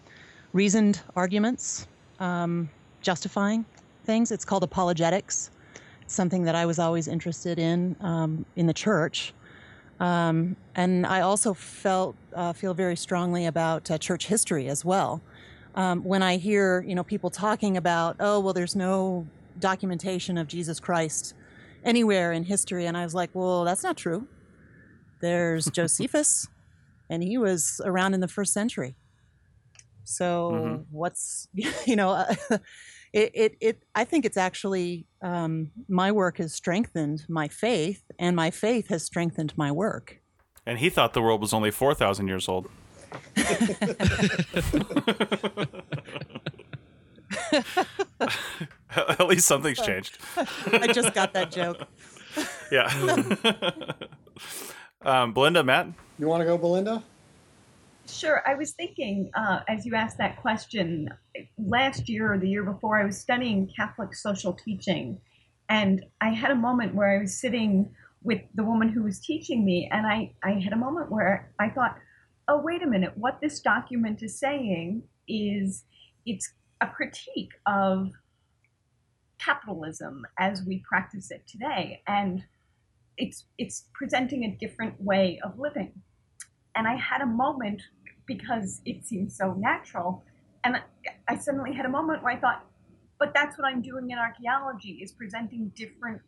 reasoned 0.54 1.02
arguments 1.15 1.88
um, 2.19 2.69
justifying 3.02 3.65
things. 4.06 4.32
It's 4.32 4.45
called 4.45 4.63
apologetics. 4.63 5.50
Something 6.06 6.43
that 6.43 6.56
I 6.56 6.65
was 6.65 6.80
always 6.80 7.08
interested 7.08 7.60
in 7.60 7.95
um, 8.02 8.45
in 8.56 8.67
the 8.67 8.73
church. 8.73 9.34
Um, 9.99 10.55
and 10.75 11.05
I 11.05 11.21
also 11.21 11.53
felt 11.53 12.15
uh, 12.33 12.53
feel 12.53 12.73
very 12.73 12.95
strongly 12.95 13.45
about 13.45 13.89
uh, 13.89 13.97
church 13.97 14.27
history 14.27 14.67
as 14.67 14.86
well. 14.86 15.21
Um, 15.75 16.03
when 16.03 16.23
I 16.23 16.38
hear 16.38 16.81
you 16.81 16.95
know 16.95 17.03
people 17.03 17.29
talking 17.29 17.77
about 17.77 18.17
oh 18.19 18.39
well 18.39 18.53
there's 18.53 18.75
no 18.75 19.27
documentation 19.60 20.38
of 20.38 20.47
Jesus 20.47 20.79
Christ 20.79 21.33
anywhere 21.83 22.31
in 22.31 22.43
history, 22.43 22.86
and 22.86 22.95
I 22.95 23.03
was 23.03 23.15
like 23.15 23.31
well 23.33 23.63
that's 23.63 23.83
not 23.83 23.97
true. 23.97 24.27
There's 25.19 25.65
Josephus, 25.71 26.47
and 27.10 27.23
he 27.23 27.38
was 27.38 27.81
around 27.83 28.13
in 28.13 28.19
the 28.19 28.27
first 28.27 28.53
century. 28.53 28.95
So 30.03 30.51
mm-hmm. 30.53 30.81
what's 30.91 31.47
you 31.86 31.95
know 31.95 32.25
it, 33.17 33.32
it, 33.34 33.58
it 33.60 33.84
I 33.95 34.03
think 34.03 34.25
it's 34.25 34.38
actually 34.38 35.08
um, 35.21 35.71
my 35.88 36.12
work 36.12 36.38
has 36.38 36.53
strengthened 36.53 37.25
my 37.27 37.47
faith, 37.47 38.03
and 38.19 38.36
my 38.36 38.51
faith 38.51 38.89
has 38.89 39.03
strengthened 39.03 39.53
my 39.58 39.71
work. 39.71 40.21
And 40.65 40.80
he 40.80 40.89
thought 40.89 41.13
the 41.13 41.21
world 41.21 41.41
was 41.41 41.53
only 41.53 41.71
four 41.71 41.95
thousand 41.95 42.27
years 42.27 42.47
old. 42.47 42.69
At 48.95 49.27
least 49.27 49.47
something's 49.47 49.80
changed. 49.80 50.17
I 50.71 50.91
just 50.93 51.13
got 51.13 51.34
that 51.34 51.51
joke. 51.51 51.84
yeah. 52.71 52.88
um, 55.01 55.34
Belinda, 55.34 55.63
Matt, 55.63 55.88
you 56.19 56.27
want 56.27 56.41
to 56.41 56.45
go, 56.45 56.58
Belinda? 56.58 57.03
Sure. 58.10 58.41
I 58.48 58.56
was 58.56 58.72
thinking, 58.72 59.30
uh, 59.36 59.60
as 59.67 59.86
you 59.86 59.93
asked 59.96 60.17
that 60.17 60.41
question, 60.41 61.10
last 61.58 62.08
year 62.08 62.34
or 62.34 62.38
the 62.38 62.50
year 62.50 62.63
before, 62.63 63.00
I 63.00 63.06
was 63.06 63.20
studying 63.20 63.70
Catholic 63.76 64.15
social 64.15 64.54
teaching. 64.54 65.20
And 65.70 66.06
I 66.22 66.30
had 66.30 66.52
a 66.52 66.56
moment 66.56 66.96
where 66.96 67.17
I 67.17 67.22
was 67.22 67.38
sitting 67.39 67.93
with 68.24 68.41
the 68.56 68.63
woman 68.63 68.89
who 68.89 69.04
was 69.04 69.20
teaching 69.20 69.65
me, 69.65 69.89
and 69.91 70.08
I, 70.08 70.34
I 70.43 70.54
had 70.54 70.74
a 70.74 70.78
moment 70.78 71.12
where 71.12 71.52
I 71.60 71.70
thought, 71.70 71.98
oh, 72.48 72.62
wait 72.62 72.82
a 72.82 72.88
minute, 72.88 73.12
what 73.15 73.39
this 73.41 73.60
document 73.60 74.24
is 74.24 74.39
saying 74.39 75.04
is 75.28 75.84
it's 76.26 76.54
a 76.82 76.88
critique 76.88 77.52
of 77.65 78.12
capitalism 79.39 80.26
as 80.39 80.63
we 80.63 80.84
practice 80.88 81.30
it 81.30 81.43
today. 81.48 82.02
And 82.08 82.43
it's 83.17 83.46
it's 83.58 83.86
presenting 83.93 84.46
a 84.46 84.58
different 84.58 85.02
way 85.02 85.39
of 85.43 85.60
living. 85.60 85.91
And 86.76 86.88
I 86.88 86.96
had 86.96 87.22
a 87.22 87.26
moment 87.26 87.82
because 88.28 88.82
it 88.86 89.06
seemed 89.06 89.32
so 89.32 89.54
natural. 89.54 90.24
And 90.63 90.82
I 91.28 91.38
suddenly 91.38 91.74
had 91.74 91.86
a 91.86 91.90
moment 91.90 92.22
where 92.22 92.34
I 92.34 92.40
thought, 92.40 92.66
but 93.19 93.34
that's 93.34 93.58
what 93.58 93.65
I'm 93.65 93.82
doing 93.82 94.12
in 94.12 94.19
archaeology 94.19 95.00
is 95.02 95.12
presenting 95.12 95.71
different 95.75 96.21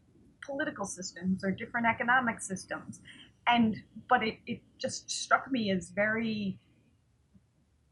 political 0.44 0.86
systems 0.86 1.44
or 1.44 1.52
different 1.52 1.86
economic 1.86 2.42
systems. 2.42 3.02
And 3.48 3.76
but 4.10 4.24
it, 4.24 4.38
it 4.48 4.62
just 4.80 5.12
struck 5.12 5.52
me 5.52 5.72
as 5.72 5.90
very 5.90 6.58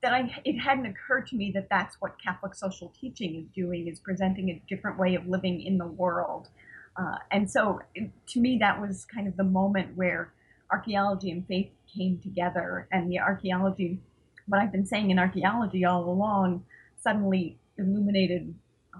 that 0.01 0.13
I 0.13 0.41
it 0.45 0.57
hadn't 0.59 0.85
occurred 0.85 1.27
to 1.27 1.35
me 1.35 1.51
that 1.55 1.67
that's 1.69 1.97
what 1.99 2.15
Catholic 2.23 2.55
social 2.55 2.93
teaching 2.99 3.35
is 3.35 3.47
doing 3.53 3.87
is 3.87 3.99
presenting 3.99 4.49
a 4.49 4.61
different 4.67 4.97
way 4.97 5.15
of 5.15 5.27
living 5.27 5.61
in 5.61 5.77
the 5.77 5.87
world. 5.87 6.49
Uh, 6.95 7.17
and 7.31 7.49
so 7.49 7.81
it, 7.93 8.09
to 8.27 8.39
me 8.39 8.57
that 8.59 8.79
was 8.79 9.05
kind 9.05 9.27
of 9.27 9.35
the 9.37 9.43
moment 9.43 9.95
where 9.95 10.33
archaeology 10.71 11.31
and 11.31 11.45
faith 11.47 11.69
came 11.93 12.19
together 12.19 12.87
and 12.91 13.11
the 13.11 13.19
archaeology, 13.19 13.99
what 14.47 14.61
I've 14.61 14.71
been 14.71 14.85
saying 14.85 15.11
in 15.11 15.19
archaeology 15.19 15.85
all 15.85 16.09
along, 16.09 16.63
suddenly 16.99 17.59
illuminated 17.77 18.53
uh, 18.93 18.99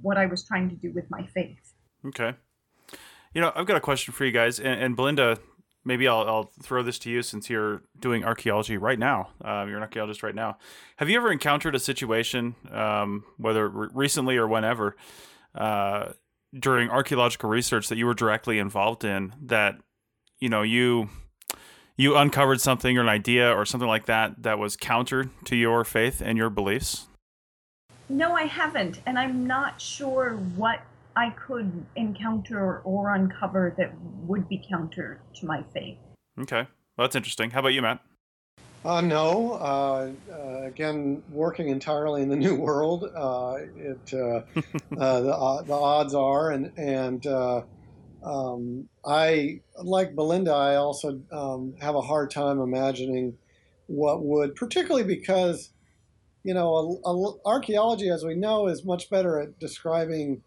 what 0.00 0.16
I 0.16 0.26
was 0.26 0.44
trying 0.44 0.68
to 0.70 0.76
do 0.76 0.92
with 0.92 1.10
my 1.10 1.26
faith. 1.26 1.72
Okay. 2.06 2.34
You 3.34 3.40
know, 3.40 3.52
I've 3.54 3.66
got 3.66 3.76
a 3.76 3.80
question 3.80 4.12
for 4.12 4.24
you 4.24 4.32
guys, 4.32 4.60
and, 4.60 4.80
and 4.80 4.96
Belinda, 4.96 5.38
maybe 5.84 6.06
I'll, 6.06 6.28
I'll 6.28 6.50
throw 6.62 6.82
this 6.82 6.98
to 7.00 7.10
you 7.10 7.22
since 7.22 7.48
you're 7.48 7.82
doing 7.98 8.24
archaeology 8.24 8.76
right 8.76 8.98
now. 8.98 9.30
Um, 9.42 9.68
you're 9.68 9.78
an 9.78 9.82
archaeologist 9.82 10.22
right 10.22 10.34
now. 10.34 10.58
Have 10.96 11.08
you 11.08 11.16
ever 11.16 11.32
encountered 11.32 11.74
a 11.74 11.80
situation, 11.80 12.54
um, 12.70 13.24
whether 13.38 13.68
re- 13.68 13.88
recently 13.92 14.36
or 14.36 14.46
whenever, 14.46 14.96
uh, 15.54 16.12
during 16.58 16.90
archaeological 16.90 17.48
research 17.48 17.88
that 17.88 17.96
you 17.96 18.06
were 18.06 18.14
directly 18.14 18.58
involved 18.58 19.04
in 19.04 19.34
that 19.40 19.76
you 20.38 20.48
know 20.48 20.62
you 20.62 21.08
you 21.96 22.16
uncovered 22.16 22.60
something 22.60 22.96
or 22.96 23.02
an 23.02 23.08
idea 23.08 23.52
or 23.52 23.64
something 23.64 23.88
like 23.88 24.06
that 24.06 24.42
that 24.42 24.58
was 24.58 24.76
counter 24.76 25.30
to 25.44 25.56
your 25.56 25.84
faith 25.84 26.20
and 26.24 26.38
your 26.38 26.50
beliefs? 26.50 27.06
No, 28.08 28.34
I 28.34 28.44
haven't, 28.44 29.00
and 29.06 29.18
I'm 29.18 29.46
not 29.46 29.80
sure 29.80 30.32
what 30.56 30.82
I 31.16 31.30
could 31.30 31.84
encounter 31.96 32.80
or 32.80 33.14
uncover 33.14 33.74
that 33.78 33.92
would 34.26 34.48
be 34.48 34.64
counter 34.68 35.20
to 35.34 35.46
my 35.46 35.62
faith. 35.74 35.98
Okay, 36.38 36.66
well, 36.96 37.06
that's 37.06 37.16
interesting. 37.16 37.50
How 37.50 37.60
about 37.60 37.74
you, 37.74 37.82
Matt? 37.82 38.00
Uh, 38.84 39.00
no. 39.00 39.52
Uh, 39.52 40.10
uh, 40.32 40.62
again, 40.66 41.22
working 41.30 41.68
entirely 41.68 42.22
in 42.22 42.28
the 42.28 42.36
new 42.46 42.54
world, 42.54 43.04
uh, 43.14 43.58
it 43.76 44.12
uh, 44.12 44.42
uh, 44.98 45.20
the 45.20 45.64
the 45.66 45.74
odds 45.74 46.14
are, 46.14 46.50
and 46.50 46.72
and 46.76 47.26
um, 48.24 48.88
I 49.04 49.60
like 49.82 50.14
Belinda. 50.14 50.52
I 50.52 50.76
also 50.76 51.20
um, 51.30 51.74
have 51.80 51.94
a 51.94 52.00
hard 52.00 52.30
time 52.30 52.60
imagining 52.60 53.36
what 53.86 54.22
would, 54.24 54.54
particularly 54.54 55.04
because 55.04 55.70
you 56.44 56.54
know, 56.54 57.00
a, 57.04 57.08
a, 57.08 57.34
archaeology, 57.46 58.10
as 58.10 58.24
we 58.24 58.34
know, 58.34 58.66
is 58.66 58.84
much 58.84 59.08
better 59.08 59.38
at 59.38 59.60
describing 59.60 60.42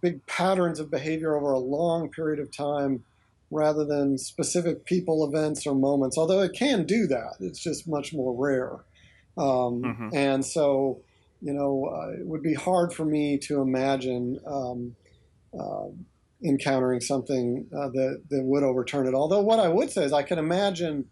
big 0.00 0.24
patterns 0.26 0.80
of 0.80 0.90
behavior 0.90 1.36
over 1.36 1.52
a 1.52 1.58
long 1.58 2.10
period 2.10 2.40
of 2.40 2.54
time 2.54 3.04
rather 3.50 3.84
than 3.84 4.16
specific 4.16 4.84
people, 4.84 5.26
events, 5.26 5.66
or 5.66 5.74
moments. 5.74 6.16
Although 6.16 6.40
it 6.40 6.52
can 6.52 6.84
do 6.84 7.06
that, 7.08 7.34
it's 7.40 7.58
just 7.58 7.88
much 7.88 8.12
more 8.12 8.34
rare. 8.34 8.72
Um, 9.36 9.82
mm-hmm. 9.82 10.08
And 10.12 10.44
so, 10.44 11.00
you 11.40 11.52
know, 11.52 11.86
uh, 11.86 12.20
it 12.20 12.26
would 12.26 12.42
be 12.42 12.54
hard 12.54 12.92
for 12.92 13.04
me 13.04 13.38
to 13.38 13.60
imagine 13.60 14.38
um, 14.46 14.94
uh, 15.58 15.88
encountering 16.44 17.00
something 17.00 17.66
uh, 17.76 17.88
that, 17.88 18.22
that 18.30 18.42
would 18.44 18.62
overturn 18.62 19.06
it. 19.06 19.14
Although, 19.14 19.40
what 19.40 19.58
I 19.58 19.68
would 19.68 19.90
say 19.90 20.04
is 20.04 20.12
I 20.12 20.22
can 20.22 20.38
imagine. 20.38 21.06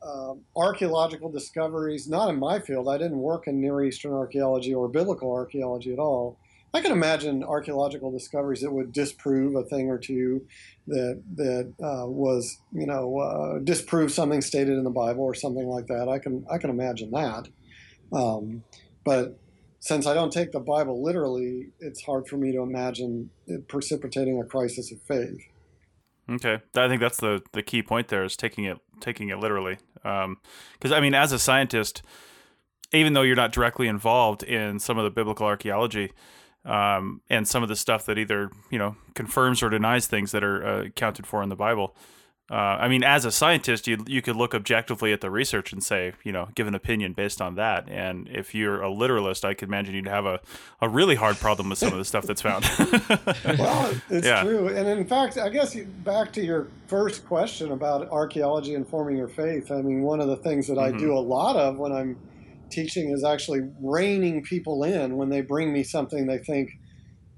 Um, 0.00 0.42
archaeological 0.54 1.28
discoveries, 1.28 2.08
not 2.08 2.28
in 2.28 2.38
my 2.38 2.60
field. 2.60 2.88
I 2.88 2.98
didn't 2.98 3.18
work 3.18 3.48
in 3.48 3.60
Near 3.60 3.82
Eastern 3.82 4.12
archaeology 4.12 4.72
or 4.72 4.86
biblical 4.86 5.32
archaeology 5.32 5.92
at 5.92 5.98
all. 5.98 6.38
I 6.74 6.80
can 6.80 6.92
imagine 6.92 7.42
archaeological 7.42 8.12
discoveries 8.12 8.60
that 8.60 8.70
would 8.70 8.92
disprove 8.92 9.54
a 9.56 9.64
thing 9.64 9.88
or 9.88 9.98
two 9.98 10.46
that 10.86 11.22
that 11.36 11.72
uh, 11.82 12.06
was 12.06 12.58
you 12.72 12.86
know 12.86 13.18
uh, 13.18 13.58
disprove 13.60 14.12
something 14.12 14.42
stated 14.42 14.76
in 14.76 14.84
the 14.84 14.90
Bible 14.90 15.22
or 15.22 15.34
something 15.34 15.66
like 15.66 15.86
that. 15.86 16.08
I 16.08 16.18
can 16.18 16.44
I 16.50 16.58
can 16.58 16.70
imagine 16.70 17.10
that, 17.12 17.48
um, 18.12 18.62
but 19.04 19.38
since 19.80 20.06
I 20.06 20.14
don't 20.14 20.32
take 20.32 20.52
the 20.52 20.60
Bible 20.60 21.02
literally, 21.02 21.70
it's 21.80 22.02
hard 22.02 22.26
for 22.26 22.36
me 22.36 22.52
to 22.52 22.60
imagine 22.60 23.30
it 23.46 23.68
precipitating 23.68 24.40
a 24.40 24.44
crisis 24.44 24.92
of 24.92 25.00
faith. 25.02 25.40
Okay, 26.30 26.58
I 26.74 26.88
think 26.88 27.00
that's 27.00 27.18
the 27.18 27.42
the 27.52 27.62
key 27.62 27.82
point 27.82 28.08
there 28.08 28.24
is 28.24 28.36
taking 28.36 28.64
it 28.64 28.78
taking 29.00 29.30
it 29.30 29.38
literally. 29.38 29.78
Because 29.94 30.24
um, 30.24 30.92
I 30.92 31.00
mean, 31.00 31.14
as 31.14 31.32
a 31.32 31.38
scientist, 31.38 32.02
even 32.92 33.12
though 33.12 33.22
you're 33.22 33.36
not 33.36 33.52
directly 33.52 33.88
involved 33.88 34.42
in 34.42 34.78
some 34.78 34.98
of 34.98 35.04
the 35.04 35.10
biblical 35.10 35.46
archaeology, 35.46 36.12
um, 36.64 37.22
and 37.30 37.48
some 37.48 37.62
of 37.62 37.68
the 37.68 37.76
stuff 37.76 38.04
that 38.06 38.18
either 38.18 38.50
you 38.70 38.78
know 38.78 38.96
confirms 39.14 39.62
or 39.62 39.70
denies 39.70 40.06
things 40.06 40.32
that 40.32 40.44
are 40.44 40.66
uh, 40.66 40.82
accounted 40.84 41.26
for 41.26 41.42
in 41.42 41.48
the 41.48 41.56
Bible. 41.56 41.96
Uh, 42.50 42.54
I 42.54 42.88
mean, 42.88 43.04
as 43.04 43.26
a 43.26 43.30
scientist, 43.30 43.86
you 43.86 44.02
you 44.06 44.22
could 44.22 44.36
look 44.36 44.54
objectively 44.54 45.12
at 45.12 45.20
the 45.20 45.30
research 45.30 45.72
and 45.72 45.82
say, 45.82 46.14
you 46.24 46.32
know, 46.32 46.48
give 46.54 46.66
an 46.66 46.74
opinion 46.74 47.12
based 47.12 47.42
on 47.42 47.56
that. 47.56 47.88
And 47.90 48.26
if 48.28 48.54
you're 48.54 48.80
a 48.80 48.90
literalist, 48.90 49.44
I 49.44 49.52
could 49.52 49.68
imagine 49.68 49.94
you'd 49.94 50.08
have 50.08 50.24
a, 50.24 50.40
a 50.80 50.88
really 50.88 51.14
hard 51.14 51.36
problem 51.36 51.68
with 51.68 51.78
some 51.78 51.92
of 51.92 51.98
the 51.98 52.06
stuff 52.06 52.24
that's 52.24 52.40
found. 52.40 52.64
well, 53.58 53.94
it's 54.08 54.26
yeah. 54.26 54.42
true. 54.42 54.68
And 54.68 54.88
in 54.88 55.06
fact, 55.06 55.36
I 55.36 55.50
guess 55.50 55.76
back 56.04 56.32
to 56.32 56.42
your 56.42 56.68
first 56.86 57.26
question 57.26 57.72
about 57.72 58.08
archaeology 58.10 58.74
informing 58.74 59.18
your 59.18 59.28
faith. 59.28 59.70
I 59.70 59.82
mean, 59.82 60.00
one 60.00 60.20
of 60.20 60.28
the 60.28 60.36
things 60.36 60.68
that 60.68 60.78
mm-hmm. 60.78 60.96
I 60.96 60.98
do 60.98 61.12
a 61.12 61.20
lot 61.20 61.56
of 61.56 61.76
when 61.76 61.92
I'm 61.92 62.16
teaching 62.70 63.10
is 63.10 63.24
actually 63.24 63.60
reining 63.82 64.42
people 64.42 64.84
in 64.84 65.16
when 65.16 65.28
they 65.28 65.40
bring 65.42 65.72
me 65.72 65.82
something 65.82 66.26
they 66.26 66.38
think 66.38 66.78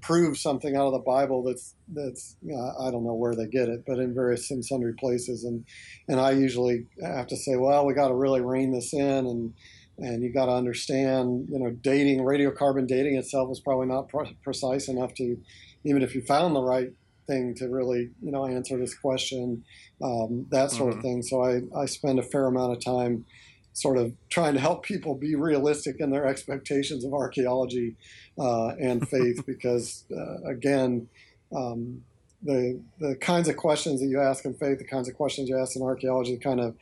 proves 0.01 0.41
something 0.41 0.75
out 0.75 0.87
of 0.87 0.93
the 0.93 0.99
Bible 0.99 1.43
that's 1.43 1.75
that's 1.93 2.35
know, 2.41 2.73
I 2.79 2.91
don't 2.91 3.03
know 3.03 3.13
where 3.13 3.35
they 3.35 3.47
get 3.47 3.69
it, 3.69 3.83
but 3.85 3.99
in 3.99 4.13
various 4.13 4.49
and 4.51 4.63
sundry 4.63 4.93
places, 4.93 5.43
and 5.43 5.65
and 6.07 6.19
I 6.19 6.31
usually 6.31 6.87
have 7.01 7.27
to 7.27 7.37
say, 7.37 7.55
well, 7.55 7.85
we 7.85 7.93
got 7.93 8.09
to 8.09 8.15
really 8.15 8.41
rein 8.41 8.71
this 8.71 8.93
in, 8.93 9.25
and 9.25 9.53
and 9.97 10.23
you 10.23 10.33
got 10.33 10.45
to 10.47 10.53
understand, 10.53 11.47
you 11.49 11.59
know, 11.59 11.69
dating 11.69 12.19
radiocarbon 12.19 12.87
dating 12.87 13.15
itself 13.15 13.51
is 13.51 13.59
probably 13.59 13.87
not 13.87 14.09
pre- 14.09 14.37
precise 14.43 14.87
enough 14.87 15.13
to, 15.15 15.37
even 15.83 16.01
if 16.01 16.15
you 16.15 16.21
found 16.21 16.55
the 16.55 16.61
right 16.61 16.91
thing 17.27 17.53
to 17.55 17.67
really 17.67 18.09
you 18.21 18.31
know 18.31 18.45
answer 18.45 18.77
this 18.77 18.95
question, 18.95 19.63
um, 20.03 20.47
that 20.49 20.71
sort 20.71 20.89
mm-hmm. 20.89 20.99
of 20.99 21.03
thing. 21.03 21.21
So 21.21 21.43
I 21.43 21.61
I 21.79 21.85
spend 21.85 22.19
a 22.19 22.23
fair 22.23 22.47
amount 22.47 22.73
of 22.73 22.83
time 22.83 23.25
sort 23.73 23.97
of 23.97 24.13
trying 24.29 24.53
to 24.53 24.59
help 24.59 24.83
people 24.83 25.15
be 25.15 25.35
realistic 25.35 25.97
in 25.99 26.11
their 26.11 26.25
expectations 26.25 27.05
of 27.05 27.13
archaeology 27.13 27.95
uh, 28.37 28.69
and 28.79 29.07
faith, 29.07 29.43
because 29.47 30.05
uh, 30.15 30.49
again, 30.49 31.07
um, 31.55 32.03
the 32.43 32.81
the 32.99 33.15
kinds 33.15 33.47
of 33.47 33.57
questions 33.57 34.01
that 34.01 34.07
you 34.07 34.19
ask 34.19 34.45
in 34.45 34.53
faith, 34.55 34.79
the 34.79 34.87
kinds 34.87 35.07
of 35.07 35.15
questions 35.15 35.49
you 35.49 35.57
ask 35.57 35.75
in 35.75 35.81
archaeology, 35.81 36.37
kind 36.37 36.59
of 36.59 36.75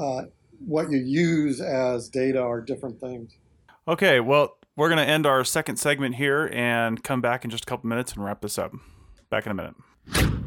uh, 0.00 0.22
what 0.66 0.90
you 0.90 0.98
use 0.98 1.60
as 1.60 2.08
data 2.08 2.40
are 2.40 2.60
different 2.60 3.00
things. 3.00 3.36
Okay, 3.86 4.20
well, 4.20 4.56
we're 4.76 4.88
going 4.88 5.04
to 5.04 5.10
end 5.10 5.26
our 5.26 5.44
second 5.44 5.76
segment 5.76 6.14
here 6.14 6.48
and 6.52 7.02
come 7.02 7.20
back 7.20 7.44
in 7.44 7.50
just 7.50 7.64
a 7.64 7.66
couple 7.66 7.88
minutes 7.88 8.12
and 8.12 8.24
wrap 8.24 8.40
this 8.40 8.58
up. 8.58 8.72
Back 9.28 9.46
in 9.46 9.52
a 9.52 9.54
minute. 9.54 10.41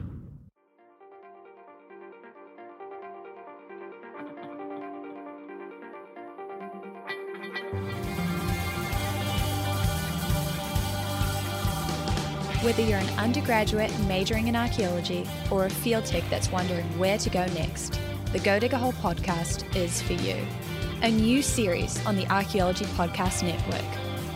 Whether 12.66 12.82
you're 12.82 12.97
an 12.97 13.20
undergraduate 13.20 13.91
majoring 14.07 14.47
in 14.47 14.55
archaeology 14.55 15.30
or 15.51 15.68
a 15.68 15.70
field 15.70 16.03
tech 16.03 16.24
that's 16.32 16.51
wondering 16.51 16.84
where 16.97 17.20
to 17.20 17.30
go 17.30 17.45
next, 17.53 17.99
the 18.32 18.39
Go 18.39 18.57
Dig 18.57 18.74
a 18.74 18.78
Hole 18.80 18.91
podcast 18.91 19.76
is 19.76 20.01
for 20.01 20.13
you. 20.13 20.36
A 21.03 21.11
new 21.11 21.43
series 21.43 22.03
on 22.07 22.16
the 22.16 22.26
Archaeology 22.34 22.86
Podcast 22.86 23.43
Network. 23.43 23.86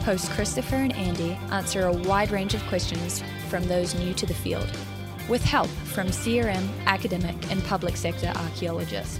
Hosts 0.03 0.29
Christopher 0.29 0.75
and 0.75 0.93
Andy 0.93 1.39
answer 1.49 1.87
a 1.87 1.91
wide 1.91 2.29
range 2.29 2.53
of 2.53 2.61
questions 2.67 3.23
from 3.49 3.63
those 3.63 3.95
new 3.95 4.13
to 4.13 4.27
the 4.27 4.33
field, 4.35 4.69
with 5.27 5.43
help 5.43 5.67
from 5.67 6.09
CRM, 6.09 6.69
academic, 6.85 7.51
and 7.51 7.63
public 7.63 7.97
sector 7.97 8.31
archaeologists. 8.35 9.19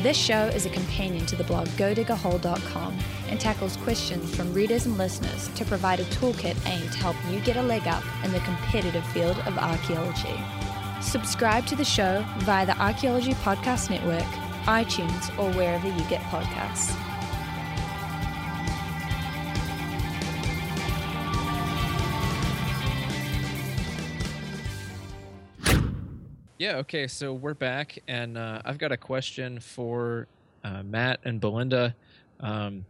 This 0.00 0.16
show 0.16 0.46
is 0.46 0.66
a 0.66 0.70
companion 0.70 1.26
to 1.26 1.36
the 1.36 1.44
blog 1.44 1.68
godigahole.com 1.68 2.98
and 3.28 3.38
tackles 3.38 3.76
questions 3.78 4.34
from 4.34 4.52
readers 4.52 4.86
and 4.86 4.98
listeners 4.98 5.48
to 5.54 5.64
provide 5.64 6.00
a 6.00 6.04
toolkit 6.04 6.56
aimed 6.66 6.90
to 6.92 6.98
help 6.98 7.16
you 7.30 7.38
get 7.40 7.56
a 7.56 7.62
leg 7.62 7.86
up 7.86 8.02
in 8.24 8.32
the 8.32 8.40
competitive 8.40 9.06
field 9.08 9.38
of 9.46 9.56
archaeology. 9.58 10.34
Subscribe 11.00 11.66
to 11.66 11.76
the 11.76 11.84
show 11.84 12.24
via 12.38 12.66
the 12.66 12.76
Archaeology 12.78 13.34
Podcast 13.34 13.90
Network, 13.90 14.22
iTunes, 14.64 15.38
or 15.38 15.52
wherever 15.52 15.86
you 15.86 16.04
get 16.08 16.22
podcasts. 16.22 17.11
Yeah, 26.62 26.76
okay, 26.76 27.08
so 27.08 27.32
we're 27.32 27.54
back, 27.54 27.98
and 28.06 28.38
uh, 28.38 28.62
I've 28.64 28.78
got 28.78 28.92
a 28.92 28.96
question 28.96 29.58
for 29.58 30.28
uh, 30.62 30.84
Matt 30.84 31.18
and 31.24 31.40
Belinda. 31.40 31.96
Um, 32.38 32.84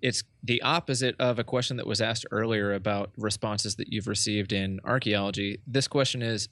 it's 0.00 0.22
the 0.42 0.62
opposite 0.62 1.16
of 1.18 1.38
a 1.38 1.44
question 1.44 1.76
that 1.76 1.86
was 1.86 2.00
asked 2.00 2.24
earlier 2.30 2.72
about 2.72 3.10
responses 3.18 3.74
that 3.74 3.92
you've 3.92 4.06
received 4.06 4.54
in 4.54 4.80
archaeology. 4.86 5.60
This 5.66 5.86
question 5.86 6.22
is 6.22 6.48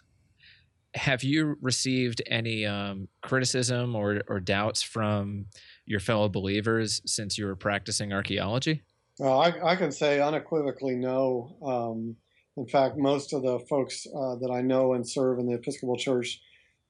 Have 0.93 1.25
you 1.25 1.57
received 1.62 2.21
any 2.27 2.66
um, 2.66 3.09
criticism 3.23 3.97
or, 3.97 4.21
or 4.29 4.39
doubts 4.39 4.83
from 4.83 5.47
your 5.87 6.01
fellow 6.01 6.29
believers 6.29 7.01
since 7.07 7.39
you 7.39 7.47
were 7.47 7.57
practicing 7.57 8.12
archaeology? 8.12 8.83
Well, 9.19 9.41
I, 9.41 9.55
I 9.71 9.75
can 9.75 9.91
say 9.91 10.21
unequivocally 10.21 10.97
no. 10.97 11.57
Um, 11.64 12.16
in 12.59 12.66
fact, 12.66 12.99
most 12.99 13.33
of 13.33 13.41
the 13.41 13.59
folks 13.71 14.07
uh, 14.14 14.35
that 14.35 14.51
I 14.53 14.61
know 14.61 14.93
and 14.93 15.09
serve 15.09 15.39
in 15.39 15.47
the 15.47 15.55
Episcopal 15.55 15.97
Church 15.97 16.43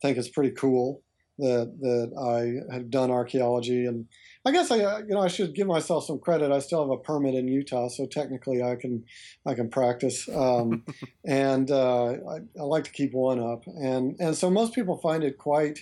think 0.03 0.19
it's 0.19 0.29
pretty 0.29 0.51
cool 0.53 1.03
that 1.39 1.73
that 1.81 2.13
I 2.19 2.73
had 2.75 2.91
done 2.91 3.11
archaeology, 3.11 3.87
and 3.87 4.07
I 4.45 4.51
guess 4.51 4.71
I 4.71 4.99
you 4.99 5.09
know 5.09 5.21
I 5.21 5.29
should 5.29 5.55
give 5.55 5.67
myself 5.67 6.05
some 6.05 6.19
credit. 6.19 6.51
I 6.51 6.59
still 6.59 6.81
have 6.81 6.91
a 6.91 7.03
permit 7.03 7.35
in 7.35 7.49
Utah, 7.49 7.89
so 7.89 8.07
technically 8.07 8.63
I 8.63 8.77
can 8.77 9.05
I 9.47 9.55
can 9.55 9.71
practice, 9.71 10.29
um, 10.29 10.85
and 11.25 11.71
uh, 11.71 12.07
I, 12.07 12.39
I, 12.59 12.63
like 12.63 12.85
to 12.85 12.91
keep 12.91 13.13
one 13.13 13.41
up, 13.41 13.65
and 13.67 14.17
and 14.19 14.37
so 14.37 14.51
most 14.51 14.75
people 14.75 14.99
find 14.99 15.23
it 15.23 15.39
quite 15.39 15.79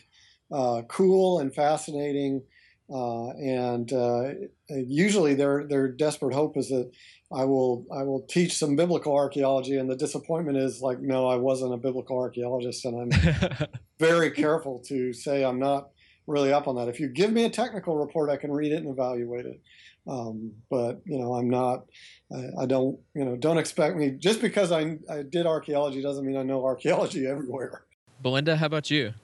uh, 0.52 0.82
cool 0.88 1.40
and 1.40 1.54
fascinating. 1.54 2.42
Uh, 2.88 3.30
and 3.30 3.92
uh, 3.92 4.28
usually 4.68 5.34
their 5.34 5.66
their 5.66 5.88
desperate 5.88 6.32
hope 6.32 6.56
is 6.56 6.68
that 6.68 6.88
I 7.32 7.44
will 7.44 7.84
I 7.92 8.02
will 8.04 8.20
teach 8.22 8.56
some 8.56 8.76
biblical 8.76 9.14
archaeology, 9.14 9.78
and 9.78 9.90
the 9.90 9.96
disappointment 9.96 10.58
is 10.58 10.80
like, 10.80 11.00
no, 11.00 11.26
I 11.26 11.36
wasn't 11.36 11.74
a 11.74 11.76
biblical 11.76 12.18
archaeologist, 12.18 12.84
and 12.84 13.12
I'm 13.12 13.66
very 13.98 14.30
careful 14.30 14.78
to 14.86 15.12
say 15.12 15.44
I'm 15.44 15.58
not 15.58 15.90
really 16.28 16.52
up 16.52 16.68
on 16.68 16.76
that. 16.76 16.88
If 16.88 17.00
you 17.00 17.08
give 17.08 17.32
me 17.32 17.44
a 17.44 17.50
technical 17.50 17.96
report, 17.96 18.30
I 18.30 18.36
can 18.36 18.52
read 18.52 18.72
it 18.72 18.76
and 18.76 18.88
evaluate 18.88 19.46
it. 19.46 19.60
Um, 20.08 20.52
but 20.70 21.00
you 21.04 21.18
know, 21.18 21.34
I'm 21.34 21.50
not. 21.50 21.86
I, 22.32 22.62
I, 22.62 22.66
don't. 22.66 22.96
You 23.14 23.24
know, 23.24 23.36
don't 23.36 23.58
expect 23.58 23.96
me 23.96 24.10
just 24.10 24.40
because 24.40 24.70
I 24.70 24.98
I 25.10 25.22
did 25.22 25.46
archaeology 25.46 26.02
doesn't 26.02 26.24
mean 26.24 26.36
I 26.36 26.44
know 26.44 26.64
archaeology 26.64 27.26
everywhere. 27.28 27.82
Belinda, 28.22 28.56
how 28.56 28.66
about 28.66 28.88
you? 28.88 29.14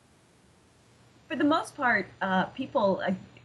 For 1.29 1.37
the 1.37 1.45
most 1.45 1.77
part, 1.77 2.09
uh, 2.21 2.47
people 2.47 3.01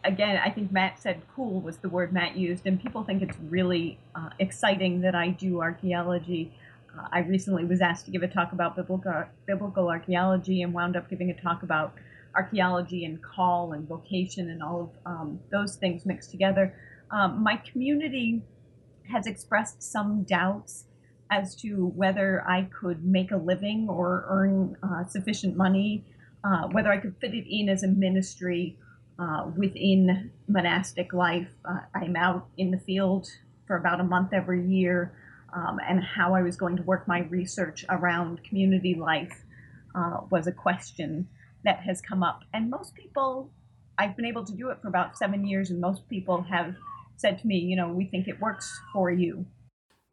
again, 0.07 0.39
I 0.43 0.49
think 0.49 0.71
Matt 0.71 0.99
said 0.99 1.21
cool 1.35 1.59
was 1.59 1.77
the 1.77 1.89
word 1.89 2.13
Matt 2.13 2.35
used, 2.35 2.65
and 2.65 2.81
people 2.81 3.03
think 3.03 3.21
it's 3.21 3.37
really 3.49 3.99
uh, 4.15 4.29
exciting 4.39 5.01
that 5.01 5.13
I 5.13 5.29
do 5.29 5.61
archaeology. 5.61 6.53
Uh, 6.97 7.07
I 7.11 7.19
recently 7.19 7.65
was 7.65 7.81
asked 7.81 8.05
to 8.05 8.11
give 8.11 8.23
a 8.23 8.27
talk 8.27 8.53
about 8.53 8.75
biblical, 8.75 9.25
biblical 9.45 9.89
archaeology 9.89 10.61
and 10.61 10.73
wound 10.73 10.95
up 10.95 11.09
giving 11.09 11.29
a 11.29 11.39
talk 11.39 11.61
about 11.61 11.93
archaeology 12.35 13.05
and 13.05 13.21
call 13.21 13.73
and 13.73 13.87
vocation 13.87 14.49
and 14.49 14.63
all 14.63 14.81
of 14.81 14.89
um, 15.05 15.39
those 15.51 15.75
things 15.75 16.05
mixed 16.05 16.31
together. 16.31 16.73
Um, 17.11 17.43
my 17.43 17.57
community 17.57 18.41
has 19.11 19.27
expressed 19.27 19.83
some 19.83 20.23
doubts 20.23 20.85
as 21.29 21.55
to 21.55 21.87
whether 21.95 22.47
I 22.47 22.69
could 22.79 23.03
make 23.03 23.31
a 23.31 23.37
living 23.37 23.87
or 23.89 24.25
earn 24.29 24.77
uh, 24.81 25.05
sufficient 25.05 25.57
money, 25.57 26.05
uh, 26.43 26.67
whether 26.71 26.91
I 26.91 26.97
could 26.97 27.15
fit 27.19 27.33
it 27.33 27.45
in 27.49 27.67
as 27.67 27.83
a 27.83 27.87
ministry 27.87 28.77
uh, 29.19 29.49
within 29.55 30.31
monastic 30.47 31.13
life. 31.13 31.47
Uh, 31.67 31.79
I'm 31.95 32.15
out 32.15 32.47
in 32.57 32.71
the 32.71 32.77
field 32.77 33.27
for 33.65 33.77
about 33.77 33.99
a 33.99 34.03
month 34.03 34.33
every 34.33 34.65
year, 34.65 35.13
um, 35.53 35.79
and 35.87 36.03
how 36.03 36.35
I 36.35 36.41
was 36.41 36.55
going 36.55 36.77
to 36.77 36.83
work 36.83 37.07
my 37.07 37.21
research 37.21 37.85
around 37.89 38.43
community 38.43 38.95
life 38.95 39.43
uh, 39.95 40.21
was 40.29 40.47
a 40.47 40.51
question 40.51 41.27
that 41.63 41.79
has 41.79 42.01
come 42.01 42.23
up. 42.23 42.41
And 42.53 42.69
most 42.69 42.93
people, 42.95 43.51
I've 43.97 44.15
been 44.15 44.25
able 44.25 44.45
to 44.45 44.53
do 44.53 44.69
it 44.69 44.77
for 44.81 44.87
about 44.87 45.17
seven 45.17 45.45
years, 45.45 45.69
and 45.69 45.81
most 45.81 46.07
people 46.09 46.43
have 46.43 46.75
said 47.17 47.39
to 47.39 47.47
me, 47.47 47.57
you 47.57 47.75
know, 47.75 47.89
we 47.89 48.05
think 48.05 48.27
it 48.27 48.39
works 48.39 48.79
for 48.93 49.09
you. 49.11 49.45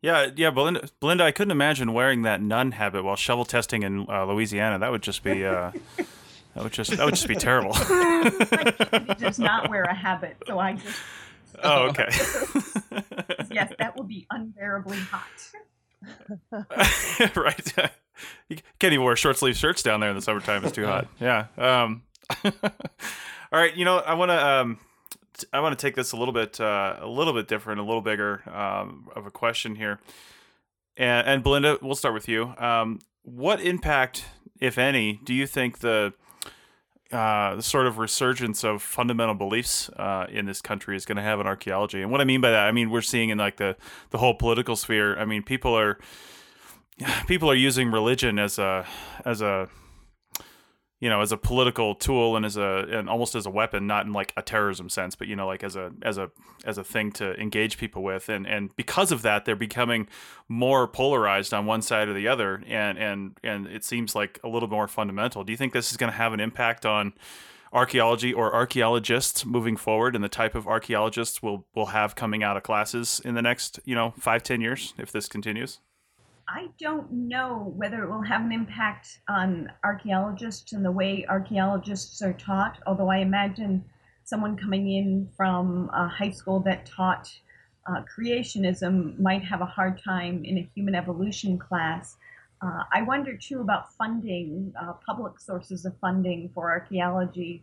Yeah, 0.00 0.30
yeah, 0.36 0.50
Belinda, 0.50 0.88
Belinda, 1.00 1.24
I 1.24 1.32
couldn't 1.32 1.52
imagine 1.52 1.94
wearing 1.94 2.22
that 2.22 2.42
nun 2.42 2.72
habit 2.72 3.04
while 3.04 3.16
shovel 3.16 3.44
testing 3.44 3.82
in 3.82 4.06
uh, 4.08 4.24
Louisiana. 4.26 4.78
That 4.78 4.90
would 4.90 5.02
just 5.02 5.22
be. 5.22 5.44
Uh, 5.44 5.72
That 6.54 6.62
would 6.62 6.72
just 6.72 6.96
that 6.96 7.04
would 7.04 7.14
just 7.14 7.28
be 7.28 7.34
terrible. 7.34 7.74
he 9.08 9.14
does 9.14 9.38
not 9.38 9.68
wear 9.70 9.82
a 9.82 9.94
habit, 9.94 10.36
so 10.46 10.58
I 10.58 10.74
just. 10.74 10.98
Oh, 11.62 11.88
okay. 11.88 12.08
yes, 13.50 13.72
that 13.78 13.94
will 13.96 14.04
be 14.04 14.26
unbearably 14.30 14.98
hot. 14.98 15.26
right. 17.36 17.72
You 18.48 18.56
can't 18.78 18.92
even 18.92 19.04
wear 19.04 19.16
short 19.16 19.38
sleeve 19.38 19.56
shirts 19.56 19.82
down 19.82 20.00
there 20.00 20.10
in 20.10 20.16
the 20.16 20.22
summertime. 20.22 20.64
It's 20.64 20.74
too 20.74 20.86
hot. 20.86 21.08
Yeah. 21.20 21.46
Um, 21.56 22.02
all 22.44 22.52
right. 23.52 23.74
You 23.74 23.84
know, 23.84 23.98
I 23.98 24.14
want 24.14 24.30
to. 24.30 24.46
Um, 24.46 24.78
I 25.52 25.60
want 25.60 25.76
to 25.76 25.86
take 25.86 25.96
this 25.96 26.12
a 26.12 26.16
little 26.16 26.34
bit, 26.34 26.60
uh, 26.60 26.96
a 27.00 27.08
little 27.08 27.32
bit 27.32 27.48
different, 27.48 27.80
a 27.80 27.82
little 27.82 28.00
bigger 28.00 28.42
um, 28.48 29.08
of 29.16 29.26
a 29.26 29.32
question 29.32 29.74
here. 29.74 29.98
And, 30.96 31.26
and 31.26 31.42
Belinda, 31.42 31.78
we'll 31.82 31.96
start 31.96 32.14
with 32.14 32.28
you. 32.28 32.54
Um, 32.56 33.00
what 33.22 33.60
impact, 33.60 34.26
if 34.60 34.78
any, 34.78 35.20
do 35.24 35.34
you 35.34 35.48
think 35.48 35.80
the 35.80 36.12
uh, 37.14 37.54
the 37.54 37.62
sort 37.62 37.86
of 37.86 37.98
resurgence 37.98 38.64
of 38.64 38.82
fundamental 38.82 39.36
beliefs 39.36 39.88
uh, 39.90 40.26
in 40.28 40.46
this 40.46 40.60
country 40.60 40.96
is 40.96 41.04
going 41.04 41.16
to 41.16 41.22
have 41.22 41.38
in 41.38 41.46
archaeology. 41.46 42.02
And 42.02 42.10
what 42.10 42.20
I 42.20 42.24
mean 42.24 42.40
by 42.40 42.50
that, 42.50 42.66
I 42.66 42.72
mean 42.72 42.90
we're 42.90 43.02
seeing 43.02 43.30
in 43.30 43.38
like 43.38 43.56
the 43.56 43.76
the 44.10 44.18
whole 44.18 44.34
political 44.34 44.74
sphere. 44.74 45.16
I 45.16 45.24
mean 45.24 45.44
people 45.44 45.78
are 45.78 45.98
people 47.28 47.48
are 47.48 47.54
using 47.54 47.92
religion 47.92 48.40
as 48.40 48.58
a 48.58 48.84
as 49.24 49.40
a 49.40 49.68
you 51.04 51.10
know 51.10 51.20
as 51.20 51.32
a 51.32 51.36
political 51.36 51.94
tool 51.94 52.36
and 52.36 52.44
as 52.46 52.56
a 52.56 52.86
and 52.90 53.08
almost 53.08 53.34
as 53.34 53.46
a 53.46 53.50
weapon 53.50 53.86
not 53.86 54.06
in 54.06 54.12
like 54.12 54.32
a 54.36 54.42
terrorism 54.42 54.88
sense 54.88 55.14
but 55.14 55.28
you 55.28 55.36
know 55.36 55.46
like 55.46 55.62
as 55.62 55.76
a 55.76 55.92
as 56.02 56.18
a 56.18 56.30
as 56.64 56.78
a 56.78 56.84
thing 56.84 57.12
to 57.12 57.34
engage 57.40 57.78
people 57.78 58.02
with. 58.02 58.28
And 58.28 58.46
and 58.46 58.74
because 58.76 59.12
of 59.12 59.22
that 59.22 59.44
they're 59.44 59.56
becoming 59.56 60.08
more 60.48 60.86
polarized 60.86 61.52
on 61.54 61.66
one 61.66 61.82
side 61.82 62.08
or 62.08 62.14
the 62.14 62.28
other. 62.28 62.62
And 62.66 62.98
and 62.98 63.38
and 63.42 63.66
it 63.66 63.84
seems 63.84 64.14
like 64.14 64.40
a 64.42 64.48
little 64.48 64.68
more 64.68 64.88
fundamental. 64.88 65.44
Do 65.44 65.52
you 65.52 65.56
think 65.56 65.72
this 65.72 65.90
is 65.90 65.96
going 65.96 66.10
to 66.10 66.16
have 66.16 66.32
an 66.32 66.40
impact 66.40 66.86
on 66.86 67.14
archaeology 67.72 68.32
or 68.32 68.54
archaeologists 68.54 69.44
moving 69.44 69.76
forward 69.76 70.14
and 70.14 70.22
the 70.22 70.28
type 70.28 70.54
of 70.54 70.68
archaeologists 70.68 71.42
we'll 71.42 71.66
we'll 71.74 71.86
have 71.86 72.14
coming 72.14 72.42
out 72.42 72.56
of 72.56 72.62
classes 72.62 73.20
in 73.24 73.34
the 73.34 73.42
next 73.42 73.80
you 73.84 73.96
know 73.96 74.14
five 74.16 74.44
ten 74.44 74.60
years 74.60 74.94
if 74.96 75.10
this 75.10 75.26
continues 75.26 75.80
I 76.48 76.68
don't 76.78 77.10
know 77.10 77.72
whether 77.76 78.02
it 78.04 78.10
will 78.10 78.22
have 78.22 78.42
an 78.42 78.52
impact 78.52 79.20
on 79.28 79.72
archaeologists 79.82 80.72
and 80.72 80.84
the 80.84 80.92
way 80.92 81.24
archaeologists 81.28 82.20
are 82.22 82.34
taught, 82.34 82.78
although 82.86 83.10
I 83.10 83.18
imagine 83.18 83.84
someone 84.24 84.56
coming 84.56 84.90
in 84.90 85.28
from 85.36 85.90
a 85.92 86.08
high 86.08 86.30
school 86.30 86.60
that 86.60 86.86
taught 86.86 87.30
uh, 87.86 88.02
creationism 88.02 89.18
might 89.18 89.44
have 89.44 89.60
a 89.60 89.66
hard 89.66 90.02
time 90.02 90.44
in 90.44 90.58
a 90.58 90.70
human 90.74 90.94
evolution 90.94 91.58
class. 91.58 92.16
Uh, 92.62 92.82
I 92.92 93.02
wonder 93.02 93.36
too 93.36 93.60
about 93.60 93.92
funding, 93.94 94.72
uh, 94.80 94.94
public 95.06 95.38
sources 95.38 95.84
of 95.84 95.96
funding 95.98 96.50
for 96.54 96.70
archaeology, 96.70 97.62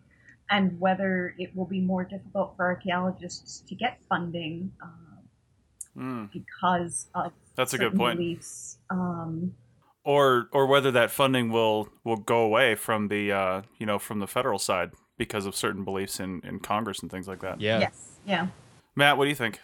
and 0.50 0.80
whether 0.80 1.34
it 1.38 1.56
will 1.56 1.66
be 1.66 1.82
more 1.82 2.04
difficult 2.04 2.56
for 2.56 2.66
archaeologists 2.66 3.62
to 3.68 3.76
get 3.76 4.00
funding 4.10 4.72
mm. 5.98 6.32
because 6.32 7.08
of 7.16 7.32
that's 7.56 7.74
a 7.74 7.78
good 7.78 7.96
point. 7.96 8.18
Beliefs. 8.18 8.78
Um, 8.90 9.54
or 10.04 10.48
or 10.52 10.66
whether 10.66 10.92
that 10.92 11.12
funding 11.12 11.52
will 11.52 11.90
will 12.04 12.18
go 12.18 12.42
away 12.42 12.76
from 12.76 13.08
the 13.08 13.32
uh, 13.32 13.62
you 13.78 13.86
know 13.86 14.00
from 14.00 14.20
the 14.20 14.28
federal 14.28 14.60
side 14.60 14.92
because 15.18 15.46
of 15.46 15.56
certain 15.56 15.84
beliefs 15.84 16.20
in, 16.20 16.42
in 16.44 16.60
Congress 16.60 17.00
and 17.02 17.12
things 17.12 17.28
like 17.28 17.42
that. 17.42 17.62
Yeah. 17.62 17.80
Yes. 17.80 18.18
Yeah. 18.26 18.48
Matt, 18.96 19.18
what 19.18 19.26
do 19.26 19.30
you 19.30 19.36
think? 19.36 19.60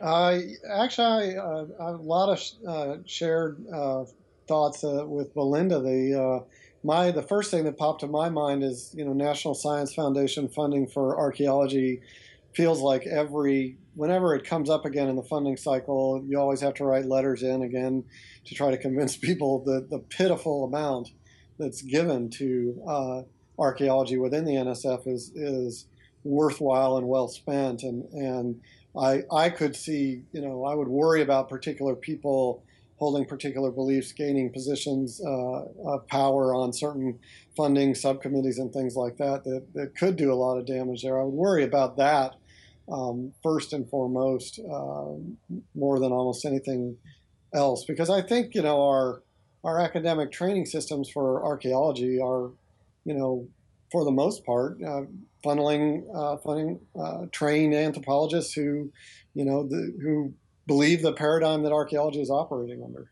Uh, 0.00 0.38
actually, 0.70 1.36
I, 1.36 1.38
uh, 1.38 1.66
a 1.78 1.92
lot 1.92 2.30
of 2.30 2.66
uh, 2.66 2.96
shared 3.04 3.62
uh, 3.72 4.04
thoughts 4.48 4.82
uh, 4.82 5.04
with 5.06 5.34
Belinda. 5.34 5.80
The 5.80 6.20
uh, 6.20 6.44
my 6.82 7.10
the 7.10 7.22
first 7.22 7.50
thing 7.50 7.64
that 7.64 7.76
popped 7.76 8.00
to 8.00 8.06
my 8.06 8.28
mind 8.28 8.64
is 8.64 8.94
you 8.96 9.04
know 9.04 9.12
National 9.12 9.54
Science 9.54 9.94
Foundation 9.94 10.48
funding 10.48 10.86
for 10.86 11.18
archaeology 11.18 12.00
feels 12.54 12.80
like 12.80 13.06
every 13.06 13.76
whenever 13.94 14.34
it 14.34 14.44
comes 14.44 14.68
up 14.68 14.84
again 14.84 15.08
in 15.08 15.16
the 15.16 15.22
funding 15.22 15.56
cycle, 15.56 16.22
you 16.26 16.38
always 16.38 16.60
have 16.60 16.74
to 16.74 16.84
write 16.84 17.06
letters 17.06 17.42
in 17.42 17.62
again 17.62 18.04
to 18.44 18.54
try 18.54 18.70
to 18.70 18.78
convince 18.78 19.16
people 19.28 19.64
that 19.64 19.90
the 19.90 19.98
pitiful 19.98 20.64
amount 20.64 21.10
that's 21.58 21.82
given 21.82 22.30
to 22.30 22.82
uh, 22.88 23.22
archaeology 23.58 24.18
within 24.18 24.44
the 24.44 24.54
NSF 24.54 25.06
is 25.06 25.30
is 25.34 25.86
worthwhile 26.24 26.96
and 26.96 27.08
well 27.08 27.28
spent. 27.28 27.82
And 27.82 28.04
and 28.12 28.60
I 28.98 29.22
I 29.32 29.50
could 29.50 29.76
see 29.76 30.22
you 30.32 30.40
know 30.40 30.64
I 30.64 30.74
would 30.74 30.88
worry 30.88 31.22
about 31.22 31.48
particular 31.48 31.94
people 31.94 32.62
holding 32.96 33.24
particular 33.24 33.72
beliefs, 33.72 34.12
gaining 34.12 34.52
positions 34.52 35.20
uh, 35.24 35.64
of 35.84 36.06
power 36.06 36.54
on 36.54 36.72
certain 36.72 37.18
funding 37.56 37.92
subcommittees 37.92 38.58
and 38.58 38.72
things 38.72 38.94
like 38.94 39.16
that, 39.16 39.42
that 39.44 39.66
that 39.74 39.96
could 39.96 40.16
do 40.16 40.32
a 40.32 40.34
lot 40.34 40.58
of 40.58 40.66
damage 40.66 41.02
there. 41.02 41.20
I 41.20 41.24
would 41.24 41.34
worry 41.34 41.64
about 41.64 41.96
that 41.98 42.34
um, 42.90 43.32
first 43.42 43.72
and 43.72 43.88
foremost, 43.88 44.60
uh, 44.60 45.12
more 45.74 45.98
than 45.98 46.12
almost 46.12 46.44
anything 46.44 46.96
else, 47.54 47.84
because 47.84 48.10
I 48.10 48.22
think 48.22 48.54
you 48.54 48.62
know 48.62 48.82
our 48.82 49.22
our 49.64 49.80
academic 49.80 50.30
training 50.30 50.66
systems 50.66 51.08
for 51.08 51.42
archaeology 51.42 52.20
are, 52.20 52.50
you 53.04 53.14
know, 53.14 53.48
for 53.90 54.04
the 54.04 54.10
most 54.10 54.44
part, 54.44 54.78
uh, 54.82 55.02
funneling 55.44 56.04
uh, 56.14 56.36
funding 56.38 56.80
uh, 57.00 57.26
trained 57.32 57.74
anthropologists 57.74 58.52
who, 58.52 58.92
you 59.34 59.44
know, 59.44 59.66
the, 59.66 59.96
who 60.02 60.34
believe 60.66 61.02
the 61.02 61.12
paradigm 61.12 61.62
that 61.62 61.72
archaeology 61.72 62.20
is 62.20 62.30
operating 62.30 62.82
under. 62.84 63.10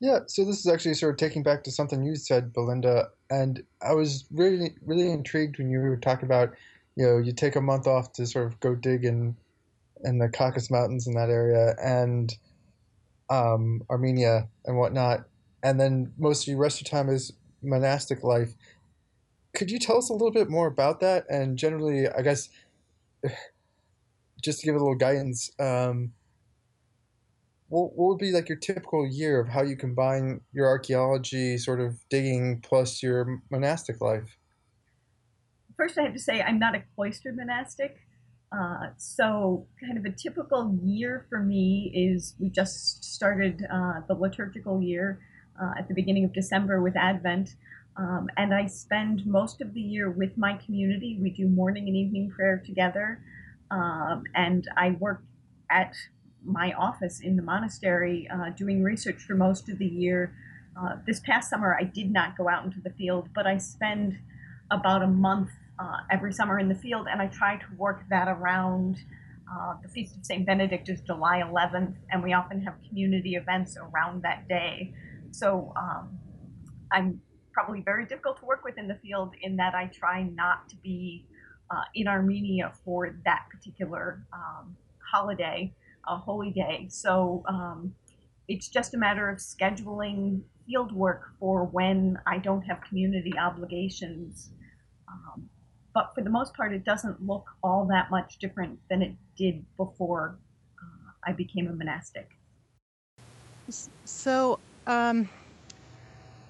Yeah, 0.00 0.20
so 0.26 0.44
this 0.44 0.58
is 0.60 0.66
actually 0.66 0.94
sort 0.94 1.12
of 1.12 1.18
taking 1.18 1.42
back 1.42 1.62
to 1.64 1.70
something 1.70 2.02
you 2.02 2.16
said, 2.16 2.52
Belinda, 2.54 3.10
and 3.28 3.62
I 3.82 3.92
was 3.92 4.24
really, 4.32 4.74
really 4.84 5.10
intrigued 5.10 5.58
when 5.58 5.70
you 5.70 5.78
were 5.78 5.98
talking 5.98 6.24
about 6.24 6.54
you 7.00 7.06
know 7.06 7.16
you 7.16 7.32
take 7.32 7.56
a 7.56 7.62
month 7.62 7.86
off 7.86 8.12
to 8.12 8.26
sort 8.26 8.46
of 8.46 8.60
go 8.60 8.74
dig 8.74 9.06
in 9.06 9.34
in 10.04 10.18
the 10.18 10.28
Caucasus 10.28 10.70
Mountains 10.70 11.06
in 11.06 11.14
that 11.14 11.30
area 11.30 11.74
and 11.82 12.36
um, 13.30 13.82
Armenia 13.88 14.48
and 14.66 14.76
whatnot, 14.76 15.20
and 15.62 15.80
then 15.80 16.12
most 16.18 16.42
of 16.42 16.48
your 16.48 16.58
rest 16.58 16.80
of 16.80 16.86
your 16.86 17.02
time 17.02 17.10
is 17.10 17.32
monastic 17.62 18.22
life. 18.22 18.54
Could 19.54 19.70
you 19.70 19.78
tell 19.78 19.96
us 19.96 20.10
a 20.10 20.12
little 20.12 20.30
bit 20.30 20.50
more 20.50 20.66
about 20.66 21.00
that? 21.00 21.24
And 21.30 21.56
generally, 21.56 22.06
I 22.06 22.20
guess, 22.20 22.50
just 24.42 24.60
to 24.60 24.66
give 24.66 24.74
a 24.74 24.78
little 24.78 24.94
guidance, 24.94 25.50
um, 25.58 26.12
what, 27.68 27.96
what 27.96 28.08
would 28.08 28.18
be 28.18 28.30
like 28.30 28.48
your 28.48 28.58
typical 28.58 29.06
year 29.06 29.40
of 29.40 29.48
how 29.48 29.62
you 29.62 29.76
combine 29.76 30.42
your 30.52 30.66
archaeology 30.66 31.56
sort 31.56 31.80
of 31.80 31.96
digging 32.10 32.60
plus 32.60 33.02
your 33.02 33.40
monastic 33.50 34.02
life? 34.02 34.36
First, 35.80 35.96
I 35.96 36.02
have 36.02 36.12
to 36.12 36.20
say 36.20 36.42
I'm 36.42 36.58
not 36.58 36.74
a 36.74 36.82
cloistered 36.94 37.36
monastic. 37.36 37.96
Uh, 38.52 38.88
so, 38.98 39.66
kind 39.82 39.96
of 39.96 40.04
a 40.04 40.10
typical 40.10 40.78
year 40.84 41.24
for 41.30 41.40
me 41.40 41.90
is 41.94 42.34
we 42.38 42.50
just 42.50 43.02
started 43.02 43.64
uh, 43.72 44.00
the 44.06 44.12
liturgical 44.12 44.82
year 44.82 45.20
uh, 45.60 45.70
at 45.78 45.88
the 45.88 45.94
beginning 45.94 46.24
of 46.24 46.34
December 46.34 46.82
with 46.82 46.96
Advent. 46.96 47.54
Um, 47.96 48.28
and 48.36 48.52
I 48.52 48.66
spend 48.66 49.24
most 49.24 49.62
of 49.62 49.72
the 49.72 49.80
year 49.80 50.10
with 50.10 50.36
my 50.36 50.58
community. 50.58 51.18
We 51.18 51.30
do 51.30 51.48
morning 51.48 51.88
and 51.88 51.96
evening 51.96 52.30
prayer 52.30 52.62
together. 52.62 53.22
Um, 53.70 54.24
and 54.34 54.68
I 54.76 54.90
work 54.90 55.22
at 55.70 55.94
my 56.44 56.72
office 56.72 57.20
in 57.20 57.36
the 57.36 57.42
monastery 57.42 58.28
uh, 58.28 58.50
doing 58.50 58.82
research 58.82 59.22
for 59.22 59.34
most 59.34 59.70
of 59.70 59.78
the 59.78 59.86
year. 59.86 60.34
Uh, 60.78 60.96
this 61.06 61.20
past 61.20 61.48
summer, 61.48 61.74
I 61.80 61.84
did 61.84 62.10
not 62.10 62.36
go 62.36 62.50
out 62.50 62.66
into 62.66 62.80
the 62.82 62.90
field, 62.90 63.30
but 63.34 63.46
I 63.46 63.56
spend 63.56 64.18
about 64.70 65.02
a 65.02 65.06
month 65.06 65.50
uh, 65.80 65.98
every 66.10 66.32
summer 66.32 66.58
in 66.58 66.68
the 66.68 66.74
field, 66.74 67.06
and 67.10 67.22
I 67.22 67.26
try 67.28 67.56
to 67.56 67.66
work 67.76 68.04
that 68.10 68.28
around. 68.28 68.98
Uh, 69.52 69.74
the 69.82 69.88
Feast 69.88 70.16
of 70.16 70.24
St. 70.24 70.46
Benedict 70.46 70.88
is 70.88 71.00
July 71.00 71.42
11th, 71.44 71.96
and 72.10 72.22
we 72.22 72.32
often 72.32 72.62
have 72.62 72.74
community 72.88 73.34
events 73.34 73.76
around 73.76 74.22
that 74.22 74.46
day. 74.46 74.94
So 75.32 75.72
um, 75.76 76.18
I'm 76.92 77.20
probably 77.52 77.80
very 77.80 78.06
difficult 78.06 78.38
to 78.40 78.46
work 78.46 78.62
with 78.64 78.78
in 78.78 78.86
the 78.86 78.94
field 78.96 79.34
in 79.42 79.56
that 79.56 79.74
I 79.74 79.86
try 79.86 80.22
not 80.22 80.68
to 80.68 80.76
be 80.76 81.26
uh, 81.70 81.82
in 81.94 82.06
Armenia 82.06 82.72
for 82.84 83.16
that 83.24 83.46
particular 83.50 84.24
um, 84.32 84.76
holiday, 85.12 85.74
a 86.06 86.16
holy 86.16 86.50
day. 86.50 86.86
So 86.88 87.42
um, 87.48 87.94
it's 88.48 88.68
just 88.68 88.94
a 88.94 88.98
matter 88.98 89.28
of 89.28 89.38
scheduling 89.38 90.42
field 90.66 90.92
work 90.92 91.32
for 91.38 91.64
when 91.64 92.18
I 92.26 92.38
don't 92.38 92.62
have 92.62 92.80
community 92.82 93.32
obligations. 93.38 94.50
Um, 95.08 95.48
but 95.94 96.12
for 96.14 96.22
the 96.22 96.30
most 96.30 96.54
part, 96.54 96.72
it 96.72 96.84
doesn't 96.84 97.24
look 97.24 97.46
all 97.62 97.86
that 97.86 98.10
much 98.10 98.38
different 98.38 98.78
than 98.88 99.02
it 99.02 99.12
did 99.36 99.64
before 99.76 100.38
uh, 100.80 101.10
I 101.26 101.32
became 101.32 101.68
a 101.68 101.72
monastic. 101.72 102.28
So, 104.04 104.58
um, 104.86 105.28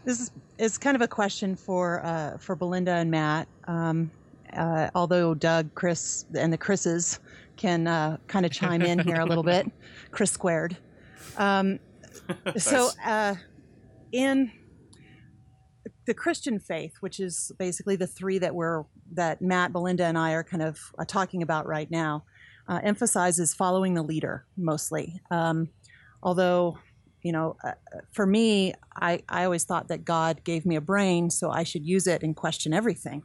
this 0.04 0.20
is, 0.20 0.30
is 0.58 0.78
kind 0.78 0.94
of 0.94 1.02
a 1.02 1.08
question 1.08 1.54
for 1.54 2.04
uh, 2.04 2.38
for 2.38 2.56
Belinda 2.56 2.92
and 2.92 3.10
Matt. 3.10 3.48
Um, 3.64 4.10
uh, 4.54 4.90
although 4.94 5.34
Doug, 5.34 5.72
Chris, 5.74 6.24
and 6.34 6.52
the 6.52 6.58
Chris's 6.58 7.20
can 7.56 7.86
uh, 7.86 8.16
kind 8.26 8.46
of 8.46 8.52
chime 8.52 8.82
in 8.82 8.98
here 8.98 9.20
a 9.20 9.26
little 9.26 9.44
bit, 9.44 9.70
Chris 10.10 10.30
squared. 10.30 10.76
Um, 11.36 11.78
so, 12.56 12.90
uh, 13.04 13.34
in 14.12 14.50
the 16.06 16.14
Christian 16.14 16.58
faith, 16.58 16.94
which 17.00 17.20
is 17.20 17.52
basically 17.58 17.96
the 17.96 18.06
three 18.06 18.38
that 18.38 18.54
we're 18.54 18.84
that 19.12 19.42
Matt, 19.42 19.72
Belinda, 19.72 20.04
and 20.04 20.18
I 20.18 20.32
are 20.32 20.44
kind 20.44 20.62
of 20.62 20.78
uh, 20.98 21.04
talking 21.04 21.42
about 21.42 21.66
right 21.66 21.90
now, 21.90 22.24
uh, 22.68 22.80
emphasizes 22.82 23.54
following 23.54 23.94
the 23.94 24.02
leader 24.02 24.46
mostly. 24.56 25.20
Um, 25.30 25.68
although, 26.22 26.78
you 27.22 27.32
know, 27.32 27.56
uh, 27.64 27.72
for 28.12 28.26
me, 28.26 28.74
I, 28.96 29.22
I 29.28 29.44
always 29.44 29.64
thought 29.64 29.88
that 29.88 30.04
God 30.04 30.42
gave 30.44 30.64
me 30.64 30.76
a 30.76 30.80
brain, 30.80 31.30
so 31.30 31.50
I 31.50 31.64
should 31.64 31.84
use 31.84 32.06
it 32.06 32.22
and 32.22 32.34
question 32.34 32.72
everything, 32.72 33.22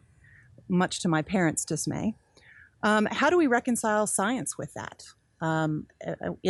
much 0.68 1.02
to 1.02 1.08
my 1.08 1.22
parents' 1.22 1.64
dismay. 1.64 2.16
Um, 2.84 3.08
how 3.10 3.30
do 3.30 3.38
we 3.38 3.48
reconcile 3.48 4.06
science 4.06 4.58
with 4.58 4.74
that? 4.74 5.04
Um, 5.42 5.88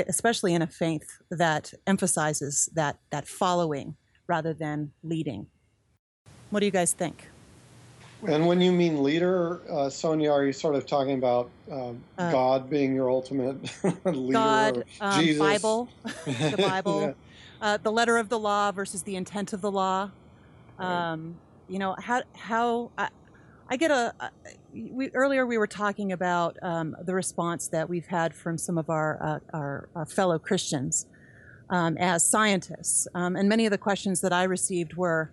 especially 0.08 0.54
in 0.54 0.62
a 0.62 0.68
faith 0.68 1.18
that 1.32 1.74
emphasizes 1.88 2.70
that 2.76 3.00
that 3.12 3.28
following 3.28 3.96
rather 4.28 4.54
than 4.54 4.92
leading. 5.04 5.48
What 6.50 6.60
do 6.60 6.66
you 6.66 6.72
guys 6.72 6.94
think? 6.94 7.30
And 8.28 8.48
when 8.48 8.62
you 8.62 8.72
mean 8.72 9.04
leader, 9.04 9.62
uh, 9.70 9.90
Sonia, 9.90 10.32
are 10.32 10.46
you 10.46 10.54
sort 10.54 10.76
of 10.76 10.86
talking 10.86 11.18
about 11.18 11.50
um, 11.72 12.02
uh, 12.18 12.32
God 12.32 12.70
being 12.70 12.96
your 12.96 13.10
ultimate 13.10 13.58
leader? 14.06 14.34
God, 14.34 14.84
um, 15.02 15.22
Jesus? 15.22 15.40
Bible, 15.40 15.90
the 16.26 16.56
Bible, 16.58 17.02
yeah. 17.02 17.14
uh, 17.62 17.78
the 17.78 17.92
letter 17.92 18.18
of 18.18 18.30
the 18.30 18.40
law 18.40 18.72
versus 18.72 19.04
the 19.04 19.16
intent 19.16 19.54
of 19.54 19.62
the 19.62 19.72
law. 19.72 20.10
Um, 20.80 21.36
you 21.70 21.80
know 21.80 21.96
how 21.98 22.24
how 22.34 22.92
I, 22.98 23.10
I 23.70 23.78
get 23.78 23.92
a. 23.92 24.14
We, 24.74 25.10
earlier 25.14 25.46
we 25.46 25.58
were 25.58 25.68
talking 25.68 26.12
about 26.12 26.58
um, 26.62 26.96
the 27.02 27.14
response 27.14 27.68
that 27.70 27.88
we've 27.88 28.08
had 28.08 28.34
from 28.34 28.58
some 28.58 28.78
of 28.78 28.90
our 28.90 29.22
uh, 29.22 29.40
our, 29.56 29.90
our, 29.96 30.06
fellow 30.06 30.38
Christians 30.38 31.06
um, 31.70 31.98
as 31.98 32.26
scientists, 32.26 33.08
um, 33.16 33.36
and 33.36 33.48
many 33.48 33.66
of 33.66 33.72
the 33.72 33.78
questions 33.78 34.22
that 34.22 34.34
I 34.34 34.44
received 34.44 34.96
were 34.96 35.32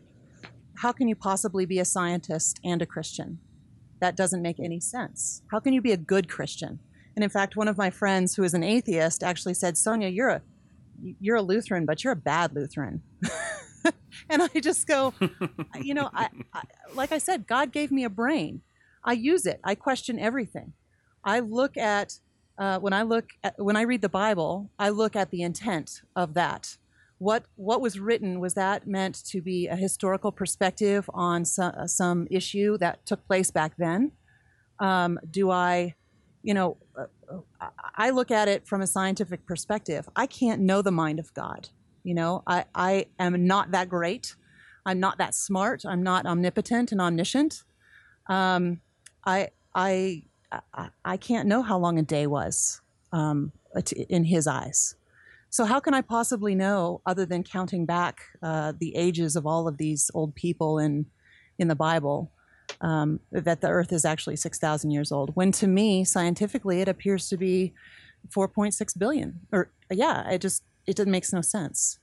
how 0.77 0.93
can 0.93 1.09
you 1.09 1.15
possibly 1.15 1.67
be 1.67 1.79
a 1.79 1.85
scientist 1.85 2.61
and 2.65 2.83
a 2.83 2.87
Christian? 2.87 3.39
That 4.01 4.17
doesn't 4.17 4.43
make 4.43 4.59
any 4.59 4.81
sense. 4.81 5.43
How 5.51 5.61
can 5.61 5.73
you 5.73 5.81
be 5.81 5.93
a 5.93 5.97
good 5.97 6.29
Christian? 6.29 6.81
And 7.15 7.23
in 7.23 7.31
fact, 7.31 7.57
one 7.57 7.69
of 7.69 7.79
my 7.79 7.91
friends 7.91 8.35
who 8.35 8.43
is 8.43 8.55
an 8.55 8.63
atheist 8.63 9.23
actually 9.23 9.55
said, 9.55 9.77
Sonia, 9.77 10.09
you're 10.09 10.31
a 10.31 10.43
you're 11.21 11.37
a 11.37 11.43
Lutheran, 11.43 11.85
but 11.85 12.05
you're 12.05 12.13
a 12.13 12.17
bad 12.17 12.55
Lutheran. 12.55 13.03
and 14.31 14.43
I 14.43 14.61
just 14.61 14.87
go, 14.87 15.13
you 15.81 15.95
know, 15.95 16.11
I, 16.15 16.29
I, 16.53 16.63
like 16.95 17.11
I 17.11 17.19
said, 17.19 17.47
God 17.47 17.73
gave 17.73 17.91
me 17.91 18.05
a 18.05 18.11
brain. 18.11 18.63
I 19.05 19.15
use 19.15 19.47
it. 19.47 19.61
I 19.65 19.75
question 19.75 20.19
everything. 20.19 20.75
I 21.25 21.41
look 21.41 21.77
at 21.77 22.19
uh, 22.59 22.79
when 22.79 22.93
I 22.93 23.03
look 23.03 23.31
at, 23.43 23.55
when 23.59 23.77
I 23.77 23.83
read 23.83 24.03
the 24.03 24.09
Bible, 24.09 24.71
I 24.79 24.91
look 24.91 25.17
at 25.17 25.31
the 25.31 25.43
intent 25.43 26.03
of 26.15 26.35
that 26.35 26.77
what 27.23 27.45
what 27.57 27.81
was 27.81 27.99
written 27.99 28.41
was 28.41 28.55
that 28.55 28.87
meant 28.87 29.25
to 29.27 29.41
be 29.41 29.69
a 29.69 29.77
historical 29.77 30.33
perspective 30.33 31.09
on 31.15 31.45
some, 31.45 31.87
some 31.87 32.27
issue 32.31 32.77
that 32.79 33.05
took 33.07 33.25
place 33.27 33.51
back 33.51 33.73
then? 33.79 34.13
Um, 34.79 35.21
do 35.31 35.51
i 35.51 35.95
you 36.43 36.55
know 36.55 36.77
uh, 36.99 37.69
i 37.95 38.11
look 38.11 38.31
at 38.31 38.49
it 38.49 38.67
from 38.67 38.81
a 38.81 38.87
scientific 38.87 39.47
perspective. 39.47 40.09
I 40.17 40.27
can't 40.27 40.61
know 40.61 40.83
the 40.83 40.91
mind 40.91 41.19
of 41.21 41.33
god 41.35 41.69
you 42.03 42.15
know? 42.15 42.43
I 42.47 42.65
i 42.75 43.07
am 43.19 43.47
not 43.47 43.71
that 43.73 43.89
great. 43.89 44.35
I'm 44.85 44.99
not 44.99 45.19
that 45.19 45.35
smart. 45.35 45.85
I'm 45.87 46.03
not 46.03 46.27
omnipotent 46.27 46.91
and 46.93 47.01
omniscient. 47.01 47.63
Um, 48.29 48.81
I, 49.25 49.51
I 49.75 50.25
i 50.75 50.89
i 51.05 51.17
can't 51.17 51.49
know 51.49 51.63
how 51.63 51.79
long 51.79 51.99
a 51.99 52.03
day 52.03 52.27
was 52.27 52.81
um, 53.13 53.53
in 54.09 54.25
his 54.25 54.47
eyes 54.47 54.97
so, 55.53 55.67
how 55.67 55.81
can 55.81 55.93
I 55.93 56.01
possibly 56.01 56.55
know, 56.55 57.03
other 57.05 57.27
than 57.27 57.43
counting 57.43 57.85
back 57.85 58.23
uh, 58.43 58.73
the 58.81 58.97
ages 58.97 59.37
of 59.37 59.47
all 59.47 59.69
of 59.69 59.77
these 59.77 60.11
old 60.15 60.35
people 60.35 60.79
in, 60.79 61.05
in 61.59 61.69
the 61.69 61.75
Bible, 61.77 62.33
um, 62.81 63.21
that 63.31 63.61
the 63.61 63.69
earth 63.69 63.93
is 63.93 64.07
actually 64.07 64.37
6,000 64.37 64.91
years 64.91 65.13
old? 65.13 65.37
When 65.37 65.53
to 65.53 65.67
me, 65.67 66.05
scientifically, 66.05 66.81
it 66.81 66.89
appears 66.89 67.29
to 67.29 67.37
be 67.37 67.75
4.6 68.35 68.99
billion. 68.99 69.41
Or, 69.53 69.71
yeah, 69.91 70.27
it 70.31 70.41
just 70.41 70.63
it 70.87 71.07
makes 71.07 71.35
no 71.35 71.43
sense. 71.43 71.99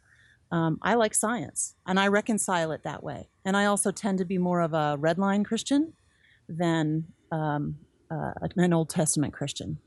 Um, 0.51 0.77
I 0.83 0.93
like 0.93 1.15
science 1.15 1.73
and 1.87 1.99
I 1.99 2.07
reconcile 2.07 2.71
it 2.71 2.83
that 2.83 3.01
way. 3.01 3.29
And 3.45 3.57
I 3.57 3.65
also 3.65 3.91
tend 3.91 4.19
to 4.19 4.25
be 4.25 4.37
more 4.37 4.61
of 4.61 4.75
a 4.75 4.95
red 4.99 5.17
line 5.17 5.43
Christian 5.43 5.93
than 6.47 7.05
um, 7.31 7.77
uh, 8.11 8.33
an 8.55 8.73
Old 8.73 8.91
Testament 8.91 9.33
Christian. 9.33 9.79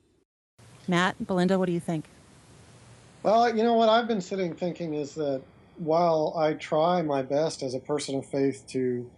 Matt, 0.88 1.24
Belinda, 1.24 1.60
what 1.60 1.66
do 1.66 1.72
you 1.72 1.80
think? 1.80 2.06
Well, 3.22 3.56
you 3.56 3.62
know 3.62 3.74
what 3.74 3.88
I've 3.88 4.08
been 4.08 4.20
sitting 4.20 4.52
thinking 4.56 4.94
is 4.94 5.14
that 5.14 5.42
while 5.76 6.34
I 6.36 6.54
try 6.54 7.02
my 7.02 7.22
best 7.22 7.62
as 7.62 7.72
a 7.72 7.78
person 7.78 8.16
of 8.16 8.26
faith 8.26 8.64
to, 8.70 9.08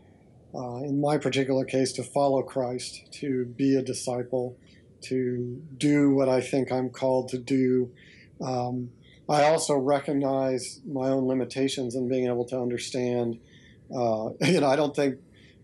uh, 0.55 0.77
in 0.83 1.01
my 1.01 1.17
particular 1.17 1.65
case, 1.65 1.91
to 1.93 2.03
follow 2.03 2.43
Christ, 2.43 3.11
to 3.21 3.47
be 3.47 3.77
a 3.77 3.83
disciple, 3.83 4.59
to 5.05 5.63
do 5.79 6.11
what 6.11 6.29
I 6.29 6.43
think 6.43 6.71
I'm 6.71 6.91
called 6.91 7.31
to 7.31 7.39
do, 7.39 7.93
um, 8.43 8.91
I 9.27 9.45
also 9.45 9.75
recognize 9.75 10.83
my 10.87 11.09
own 11.09 11.27
limitations 11.27 11.95
in 11.95 12.07
being 12.07 12.27
able 12.27 12.45
to 12.47 12.61
understand. 12.61 13.39
Uh, 13.91 14.31
you 14.43 14.61
know, 14.61 14.69
I 14.69 14.77
don't 14.77 14.95
think 14.95 15.17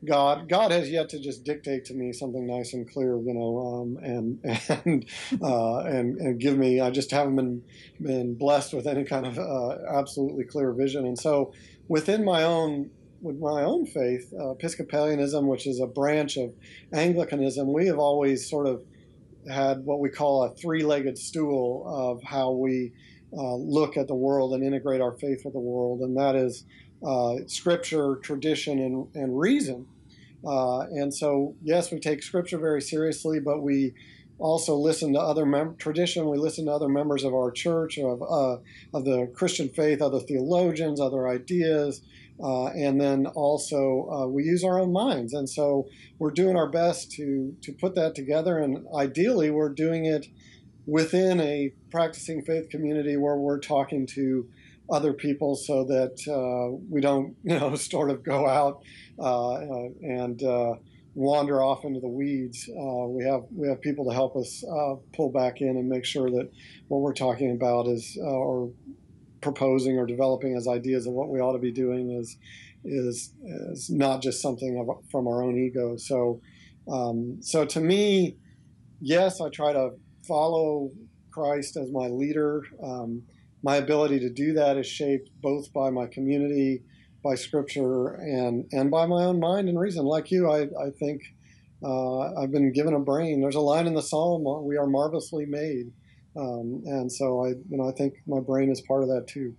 God 0.04 0.48
God 0.48 0.70
has 0.70 0.90
yet 0.90 1.10
to 1.10 1.20
just 1.20 1.44
dictate 1.44 1.84
to 1.86 1.94
me 1.94 2.12
something 2.12 2.46
nice 2.46 2.72
and 2.72 2.90
clear, 2.90 3.18
you 3.18 3.34
know, 3.34 3.58
um, 3.58 3.98
and 4.02 4.40
and 4.84 5.06
uh, 5.42 5.80
and 5.80 6.18
and 6.18 6.40
give 6.40 6.56
me. 6.56 6.80
I 6.80 6.90
just 6.90 7.10
haven't 7.10 7.36
been 7.36 7.62
been 8.00 8.34
blessed 8.34 8.72
with 8.72 8.86
any 8.86 9.04
kind 9.04 9.26
of 9.26 9.38
uh, 9.38 9.76
absolutely 9.98 10.44
clear 10.44 10.72
vision, 10.72 11.06
and 11.06 11.18
so 11.18 11.52
within 11.88 12.24
my 12.24 12.44
own 12.44 12.90
with 13.20 13.38
my 13.38 13.62
own 13.62 13.84
faith, 13.84 14.32
uh, 14.38 14.54
Episcopalianism, 14.54 15.46
which 15.46 15.66
is 15.66 15.80
a 15.80 15.86
branch 15.86 16.38
of 16.38 16.54
Anglicanism, 16.92 17.70
we 17.70 17.86
have 17.86 17.98
always 17.98 18.48
sort 18.48 18.66
of 18.66 18.82
had 19.48 19.84
what 19.84 20.00
we 20.00 20.08
call 20.08 20.44
a 20.44 20.54
three-legged 20.54 21.18
stool 21.18 21.84
of 21.86 22.22
how 22.22 22.50
we 22.52 22.92
uh, 23.36 23.54
look 23.56 23.96
at 23.96 24.06
the 24.06 24.14
world 24.14 24.54
and 24.54 24.64
integrate 24.64 25.00
our 25.00 25.12
faith 25.12 25.42
with 25.44 25.52
the 25.52 25.60
world, 25.60 26.00
and 26.00 26.16
that 26.16 26.34
is 26.34 26.64
scripture, 27.46 28.16
tradition, 28.22 28.78
and, 28.78 29.06
and 29.14 29.38
reason. 29.38 29.86
Uh, 30.46 30.80
and 30.80 31.12
so, 31.12 31.54
yes, 31.62 31.92
we 31.92 31.98
take 31.98 32.22
scripture 32.22 32.58
very 32.58 32.82
seriously, 32.82 33.40
but 33.40 33.62
we 33.62 33.92
also 34.38 34.74
listen 34.74 35.12
to 35.12 35.20
other 35.20 35.44
mem- 35.44 35.76
tradition. 35.76 36.28
We 36.28 36.38
listen 36.38 36.64
to 36.66 36.72
other 36.72 36.88
members 36.88 37.24
of 37.24 37.32
our 37.34 37.50
church, 37.50 37.98
of 37.98 38.22
uh, 38.22 38.56
of 38.94 39.04
the 39.04 39.30
Christian 39.34 39.68
faith, 39.68 40.00
other 40.00 40.20
theologians, 40.20 41.00
other 41.00 41.28
ideas, 41.28 42.02
Uh, 42.42 42.68
and 42.86 42.98
then 42.98 43.26
also 43.26 44.08
uh, 44.10 44.26
we 44.26 44.42
use 44.44 44.64
our 44.64 44.80
own 44.80 44.92
minds, 44.92 45.34
and 45.34 45.46
so 45.46 45.86
we're 46.18 46.32
doing 46.32 46.56
our 46.56 46.70
best 46.70 47.12
to 47.12 47.54
to 47.60 47.70
put 47.72 47.94
that 47.94 48.14
together. 48.14 48.58
And 48.58 48.86
ideally, 48.94 49.50
we're 49.50 49.74
doing 49.74 50.06
it 50.06 50.28
within 50.86 51.40
a 51.40 51.74
practicing 51.90 52.42
faith 52.42 52.70
community 52.70 53.16
where 53.16 53.36
we're 53.36 53.60
talking 53.60 54.06
to 54.06 54.48
other 54.90 55.12
people, 55.12 55.56
so 55.56 55.84
that 55.84 56.18
uh, 56.28 56.76
we 56.88 57.00
don't, 57.00 57.36
you 57.42 57.58
know, 57.58 57.74
sort 57.74 58.10
of 58.10 58.22
go 58.22 58.48
out 58.48 58.82
uh, 59.18 59.52
uh, 59.52 59.88
and 60.02 60.42
wander 61.14 61.60
off 61.60 61.84
into 61.84 61.98
the 62.00 62.08
weeds. 62.08 62.68
we 62.68 63.24
have 63.24 63.42
we 63.54 63.68
have 63.68 63.80
people 63.80 64.04
to 64.06 64.14
help 64.14 64.36
us 64.36 64.64
pull 65.14 65.30
back 65.30 65.60
in 65.60 65.70
and 65.70 65.88
make 65.88 66.04
sure 66.04 66.30
that 66.30 66.48
what 66.88 67.00
we're 67.00 67.12
talking 67.12 67.50
about 67.52 67.86
is 67.88 68.16
or 68.22 68.70
proposing 69.40 69.98
or 69.98 70.06
developing 70.06 70.54
as 70.56 70.68
ideas 70.68 71.06
of 71.06 71.12
what 71.12 71.28
we 71.28 71.40
ought 71.40 71.52
to 71.52 71.58
be 71.58 71.72
doing 71.72 72.10
is 72.12 72.36
is 72.84 73.34
is 73.44 73.90
not 73.90 74.22
just 74.22 74.40
something 74.40 74.78
of, 74.78 75.04
from 75.10 75.26
our 75.26 75.42
own 75.42 75.58
ego. 75.58 75.96
So 75.96 76.40
um, 76.90 77.38
so 77.40 77.64
to 77.64 77.80
me, 77.80 78.36
yes, 79.00 79.40
I 79.40 79.48
try 79.48 79.72
to 79.72 79.90
follow 80.26 80.90
Christ 81.30 81.76
as 81.76 81.90
my 81.90 82.08
leader. 82.08 82.64
Um, 82.82 83.22
my 83.62 83.76
ability 83.76 84.20
to 84.20 84.30
do 84.30 84.54
that 84.54 84.76
is 84.76 84.86
shaped 84.86 85.30
both 85.40 85.72
by 85.72 85.90
my 85.90 86.06
community, 86.06 86.82
by 87.22 87.34
Scripture, 87.34 88.14
and 88.14 88.66
and 88.72 88.90
by 88.90 89.06
my 89.06 89.24
own 89.24 89.40
mind 89.40 89.68
and 89.68 89.78
reason. 89.78 90.04
Like 90.04 90.30
you, 90.30 90.50
I 90.50 90.62
I 90.62 90.90
think. 90.98 91.22
Uh, 91.82 92.34
I've 92.38 92.52
been 92.52 92.74
given 92.74 92.92
a 92.92 92.98
brain. 92.98 93.40
There's 93.40 93.54
a 93.54 93.60
line 93.60 93.86
in 93.86 93.94
the 93.94 94.02
Psalm: 94.02 94.44
"We 94.66 94.76
are 94.76 94.86
marvelously 94.86 95.46
made." 95.46 95.90
Um, 96.36 96.82
and 96.84 97.10
so 97.10 97.44
I, 97.44 97.48
you 97.48 97.76
know, 97.76 97.88
I 97.88 97.92
think 97.92 98.14
my 98.26 98.40
brain 98.40 98.70
is 98.70 98.80
part 98.82 99.02
of 99.02 99.08
that 99.08 99.26
too. 99.26 99.54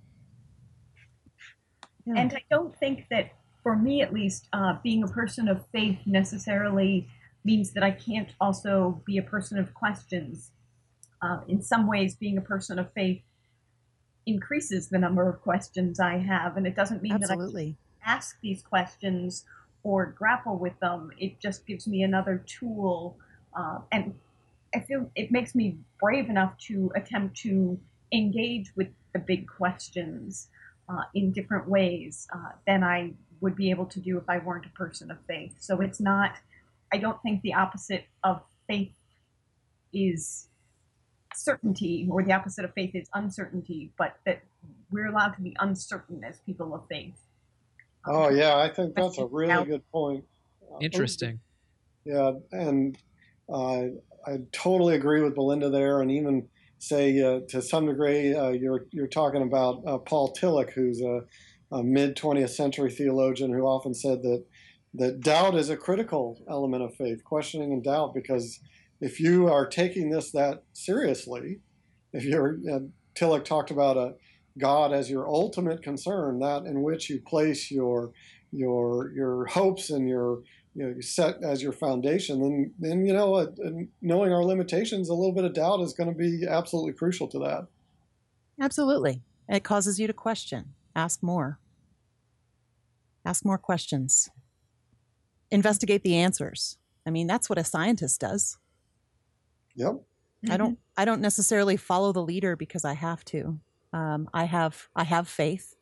Yeah. 2.06 2.14
And 2.18 2.34
I 2.34 2.44
don't 2.50 2.76
think 2.78 3.08
that, 3.12 3.32
for 3.64 3.76
me 3.76 4.02
at 4.02 4.14
least, 4.14 4.48
uh, 4.54 4.76
being 4.84 5.04
a 5.04 5.08
person 5.08 5.48
of 5.48 5.66
faith 5.72 6.00
necessarily 6.06 7.08
means 7.44 7.74
that 7.74 7.84
I 7.84 7.92
can't 7.92 8.30
also 8.40 9.02
be 9.06 9.18
a 9.18 9.24
person 9.24 9.58
of 9.58 9.74
questions. 9.74 10.52
Uh, 11.22 11.42
in 11.48 11.62
some 11.62 11.88
ways, 11.88 12.16
being 12.16 12.38
a 12.38 12.42
person 12.42 12.80
of 12.80 12.92
faith 12.94 13.22
increases 14.34 14.90
the 14.90 14.98
number 14.98 15.30
of 15.30 15.42
questions 15.42 16.00
I 16.00 16.18
have, 16.18 16.58
and 16.58 16.66
it 16.66 16.76
doesn't 16.76 17.02
mean 17.02 17.14
Absolutely. 17.14 17.78
that 18.04 18.10
I 18.10 18.16
ask 18.16 18.38
these 18.42 18.62
questions 18.62 19.46
or 19.84 20.06
grapple 20.06 20.58
with 20.58 20.78
them. 20.80 21.12
It 21.18 21.40
just 21.40 21.66
gives 21.66 21.88
me 21.88 22.04
another 22.04 22.44
tool. 22.46 23.18
Uh, 23.58 23.80
and 23.92 24.14
I 24.76 24.80
feel 24.80 25.10
it 25.16 25.32
makes 25.32 25.56
me 25.56 25.78
brave 26.00 26.30
enough 26.30 26.58
to 26.70 26.92
attempt 26.96 27.38
to 27.40 27.80
engage 28.12 28.72
with 28.76 28.88
the 29.14 29.20
big 29.20 29.48
questions 29.48 30.48
uh, 30.90 31.04
in 31.14 31.32
different 31.32 31.68
ways 31.68 32.28
uh, 32.34 32.52
than 32.68 32.84
I 32.84 33.14
would 33.42 33.56
be 33.56 33.70
able 33.72 33.88
to 33.88 34.00
do 34.00 34.18
if 34.18 34.30
I 34.30 34.38
weren't 34.38 34.66
a 34.66 34.70
person 34.70 35.10
of 35.12 35.18
faith. 35.28 35.56
So 35.60 35.82
it's 35.82 36.00
not, 36.00 36.36
I 36.94 36.98
don't 36.98 37.22
think 37.24 37.42
the 37.42 37.54
opposite 37.54 38.06
of 38.24 38.42
faith 38.68 38.94
is 39.94 40.48
certainty, 41.36 42.08
or 42.10 42.24
the 42.24 42.34
opposite 42.34 42.66
of 42.66 42.74
faith 42.74 42.96
is 42.96 43.08
uncertainty, 43.14 43.92
but 43.98 44.18
that 44.26 44.42
we're 44.92 45.08
allowed 45.08 45.32
to 45.36 45.42
be 45.42 45.56
uncertain 45.60 46.24
as 46.24 46.40
people 46.46 46.74
of 46.74 46.82
faith. 46.90 47.14
Oh, 48.06 48.30
yeah, 48.30 48.58
I 48.58 48.70
think 48.70 48.96
that's 48.96 49.18
a 49.18 49.26
really 49.26 49.66
good 49.66 49.90
point. 49.92 50.26
Interesting. 50.82 51.40
Yeah, 52.04 52.32
and 52.52 52.98
uh, 53.52 53.84
I 54.26 54.40
totally 54.52 54.96
agree 54.96 55.22
with 55.22 55.36
Belinda 55.36 55.70
there, 55.70 56.02
and 56.02 56.12
even 56.12 56.48
say 56.80 57.22
uh, 57.22 57.42
to 57.50 57.62
some 57.62 57.86
degree, 57.86 58.34
uh, 58.34 58.50
you're 58.50 58.86
you're 58.92 59.08
talking 59.08 59.44
about 59.44 59.84
uh, 59.86 59.98
Paul 60.00 60.34
Tillich, 60.34 60.72
who's 60.72 61.02
a, 61.02 61.22
a 61.72 61.84
mid 61.84 62.16
20th 62.16 62.50
century 62.50 62.90
theologian 62.90 63.54
who 63.54 63.64
often 63.64 63.94
said 63.94 64.24
that 64.24 64.44
that 64.96 65.22
doubt 65.22 65.56
is 65.56 65.70
a 65.70 65.78
critical 65.78 66.42
element 66.50 66.84
of 66.84 66.96
faith, 66.96 67.24
questioning 67.24 67.72
and 67.72 67.84
doubt, 67.84 68.14
because 68.14 68.60
if 69.02 69.20
you 69.20 69.48
are 69.52 69.66
taking 69.66 70.12
this 70.12 70.32
that 70.32 70.64
seriously, 70.74 71.60
if 72.14 72.24
you're 72.24 72.60
uh, 72.72 72.80
Tillich 73.16 73.44
talked 73.44 73.72
about 73.72 73.98
a 73.98 74.14
God 74.58 74.94
as 74.94 75.10
your 75.10 75.28
ultimate 75.28 75.82
concern, 75.82 76.40
that 76.40 76.66
in 76.66 76.84
which 76.84 77.10
you 77.10 77.20
place 77.20 77.72
your 77.72 78.12
your 78.52 79.12
your 79.14 79.46
hopes 79.48 79.90
and 79.90 80.08
your 80.08 80.44
you 80.76 80.84
know 80.84 80.94
you 80.96 81.02
set 81.02 81.44
as 81.44 81.64
your 81.64 81.72
foundation, 81.72 82.42
then 82.42 82.74
then 82.80 83.06
you 83.06 83.14
know 83.14 83.36
uh, 83.36 83.48
knowing 84.02 84.32
our 84.32 84.46
limitations, 84.46 85.10
a 85.10 85.14
little 85.14 85.34
bit 85.34 85.46
of 85.46 85.54
doubt 85.54 85.82
is 85.82 85.94
going 85.94 86.10
to 86.10 86.16
be 86.18 86.46
absolutely 86.48 86.94
crucial 86.94 87.28
to 87.30 87.40
that. 87.40 87.68
Absolutely, 88.60 89.22
it 89.50 89.64
causes 89.64 90.00
you 90.00 90.06
to 90.06 90.14
question, 90.14 90.74
ask 90.96 91.24
more, 91.24 91.60
ask 93.26 93.44
more 93.44 93.58
questions, 93.58 94.30
investigate 95.50 96.04
the 96.04 96.16
answers. 96.16 96.78
I 97.04 97.10
mean, 97.10 97.26
that's 97.26 97.50
what 97.50 97.58
a 97.58 97.64
scientist 97.64 98.22
does. 98.22 98.60
Yep. 99.76 100.02
I 100.50 100.58
don't. 100.58 100.80
I 100.98 101.06
don't 101.06 101.22
necessarily 101.22 101.78
follow 101.78 102.12
the 102.12 102.24
leader 102.24 102.56
because 102.56 102.84
I 102.84 102.94
have 102.94 103.24
to. 103.26 103.60
Um, 103.94 104.30
I 104.34 104.46
have. 104.46 104.90
I 104.96 105.04
have 105.04 105.28
faith, 105.28 105.76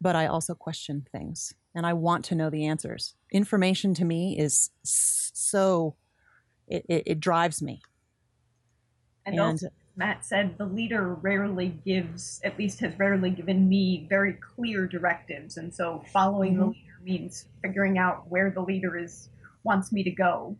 but 0.00 0.14
I 0.14 0.26
also 0.26 0.54
question 0.54 1.06
things 1.10 1.54
and 1.76 1.84
I 1.84 1.92
want 1.92 2.24
to 2.24 2.34
know 2.34 2.48
the 2.48 2.66
answers. 2.66 3.14
Information 3.30 3.92
to 3.94 4.04
me 4.04 4.36
is 4.38 4.70
so, 4.82 5.94
it, 6.66 6.86
it, 6.88 7.02
it 7.06 7.20
drives 7.20 7.60
me. 7.60 7.82
And, 9.26 9.34
and 9.34 9.40
also, 9.42 9.68
Matt 9.94 10.24
said 10.24 10.56
the 10.56 10.64
leader 10.64 11.14
rarely 11.14 11.78
gives, 11.84 12.40
at 12.44 12.58
least 12.58 12.80
has 12.80 12.98
rarely 12.98 13.28
given 13.28 13.68
me 13.68 14.06
very 14.08 14.32
clear 14.32 14.86
directives. 14.86 15.58
And 15.58 15.72
so 15.72 16.02
following 16.12 16.52
mm-hmm. 16.52 16.60
the 16.60 16.66
leader 16.68 16.98
means 17.02 17.44
figuring 17.62 17.98
out 17.98 18.24
where 18.30 18.50
the 18.50 18.62
leader 18.62 18.96
is 18.96 19.28
wants 19.62 19.92
me 19.92 20.02
to 20.02 20.10
go. 20.10 20.56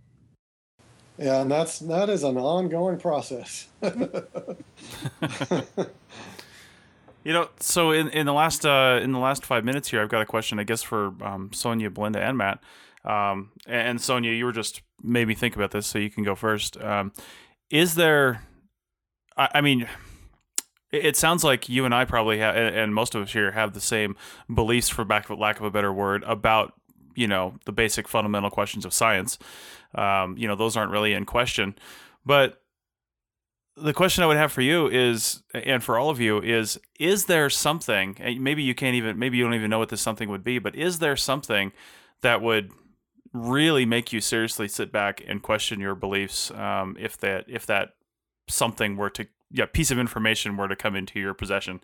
Yeah, 1.19 1.41
and 1.41 1.51
that's 1.51 1.79
that 1.81 2.09
is 2.11 2.23
an 2.25 2.37
ongoing 2.37 2.99
process. 2.99 3.69
You 7.27 7.33
know, 7.33 7.49
so 7.59 7.91
in, 7.91 8.09
in 8.11 8.25
the 8.25 8.33
last 8.33 8.65
uh, 8.65 9.01
in 9.03 9.11
the 9.11 9.19
last 9.19 9.45
five 9.45 9.65
minutes 9.65 9.91
here, 9.91 10.01
I've 10.01 10.09
got 10.09 10.23
a 10.23 10.27
question, 10.27 10.61
I 10.61 10.63
guess, 10.63 10.85
for 10.85 11.13
um, 11.25 11.51
Sonia, 11.53 11.91
Belinda, 11.91 12.23
and 12.23 12.39
Matt. 12.39 12.61
Um, 13.05 13.51
and 13.67 14.01
Sonia, 14.01 14.31
you 14.31 14.45
were 14.45 14.53
just 14.53 14.81
made 15.03 15.27
me 15.27 15.35
think 15.35 15.57
about 15.57 15.73
this, 15.73 15.89
so 15.89 15.99
you 15.99 16.09
can 16.09 16.23
go 16.23 16.37
first. 16.37 16.81
Um, 16.81 17.13
is 17.69 17.97
there? 17.97 18.47
I, 19.37 19.49
I, 19.55 19.61
mean, 19.61 19.89
it 20.93 21.17
sounds 21.17 21.43
like 21.43 21.69
you 21.69 21.85
and 21.85 21.93
I 21.93 22.05
probably 22.05 22.39
have, 22.39 22.55
and 22.55 22.95
most 22.95 23.17
of 23.17 23.23
us 23.23 23.33
here 23.33 23.51
have 23.51 23.73
the 23.73 23.81
same 23.81 24.15
beliefs, 24.55 24.89
for 24.89 25.05
lack 25.05 25.59
of 25.59 25.63
a 25.63 25.71
better 25.73 25.93
word, 25.93 26.23
about 26.29 26.75
you 27.17 27.27
know 27.27 27.55
the 27.65 27.73
basic 27.73 28.07
fundamental 28.07 28.51
questions 28.51 28.85
of 28.85 28.95
science. 28.95 29.39
Um, 29.95 30.37
you 30.39 30.47
know, 30.47 30.57
those 30.57 30.77
aren't 30.77 30.93
really 30.93 31.13
in 31.13 31.25
question, 31.25 31.75
but 32.25 32.63
the 33.77 33.93
question 33.93 34.25
I 34.25 34.27
would 34.27 34.39
have 34.39 34.53
for 34.53 34.63
you 34.63 34.89
is, 34.89 35.43
and 35.53 35.83
for 35.83 35.99
all 35.99 36.09
of 36.09 36.21
you, 36.21 36.41
is: 36.41 36.79
Is 36.99 37.27
there 37.27 37.51
something? 37.51 38.17
Maybe 38.41 38.63
you 38.63 38.75
can't 38.75 38.95
even, 38.95 39.19
maybe 39.19 39.37
you 39.37 39.45
don't 39.45 39.55
even 39.55 39.71
know 39.71 39.79
what 39.79 39.91
this 39.91 40.01
something 40.01 40.29
would 40.31 40.45
be, 40.45 40.59
but 40.59 40.75
is 40.75 40.99
there 40.99 41.17
something 41.17 41.73
that 42.23 42.41
would 42.41 42.71
really 43.35 43.85
make 43.85 44.13
you 44.13 44.21
seriously 44.21 44.67
sit 44.67 44.91
back 44.91 45.23
and 45.27 45.43
question 45.43 45.79
your 45.79 45.95
beliefs? 45.95 46.51
Um, 46.53 46.97
if 46.99 47.19
that, 47.19 47.45
if 47.49 47.67
that 47.67 47.91
something 48.49 48.97
were 48.97 49.11
to, 49.11 49.27
yeah, 49.51 49.67
piece 49.67 49.91
of 49.91 49.99
information 49.99 50.57
were 50.57 50.69
to 50.69 50.77
come 50.77 50.97
into 50.97 51.21
your 51.21 51.35
possession, 51.35 51.81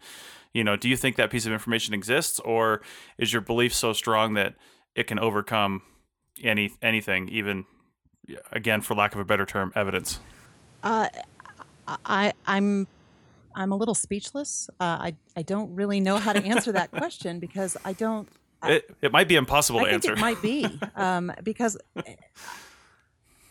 you 0.55 0.65
know, 0.65 0.77
do 0.77 0.89
you 0.89 0.97
think 0.97 1.17
that 1.17 1.31
piece 1.31 1.45
of 1.45 1.53
information 1.53 1.93
exists, 1.93 2.41
or 2.41 2.81
is 3.19 3.33
your 3.35 3.43
belief 3.43 3.75
so 3.75 3.93
strong 3.93 4.33
that 4.35 4.55
it 4.95 5.07
can 5.07 5.19
overcome 5.19 5.83
any 6.43 6.73
anything, 6.83 7.29
even 7.29 7.65
again, 8.51 8.81
for 8.81 8.95
lack 8.95 9.15
of 9.15 9.21
a 9.21 9.25
better 9.25 9.47
term, 9.47 9.73
evidence? 9.75 10.21
Uh, 10.83 11.09
I, 12.05 12.33
I'm 12.47 12.87
I'm 13.55 13.73
a 13.73 13.77
little 13.77 13.95
speechless. 13.95 14.69
Uh, 14.81 14.85
I 15.01 15.17
I 15.37 15.43
don't 15.43 15.75
really 15.75 16.01
know 16.01 16.17
how 16.17 16.33
to 16.33 16.43
answer 16.45 16.73
that 16.73 16.91
question 16.93 17.39
because 17.39 17.77
I 17.85 17.93
don't. 17.93 18.29
I, 18.63 18.73
it, 18.75 18.97
it 19.03 19.13
might 19.13 19.29
be 19.29 19.37
impossible 19.37 19.81
I 19.81 19.85
to 19.85 19.91
think 19.91 20.05
answer. 20.05 20.13
It 20.13 20.19
might 20.19 20.41
be 20.43 20.67
um, 20.97 21.33
because 21.43 21.77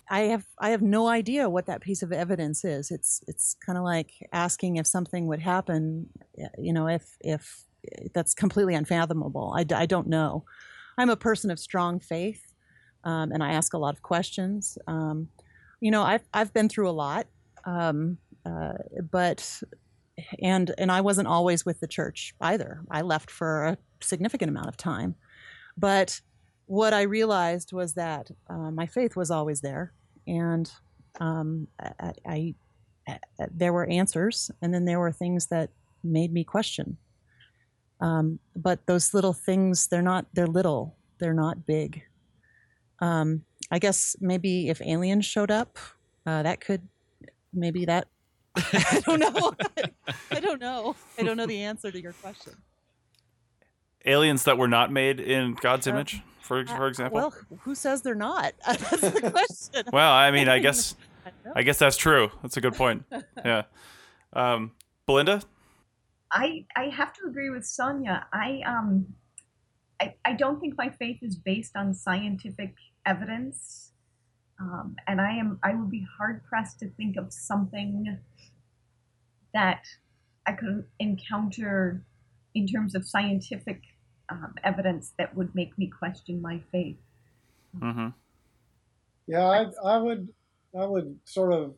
I 0.09 0.19
have 0.19 0.45
I 0.59 0.69
have 0.69 0.81
no 0.81 1.07
idea 1.07 1.49
what 1.49 1.65
that 1.67 1.81
piece 1.81 2.03
of 2.03 2.11
evidence 2.11 2.63
is. 2.63 2.91
It's 2.91 3.21
it's 3.27 3.55
kind 3.65 3.77
of 3.77 3.83
like 3.83 4.11
asking 4.31 4.77
if 4.77 4.87
something 4.87 5.27
would 5.27 5.39
happen. 5.39 6.09
You 6.57 6.73
know, 6.73 6.87
if 6.87 7.17
if 7.19 7.63
that's 8.13 8.33
completely 8.33 8.75
unfathomable. 8.75 9.53
I, 9.55 9.65
I 9.73 9.85
don't 9.85 10.07
know. 10.07 10.45
I'm 11.01 11.09
a 11.09 11.15
person 11.15 11.49
of 11.49 11.57
strong 11.57 11.99
faith, 11.99 12.53
um, 13.03 13.31
and 13.31 13.43
I 13.43 13.53
ask 13.53 13.73
a 13.73 13.79
lot 13.79 13.95
of 13.95 14.03
questions. 14.03 14.77
Um, 14.85 15.29
you 15.79 15.89
know, 15.89 16.03
I've 16.03 16.21
I've 16.31 16.53
been 16.53 16.69
through 16.69 16.89
a 16.89 16.91
lot. 16.91 17.25
Um, 17.65 18.19
uh, 18.45 18.73
but 19.11 19.63
and 20.43 20.71
and 20.77 20.91
I 20.91 21.01
wasn't 21.01 21.27
always 21.27 21.65
with 21.65 21.79
the 21.79 21.87
church 21.87 22.35
either. 22.39 22.81
I 22.91 23.01
left 23.01 23.31
for 23.31 23.65
a 23.65 23.77
significant 23.99 24.49
amount 24.49 24.67
of 24.67 24.77
time, 24.77 25.15
but 25.75 26.21
what 26.67 26.93
I 26.93 27.01
realized 27.01 27.73
was 27.73 27.95
that 27.95 28.29
uh, 28.47 28.69
my 28.69 28.85
faith 28.85 29.15
was 29.15 29.31
always 29.31 29.61
there, 29.61 29.93
and 30.27 30.71
um, 31.19 31.67
I, 31.79 32.13
I, 32.27 32.55
I, 33.07 33.17
there 33.51 33.73
were 33.73 33.89
answers, 33.89 34.51
and 34.61 34.71
then 34.71 34.85
there 34.85 34.99
were 34.99 35.11
things 35.11 35.47
that 35.47 35.71
made 36.03 36.31
me 36.31 36.43
question. 36.43 36.97
Um, 38.01 38.39
but 38.55 38.85
those 38.87 39.13
little 39.13 39.33
things, 39.33 39.87
they're 39.87 40.01
not, 40.01 40.25
they're 40.33 40.47
little, 40.47 40.95
they're 41.19 41.33
not 41.33 41.65
big. 41.65 42.03
Um, 42.99 43.43
I 43.69 43.79
guess 43.79 44.15
maybe 44.19 44.69
if 44.69 44.81
aliens 44.81 45.25
showed 45.25 45.51
up, 45.51 45.77
uh, 46.25 46.43
that 46.43 46.61
could, 46.61 46.87
maybe 47.53 47.85
that, 47.85 48.07
I 48.55 49.01
don't 49.05 49.19
know. 49.19 49.53
I 50.31 50.39
don't 50.39 50.59
know. 50.59 50.95
I 51.17 51.23
don't 51.23 51.37
know 51.37 51.45
the 51.45 51.61
answer 51.61 51.91
to 51.91 52.01
your 52.01 52.13
question. 52.13 52.53
Aliens 54.05 54.43
that 54.45 54.57
were 54.57 54.67
not 54.67 54.91
made 54.91 55.19
in 55.19 55.53
God's 55.53 55.87
Uh, 55.87 55.91
image, 55.91 56.21
for 56.41 56.65
for 56.65 56.87
example. 56.87 57.17
Well, 57.17 57.33
who 57.61 57.75
says 57.75 58.01
they're 58.01 58.15
not? 58.15 58.53
That's 58.65 58.99
the 58.99 59.31
question. 59.31 59.85
Well, 59.93 60.11
I 60.11 60.31
mean, 60.31 60.49
I 60.49 60.59
guess 60.65 60.95
I. 61.25 61.31
I 61.59 61.63
guess 61.63 61.77
that's 61.77 61.97
true. 61.97 62.31
That's 62.41 62.57
a 62.57 62.61
good 62.61 62.73
point. 62.73 63.05
Yeah. 63.45 63.63
Um, 64.33 64.71
Belinda, 65.05 65.43
I 66.31 66.65
I 66.75 66.85
have 66.85 67.13
to 67.13 67.21
agree 67.27 67.49
with 67.49 67.65
Sonia. 67.65 68.25
I 68.33 68.61
um 68.65 69.07
I, 69.99 70.15
I 70.25 70.33
don't 70.33 70.59
think 70.59 70.75
my 70.77 70.89
faith 70.89 71.19
is 71.21 71.35
based 71.35 71.75
on 71.75 71.93
scientific 71.93 72.75
evidence. 73.05 73.91
Um, 74.59 74.95
and 75.07 75.19
I 75.19 75.31
am 75.31 75.59
I 75.63 75.73
would 75.73 75.91
be 75.91 76.05
hard 76.17 76.43
pressed 76.43 76.79
to 76.79 76.89
think 76.89 77.17
of 77.17 77.33
something 77.33 78.17
that 79.53 79.85
I 80.45 80.53
could 80.53 80.85
encounter 80.99 82.03
in 82.53 82.67
terms 82.67 82.95
of 82.95 83.05
scientific 83.05 83.81
um, 84.29 84.55
evidence 84.63 85.13
that 85.17 85.35
would 85.35 85.53
make 85.53 85.77
me 85.77 85.87
question 85.87 86.41
my 86.41 86.61
faith. 86.71 86.97
Mm-hmm. 87.77 88.09
Yeah, 89.27 89.45
I, 89.45 89.65
I 89.85 89.97
would, 89.97 90.29
I 90.77 90.85
would 90.85 91.17
sort 91.25 91.53
of 91.53 91.75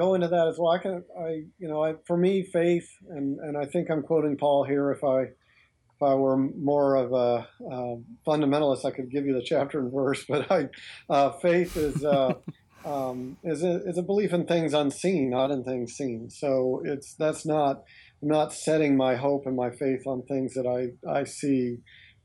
go 0.00 0.14
into 0.14 0.28
that 0.28 0.48
as 0.48 0.56
well. 0.58 0.72
I 0.72 0.78
can, 0.78 1.04
I, 1.18 1.42
you 1.58 1.68
know, 1.68 1.84
I, 1.84 1.94
for 2.06 2.16
me, 2.16 2.42
faith, 2.42 2.88
and 3.08 3.38
and 3.40 3.56
I 3.56 3.66
think 3.66 3.90
I'm 3.90 4.02
quoting 4.02 4.36
Paul 4.36 4.64
here. 4.64 4.90
If 4.90 5.04
I, 5.04 5.22
if 5.22 6.02
I 6.02 6.14
were 6.14 6.36
more 6.36 6.96
of 6.96 7.12
a 7.12 7.46
uh, 7.70 7.96
fundamentalist, 8.26 8.84
I 8.84 8.90
could 8.90 9.10
give 9.10 9.26
you 9.26 9.34
the 9.34 9.44
chapter 9.44 9.78
and 9.78 9.92
verse. 9.92 10.24
But 10.28 10.50
I, 10.50 10.68
uh, 11.08 11.32
faith 11.38 11.76
is. 11.76 12.04
Uh, 12.04 12.34
um, 12.84 13.36
is 13.44 13.62
a 13.62 13.86
is 13.86 13.98
a 13.98 14.02
belief 14.02 14.32
in 14.32 14.46
things 14.46 14.72
unseen, 14.72 15.28
not 15.30 15.50
in 15.50 15.64
things 15.64 15.92
seen. 15.92 16.30
So 16.30 16.82
it's 16.84 17.14
that's 17.14 17.44
not 17.44 17.82
I'm 18.22 18.28
not 18.28 18.54
setting 18.54 18.96
my 18.96 19.16
hope 19.16 19.46
and 19.46 19.56
my 19.56 19.70
faith 19.70 20.06
on 20.06 20.22
things 20.22 20.54
that 20.54 20.66
I 20.66 21.10
I 21.18 21.24
see. 21.24 21.78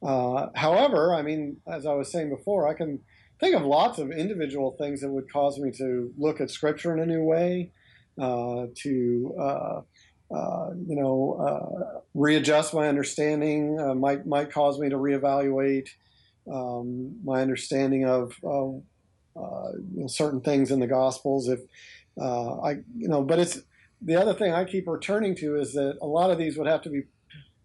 Uh, 0.06 0.48
however, 0.56 1.14
I 1.14 1.24
mean, 1.24 1.58
as 1.68 1.86
I 1.86 1.94
was 1.94 2.12
saying 2.12 2.30
before, 2.30 2.68
I 2.68 2.74
can 2.74 3.00
think 3.40 3.56
of 3.56 3.64
lots 3.64 4.00
of 4.00 4.12
individual 4.12 4.76
things 4.80 5.02
that 5.02 5.10
would 5.12 5.32
cause 5.32 5.60
me 5.60 5.72
to 5.78 6.14
look 6.18 6.42
at 6.42 6.50
Scripture 6.52 6.94
in 6.94 7.00
a 7.00 7.06
new 7.06 7.24
way, 7.24 7.72
uh, 8.20 8.68
to 8.76 9.36
uh, 9.40 9.82
uh, 10.34 10.70
you 10.88 10.96
know 10.96 11.38
uh, 11.40 12.00
readjust 12.14 12.74
my 12.74 12.88
understanding. 12.88 13.80
Uh, 13.80 13.96
might 13.96 14.26
might 14.26 14.52
cause 14.52 14.80
me 14.80 14.90
to 14.90 14.98
reevaluate 14.98 15.90
um, 16.52 17.16
my 17.24 17.42
understanding 17.42 18.06
of. 18.06 18.34
uh, 19.38 19.72
you 19.94 20.02
know, 20.02 20.08
certain 20.08 20.42
things 20.42 20.72
in 20.72 20.80
the 20.80 20.88
Gospels, 20.88 21.50
if 21.50 21.60
I, 22.64 22.78
you 22.96 23.10
know, 23.10 23.22
but 23.22 23.40
it's 23.40 23.60
the 24.02 24.16
other 24.16 24.34
thing 24.34 24.54
I 24.54 24.64
keep 24.64 24.88
returning 24.88 25.36
to 25.38 25.60
is 25.60 25.74
that 25.74 25.98
a 26.02 26.08
lot 26.08 26.32
of 26.32 26.38
these 26.38 26.58
would 26.58 26.68
have 26.68 26.82
to 26.84 26.90
be 26.90 27.04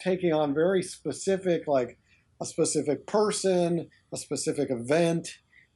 taking 0.01 0.33
on 0.33 0.53
very 0.55 0.83
specific, 0.83 1.69
like 1.69 1.97
a 2.41 2.47
specific 2.47 3.07
person, 3.07 3.89
a 4.13 4.17
specific 4.17 4.71
event, 4.71 5.29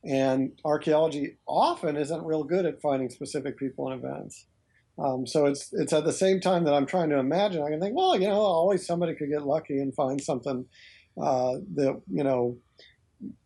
and 0.07 0.53
archaeology 0.65 1.37
often 1.47 1.97
isn't 1.97 2.25
real 2.25 2.45
good 2.45 2.67
at 2.67 2.81
finding 2.81 3.11
specific 3.11 3.59
people 3.59 3.91
and 3.91 4.05
events. 4.05 4.47
Um, 4.99 5.27
so 5.27 5.47
it's 5.47 5.73
it's 5.73 5.93
at 5.93 6.05
the 6.05 6.13
same 6.13 6.41
time 6.41 6.65
that 6.65 6.75
I'm 6.75 6.87
trying 6.87 7.11
to 7.11 7.19
imagine. 7.19 7.63
I 7.63 7.71
can 7.71 7.81
think, 7.81 7.97
well, 7.97 8.15
you 8.19 8.29
know, 8.29 8.39
always 8.39 8.87
somebody 8.87 9.15
could 9.15 9.31
get 9.31 9.43
lucky 9.43 9.79
and 9.79 9.95
find 9.95 10.23
something 10.23 10.67
uh, 11.21 11.55
that 11.75 12.01
you 12.11 12.23
know 12.23 12.59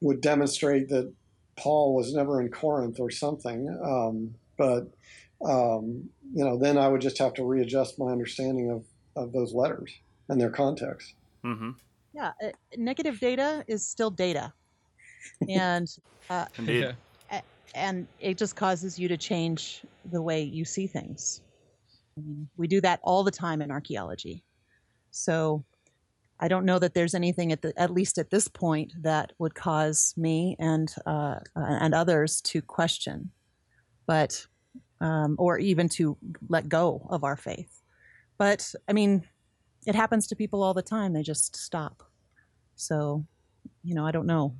would 0.01 0.21
demonstrate 0.21 0.89
that 0.89 1.13
Paul 1.59 1.95
was 1.95 2.13
never 2.13 2.41
in 2.41 2.51
Corinth 2.51 3.01
or 3.01 3.11
something. 3.11 3.69
Um, 3.83 4.35
but 4.59 4.91
um, 5.45 6.11
you 6.35 6.45
know, 6.45 6.59
then 6.59 6.77
I 6.77 6.89
would 6.89 7.01
just 7.01 7.19
have 7.19 7.35
to 7.35 7.45
readjust 7.45 7.99
my 7.99 8.11
understanding 8.11 8.71
of 8.71 8.85
of 9.17 9.33
those 9.33 9.55
letters 9.55 9.93
and 10.29 10.41
their 10.41 10.51
context. 10.51 11.15
hmm 11.43 11.71
Yeah, 12.13 12.33
uh, 12.43 12.51
negative 12.77 13.21
data 13.21 13.65
is 13.67 13.87
still 13.87 14.11
data, 14.11 14.53
and 15.49 15.89
uh, 16.31 16.47
Indeed. 16.57 16.97
and 17.75 18.07
it 18.21 18.39
just 18.39 18.57
causes 18.57 18.99
you 18.99 19.09
to 19.09 19.17
change 19.17 19.83
the 20.11 20.21
way 20.21 20.43
you 20.43 20.65
see 20.65 20.87
things. 20.87 21.43
I 22.17 22.21
mean, 22.21 22.49
we 22.57 22.67
do 22.67 22.81
that 22.81 23.01
all 23.03 23.25
the 23.25 23.31
time 23.31 23.63
in 23.63 23.71
archaeology. 23.71 24.45
So 25.11 25.65
I 26.41 26.49
don't 26.49 26.65
know 26.65 26.79
that 26.79 26.95
there's 26.95 27.15
anything 27.15 27.53
at 27.53 27.63
the 27.63 27.73
at 27.77 27.91
least 27.91 28.19
at 28.19 28.31
this 28.31 28.49
point 28.49 28.93
that 29.03 29.33
would 29.39 29.55
cause 29.55 30.15
me 30.17 30.57
and 30.59 30.93
uh, 31.07 31.41
and 31.57 31.95
others 31.95 32.41
to 32.43 32.63
question, 32.63 33.31
but 34.07 34.47
um, 35.01 35.37
or 35.39 35.59
even 35.59 35.89
to 35.91 36.17
let 36.49 36.69
go 36.69 37.07
of 37.11 37.25
our 37.25 37.37
faith. 37.37 37.83
But 38.37 38.73
I 38.89 38.93
mean, 38.93 39.25
it 39.87 39.95
happens 39.95 40.27
to 40.29 40.37
people 40.37 40.63
all 40.63 40.75
the 40.75 40.83
time. 40.83 41.13
They 41.13 41.23
just 41.23 41.57
stop. 41.57 42.03
So, 42.77 43.27
you 43.83 43.95
know, 43.95 44.07
I 44.07 44.13
don't 44.13 44.27
know. 44.27 44.55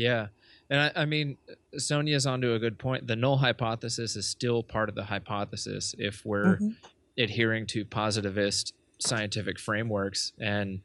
Yeah. 0.00 0.28
And 0.70 0.80
I, 0.80 1.02
I 1.02 1.04
mean, 1.04 1.36
Sonia's 1.76 2.26
onto 2.26 2.52
a 2.54 2.58
good 2.58 2.78
point. 2.78 3.06
The 3.06 3.16
null 3.16 3.36
hypothesis 3.36 4.16
is 4.16 4.26
still 4.26 4.62
part 4.62 4.88
of 4.88 4.94
the 4.94 5.04
hypothesis 5.04 5.94
if 5.98 6.24
we're 6.24 6.56
Mhm. 6.58 6.76
adhering 7.18 7.66
to 7.66 7.84
positivist 7.84 8.72
scientific 8.98 9.58
frameworks. 9.58 10.32
And 10.38 10.80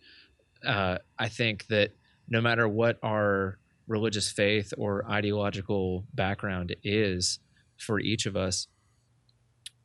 uh, 0.65 0.97
I 1.19 1.29
think 1.29 1.67
that 1.67 1.91
no 2.27 2.41
matter 2.41 2.67
what 2.67 2.97
our 3.03 3.59
religious 3.87 4.31
faith 4.31 4.73
or 4.77 5.09
ideological 5.09 6.05
background 6.13 6.75
is 6.83 7.39
for 7.77 7.99
each 7.99 8.25
of 8.25 8.35
us, 8.35 8.67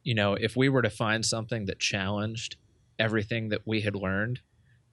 you 0.02 0.14
know, 0.14 0.34
if 0.34 0.56
we 0.56 0.68
were 0.70 0.80
to 0.82 0.90
find 0.90 1.24
something 1.26 1.66
that 1.66 1.78
challenged 1.78 2.56
everything 2.98 3.50
that 3.50 3.66
we 3.66 3.82
had 3.82 3.94
learned, 3.94 4.40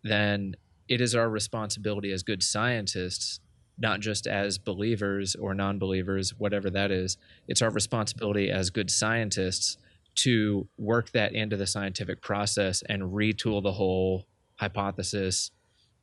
then 0.04 0.56
it 0.90 1.00
is 1.00 1.16
our 1.16 1.30
responsibility 1.30 2.12
as 2.12 2.24
good 2.24 2.44
scientists 2.44 3.40
not 3.78 4.00
just 4.00 4.28
as 4.28 4.58
believers 4.58 5.36
or 5.36 5.54
non 5.54 5.80
believers, 5.80 6.34
whatever 6.38 6.70
that 6.72 6.92
is. 6.92 7.18
It's 7.48 7.62
our 7.62 7.70
responsibility 7.70 8.50
as 8.50 8.70
good 8.70 8.90
scientists 8.90 9.78
to 10.16 10.68
work 10.78 11.12
that 11.12 11.34
into 11.34 11.58
the 11.58 11.68
scientific 11.68 12.22
process 12.22 12.82
and 12.90 13.04
retool 13.04 13.62
the 13.62 13.72
whole 13.72 14.26
hypothesis, 14.56 15.52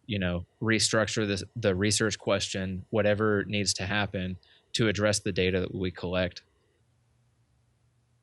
you 0.07 0.19
know, 0.19 0.47
restructure 0.63 1.27
the, 1.27 1.45
the 1.57 1.75
research 1.75 2.19
question, 2.19 2.85
whatever 2.91 3.45
needs 3.49 3.75
to 3.75 3.87
happen 3.87 4.37
to 4.75 4.89
address 4.89 5.19
the 5.21 5.33
data 5.33 5.61
that 5.61 5.75
we 5.75 5.91
collect. 5.91 6.43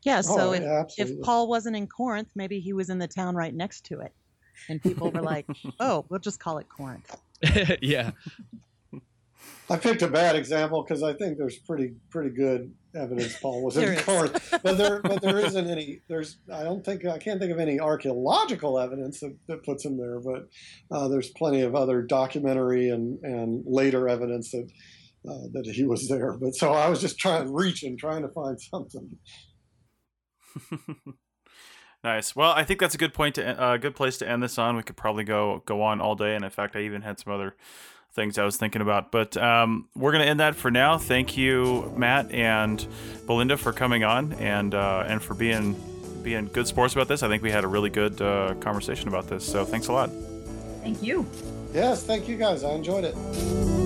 Yeah. 0.04 0.22
So 0.22 0.50
Oh, 0.50 0.52
if, 0.54 0.62
yeah, 0.62 0.80
if 0.80 0.84
absolutely. 0.84 1.24
Paul 1.24 1.48
wasn't 1.48 1.76
in 1.76 1.88
Corinth, 1.88 2.30
maybe 2.36 2.60
he 2.60 2.74
was 2.74 2.90
in 2.90 2.98
the 2.98 3.08
town 3.08 3.36
right 3.36 3.54
next 3.54 3.86
to 3.86 4.00
it. 4.00 4.14
And 4.70 4.82
people 4.82 5.12
were 5.12 5.22
like, 5.22 5.46
oh, 5.80 6.06
we'll 6.10 6.20
just 6.20 6.40
call 6.40 6.58
it 6.58 6.68
Corinth. 6.70 7.18
yeah. 7.82 8.12
I 9.70 9.78
picked 9.78 10.02
a 10.02 10.08
bad 10.08 10.36
example 10.36 10.84
because 10.84 11.02
I 11.02 11.14
think 11.14 11.38
there's 11.38 11.58
pretty 11.60 11.94
pretty 12.10 12.32
good 12.32 12.74
evidence 12.96 13.38
Paul 13.40 13.64
was 13.64 13.76
There 13.76 13.94
in. 13.94 14.00
Corinth, 14.00 14.54
but 14.64 14.78
there 14.78 15.02
but 15.02 15.22
there 15.22 15.40
isn't 15.40 15.70
any. 15.70 16.02
There's 16.08 16.38
I 16.54 16.64
don't 16.64 16.84
think 16.84 17.06
I 17.06 17.18
can't 17.18 17.40
think 17.40 17.52
of 17.52 17.60
any 17.60 17.80
archaeological 17.80 18.80
evidence 18.80 19.20
that, 19.22 19.36
that 19.48 19.64
puts 19.64 19.86
him 19.86 19.98
there, 19.98 20.20
but 20.20 20.48
uh, 20.92 21.08
there's 21.08 21.30
plenty 21.30 21.62
of 21.62 21.76
other 21.76 22.02
documentary 22.02 22.90
and 22.90 23.20
and 23.24 23.64
later 23.66 24.10
evidence 24.10 24.52
that 24.52 24.70
uh, 25.30 25.48
that 25.54 25.66
he 25.66 25.86
was 25.86 26.08
there. 26.08 26.34
But 26.34 26.56
so 26.56 26.74
I 26.74 26.90
was 26.90 27.00
just 27.00 27.18
trying 27.18 27.46
to 27.46 27.52
reach 27.52 27.82
reaching 27.84 27.98
trying 27.98 28.24
to 28.24 28.30
find 28.30 28.60
something. 28.60 29.18
nice. 32.04 32.36
Well, 32.36 32.52
I 32.52 32.64
think 32.64 32.80
that's 32.80 32.96
a 32.96 32.98
good 32.98 33.14
point 33.14 33.36
to 33.36 33.44
a 33.44 33.74
uh, 33.74 33.78
good 33.78 33.96
place 33.96 34.18
to 34.18 34.30
end 34.30 34.44
this 34.44 34.58
on. 34.58 34.76
We 34.76 34.84
could 34.84 34.98
probably 34.98 35.24
go 35.24 35.64
go 35.66 35.82
on 35.82 36.02
all 36.02 36.16
day, 36.16 36.36
and 36.36 36.44
in 36.44 36.52
fact, 36.52 36.76
I 36.76 36.82
even 36.82 37.04
had 37.04 37.20
some 37.20 37.32
other 37.32 37.56
things 38.14 38.38
I 38.38 38.44
was 38.44 38.58
thinking 38.58 38.82
about. 38.82 39.12
But 39.12 39.38
um, 39.38 39.88
we're 39.96 40.12
gonna 40.12 40.26
end 40.26 40.40
that 40.40 40.56
for 40.56 40.72
now. 40.72 40.98
Thank 40.98 41.38
you, 41.38 41.92
Matt 41.96 42.32
and 42.32 42.86
Belinda, 43.26 43.58
for 43.58 43.74
coming 43.74 44.04
on 44.04 44.34
and 44.34 44.74
uh, 44.74 45.04
and 45.08 45.22
for 45.22 45.34
being 45.34 45.76
being 46.24 46.46
good 46.48 46.68
sports 46.68 46.94
about 46.94 47.08
this. 47.08 47.24
I 47.24 47.28
think 47.28 47.44
we 47.44 47.52
had 47.52 47.64
a 47.64 47.68
really 47.68 47.90
good 47.90 48.22
uh, 48.22 48.56
conversation 48.60 49.08
about 49.08 49.28
this. 49.28 49.46
So 49.46 49.66
thanks 49.66 49.88
a 49.88 49.94
lot. 49.94 50.10
Thank 50.82 51.02
you. 51.02 51.26
Yes, 51.74 52.04
thank 52.04 52.28
you 52.28 52.38
guys. 52.38 52.64
I 52.64 52.72
enjoyed 52.72 53.06
it. 53.06 53.81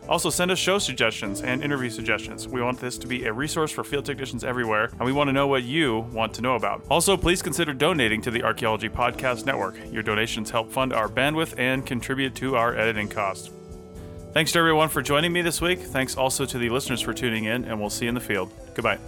Also, 0.10 0.30
send 0.30 0.52
us 0.52 0.60
show 0.60 0.80
suggestions 0.80 1.42
and 1.42 1.64
interview 1.64 1.90
suggestions. 1.90 2.48
We 2.48 2.62
want 2.62 2.80
this 2.80 2.98
to 3.00 3.08
be 3.08 3.26
a 3.26 3.34
resource 3.34 3.72
for 3.72 3.84
field 3.84 4.06
technicians 4.06 4.44
everywhere, 4.44 4.86
and 4.94 5.02
we 5.02 5.12
want 5.12 5.28
to 5.28 5.34
know 5.34 5.48
what 5.48 5.64
you 5.64 6.00
want 6.12 6.34
to 6.36 6.42
know 6.42 6.56
about. 6.56 6.84
Also, 6.90 7.18
please 7.18 7.42
consider 7.42 7.74
donating 7.74 8.22
to 8.22 8.32
the 8.32 8.44
Archaeology 8.44 8.90
Podcast 8.90 9.46
Network. 9.46 9.76
Your 9.92 10.04
donations 10.04 10.50
help 10.50 10.72
fund 10.72 10.94
our 10.94 11.10
bandwidth 11.10 11.58
and 11.58 11.86
contribute 11.86 12.36
to 12.36 12.56
our 12.56 12.76
editing 12.76 13.08
costs. 13.10 13.50
Thanks 14.34 14.52
to 14.52 14.60
everyone 14.60 14.90
for 14.90 15.02
joining 15.02 15.34
me 15.34 15.42
this 15.42 15.62
week. 15.62 15.80
Thanks 15.80 16.16
also 16.16 16.46
to 16.46 16.58
the 16.58 16.70
listeners 16.70 17.02
for 17.02 17.14
tuning 17.14 17.46
in, 17.46 17.66
and 17.66 17.80
we'll 17.80 17.90
see 17.90 18.06
you 18.06 18.10
in 18.10 18.16
the 18.16 18.22
field. 18.22 18.52
Goodbye. 18.76 19.00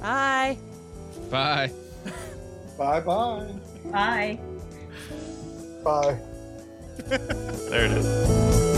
Bye. 0.00 0.56
Bye. 1.30 1.72
Bye 2.78 3.00
bye. 3.00 3.46
Bye. 3.90 4.38
Bye. 5.82 6.18
There 7.08 7.84
it 7.84 7.90
is. 7.92 8.77